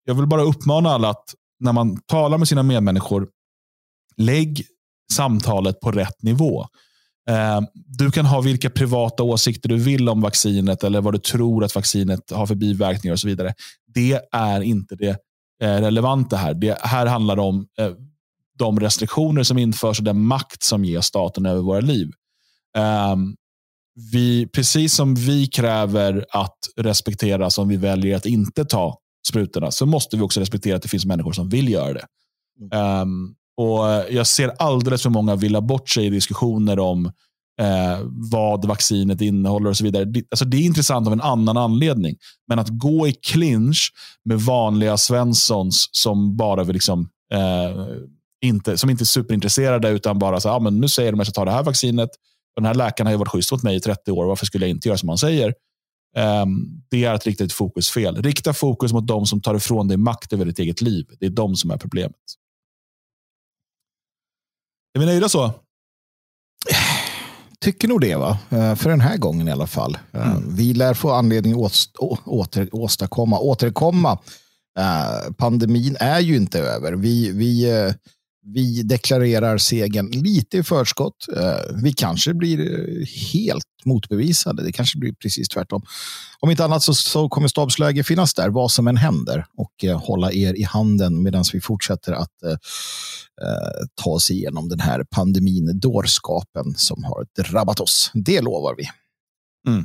Jag 0.04 0.14
vill 0.14 0.26
bara 0.26 0.42
uppmana 0.42 0.90
alla 0.90 1.08
att 1.08 1.34
när 1.60 1.72
man 1.72 2.00
talar 2.00 2.38
med 2.38 2.48
sina 2.48 2.62
medmänniskor, 2.62 3.28
lägg 4.16 4.66
samtalet 5.12 5.80
på 5.80 5.90
rätt 5.90 6.22
nivå. 6.22 6.66
Eh, 7.28 7.60
du 7.74 8.10
kan 8.10 8.26
ha 8.26 8.40
vilka 8.40 8.70
privata 8.70 9.22
åsikter 9.22 9.68
du 9.68 9.76
vill 9.76 10.08
om 10.08 10.20
vaccinet 10.20 10.84
eller 10.84 11.00
vad 11.00 11.14
du 11.14 11.18
tror 11.18 11.64
att 11.64 11.74
vaccinet 11.74 12.30
har 12.30 12.46
för 12.46 12.54
biverkningar 12.54 13.12
och 13.12 13.20
så 13.20 13.28
vidare. 13.28 13.54
Det 13.94 14.20
är 14.32 14.60
inte 14.60 14.96
det 14.96 15.16
eh, 15.62 15.80
relevanta 15.80 16.36
här. 16.36 16.54
Det 16.54 16.78
här 16.80 17.06
handlar 17.06 17.38
om 17.38 17.66
eh, 17.78 17.92
de 18.58 18.80
restriktioner 18.80 19.42
som 19.42 19.58
införs 19.58 19.98
och 19.98 20.04
den 20.04 20.20
makt 20.20 20.62
som 20.62 20.84
ger 20.84 21.00
staten 21.00 21.46
över 21.46 21.62
våra 21.62 21.80
liv. 21.80 22.10
Eh, 22.76 23.16
vi, 24.12 24.46
precis 24.46 24.94
som 24.94 25.14
vi 25.14 25.46
kräver 25.46 26.26
att 26.30 26.58
respekteras 26.76 27.58
om 27.58 27.68
vi 27.68 27.76
väljer 27.76 28.16
att 28.16 28.26
inte 28.26 28.64
ta 28.64 28.98
sprutorna, 29.28 29.70
så 29.70 29.86
måste 29.86 30.16
vi 30.16 30.22
också 30.22 30.40
respektera 30.40 30.76
att 30.76 30.82
det 30.82 30.88
finns 30.88 31.06
människor 31.06 31.32
som 31.32 31.48
vill 31.48 31.68
göra 31.68 31.92
det. 31.92 32.06
Um, 32.76 33.34
och 33.56 33.84
Jag 34.10 34.26
ser 34.26 34.48
alldeles 34.58 35.02
för 35.02 35.10
många 35.10 35.36
villa 35.36 35.60
bort 35.60 35.88
sig 35.88 36.06
i 36.06 36.10
diskussioner 36.10 36.78
om 36.78 37.06
eh, 37.60 38.00
vad 38.32 38.64
vaccinet 38.64 39.20
innehåller 39.20 39.70
och 39.70 39.76
så 39.76 39.84
vidare. 39.84 40.04
Det, 40.04 40.24
alltså 40.30 40.44
det 40.44 40.56
är 40.56 40.62
intressant 40.62 41.06
av 41.06 41.12
en 41.12 41.20
annan 41.20 41.56
anledning. 41.56 42.16
Men 42.48 42.58
att 42.58 42.68
gå 42.68 43.08
i 43.08 43.12
clinch 43.12 43.92
med 44.24 44.40
vanliga 44.40 44.96
svenssons 44.96 45.88
som 45.92 46.36
bara 46.36 46.64
vill 46.64 46.74
liksom, 46.74 47.08
eh, 47.34 47.86
inte, 48.44 48.78
som 48.78 48.90
inte 48.90 49.02
är 49.02 49.06
superintresserade 49.06 49.88
utan 49.88 50.18
bara 50.18 50.40
så 50.40 50.48
ah, 50.48 50.58
men 50.58 50.80
nu 50.80 50.88
säger 50.88 51.12
de 51.12 51.20
att 51.20 51.26
jag 51.26 51.34
ska 51.34 51.40
ta 51.40 51.44
det 51.44 51.50
här 51.50 51.62
vaccinet. 51.62 52.10
Den 52.56 52.64
här 52.64 52.74
läkaren 52.74 53.06
har 53.06 53.12
ju 53.12 53.18
varit 53.18 53.28
schysst 53.28 53.52
mot 53.52 53.62
mig 53.62 53.76
i 53.76 53.80
30 53.80 54.10
år. 54.12 54.26
Varför 54.26 54.46
skulle 54.46 54.66
jag 54.66 54.70
inte 54.70 54.88
göra 54.88 54.98
som 54.98 55.08
han 55.08 55.18
säger? 55.18 55.54
Um, 56.16 56.82
det 56.90 57.04
är 57.04 57.14
att 57.14 57.26
rikta 57.26 57.44
ett 57.44 57.52
fokus 57.52 57.90
fel. 57.90 58.22
Rikta 58.22 58.52
fokus 58.52 58.92
mot 58.92 59.06
de 59.06 59.26
som 59.26 59.40
tar 59.40 59.54
ifrån 59.54 59.88
dig 59.88 59.96
makt 59.96 60.32
över 60.32 60.44
ditt 60.44 60.58
eget 60.58 60.80
liv. 60.80 61.06
Det 61.20 61.26
är 61.26 61.30
de 61.30 61.56
som 61.56 61.70
är 61.70 61.76
problemet. 61.76 62.16
Är 64.94 65.00
vi 65.00 65.06
nöjda 65.06 65.28
så? 65.28 65.54
tycker 67.62 67.88
nog 67.88 68.00
det, 68.00 68.16
va? 68.16 68.38
Eh, 68.50 68.74
för 68.74 68.90
den 68.90 69.00
här 69.00 69.16
gången 69.16 69.48
i 69.48 69.52
alla 69.52 69.66
fall. 69.66 69.98
Eh, 70.12 70.30
mm. 70.30 70.56
Vi 70.56 70.74
lär 70.74 70.94
få 70.94 71.10
anledning 71.10 71.64
att 71.64 71.74
åter, 72.24 72.68
åstadkomma, 72.72 73.38
återkomma. 73.38 74.18
Pandemin 75.36 75.96
är 76.00 76.20
ju 76.20 76.36
inte 76.36 76.58
över. 76.60 76.92
Vi, 76.92 77.30
vi, 77.32 77.66
vi 78.44 78.82
deklarerar 78.82 79.58
segern 79.58 80.10
lite 80.10 80.58
i 80.58 80.62
förskott. 80.62 81.28
Eh, 81.36 81.76
vi 81.82 81.92
kanske 81.92 82.34
blir 82.34 82.60
eh, 82.60 83.06
helt 83.32 83.64
motbevisade. 83.84 84.62
Det 84.62 84.72
kanske 84.72 84.98
blir 84.98 85.12
precis 85.12 85.48
tvärtom. 85.48 85.82
Om 86.40 86.50
inte 86.50 86.64
annat 86.64 86.82
så, 86.82 86.94
så 86.94 87.28
kommer 87.28 87.48
stabsläge 87.48 88.04
finnas 88.04 88.34
där 88.34 88.48
vad 88.48 88.70
som 88.70 88.88
än 88.88 88.96
händer 88.96 89.46
och 89.56 89.84
eh, 89.84 90.00
hålla 90.00 90.32
er 90.32 90.54
i 90.54 90.62
handen 90.62 91.22
medan 91.22 91.44
vi 91.52 91.60
fortsätter 91.60 92.12
att 92.12 92.42
eh, 92.42 92.50
eh 92.52 93.86
ta 93.94 94.10
oss 94.10 94.30
igenom 94.30 94.68
den 94.68 94.80
här 94.80 95.04
pandemin, 95.10 95.80
dårskapen 95.80 96.74
som 96.76 97.04
har 97.04 97.26
drabbat 97.42 97.80
oss. 97.80 98.10
Det 98.14 98.40
lovar 98.40 98.74
vi. 98.76 98.84
Mm. 99.72 99.84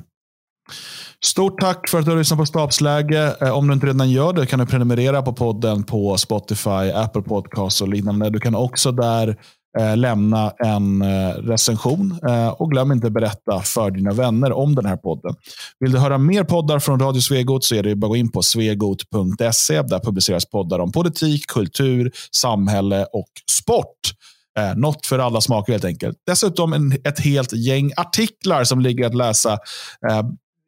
Stort 1.25 1.61
tack 1.61 1.89
för 1.89 1.99
att 1.99 2.05
du 2.05 2.11
har 2.11 2.17
lyssnat 2.17 2.39
på 2.39 2.45
Stabsläge. 2.45 3.35
Eh, 3.41 3.57
om 3.57 3.67
du 3.67 3.73
inte 3.73 3.87
redan 3.87 4.11
gör 4.11 4.33
det 4.33 4.45
kan 4.45 4.59
du 4.59 4.65
prenumerera 4.65 5.21
på 5.21 5.33
podden 5.33 5.83
på 5.83 6.17
Spotify, 6.17 6.91
Apple 6.93 7.21
Podcasts 7.21 7.81
och 7.81 7.87
liknande. 7.87 8.29
Du 8.29 8.39
kan 8.39 8.55
också 8.55 8.91
där 8.91 9.37
eh, 9.79 9.97
lämna 9.97 10.51
en 10.65 11.01
eh, 11.01 11.29
recension 11.29 12.19
och 12.57 12.71
glöm 12.71 12.91
inte 12.91 13.09
berätta 13.09 13.61
för 13.61 13.91
dina 13.91 14.13
vänner 14.13 14.51
om 14.51 14.75
den 14.75 14.85
här 14.85 14.97
podden. 14.97 15.35
Vill 15.79 15.91
du 15.91 15.97
höra 15.97 16.17
mer 16.17 16.43
poddar 16.43 16.79
från 16.79 16.99
Radio 16.99 17.21
Svegot 17.21 17.63
så 17.63 17.75
är 17.75 17.83
det 17.83 17.95
bara 17.95 18.07
att 18.07 18.09
gå 18.09 18.15
in 18.15 18.31
på 18.31 18.41
svegot.se. 18.41 19.81
Där 19.81 19.99
publiceras 19.99 20.45
poddar 20.45 20.79
om 20.79 20.91
politik, 20.91 21.47
kultur, 21.47 22.11
samhälle 22.31 23.05
och 23.13 23.29
sport. 23.51 23.99
något 24.75 25.05
för 25.05 25.19
alla 25.19 25.41
smaker 25.41 25.73
helt 25.73 25.85
enkelt. 25.85 26.17
Dessutom 26.27 26.73
en, 26.73 26.91
ett 27.03 27.19
helt 27.19 27.53
gäng 27.53 27.91
artiklar 27.97 28.63
som 28.63 28.81
ligger 28.81 29.05
att 29.05 29.15
läsa 29.15 29.57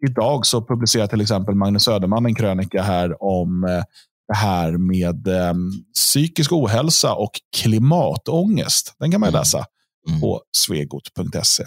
idag 0.08 0.45
så 0.45 0.66
publicerar 0.66 1.08
till 1.08 1.22
exempel 1.22 1.56
Magnus 1.56 1.84
Söderman 1.84 2.26
en 2.26 2.36
krönika 2.36 2.84
här 2.84 3.24
om 3.24 3.84
det 4.28 4.36
här 4.36 4.72
med 4.72 5.28
eh, 5.28 5.54
psykisk 5.93 6.52
ohälsa 6.52 7.14
och 7.14 7.32
klimatångest. 7.56 8.95
Den 9.00 9.12
kan 9.12 9.20
man 9.20 9.30
mm. 9.30 9.39
läsa 9.39 9.66
mm. 10.08 10.22
på 10.22 10.41
svegot.se. 10.58 11.64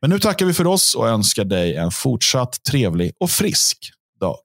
Men 0.00 0.10
nu 0.10 0.18
tackar 0.18 0.46
vi 0.46 0.52
för 0.52 0.66
oss 0.66 0.94
och 0.94 1.08
önskar 1.08 1.44
dig 1.44 1.76
en 1.76 1.90
fortsatt 1.90 2.64
trevlig 2.70 3.12
och 3.20 3.30
frisk 3.30 3.78
dag. 4.20 4.38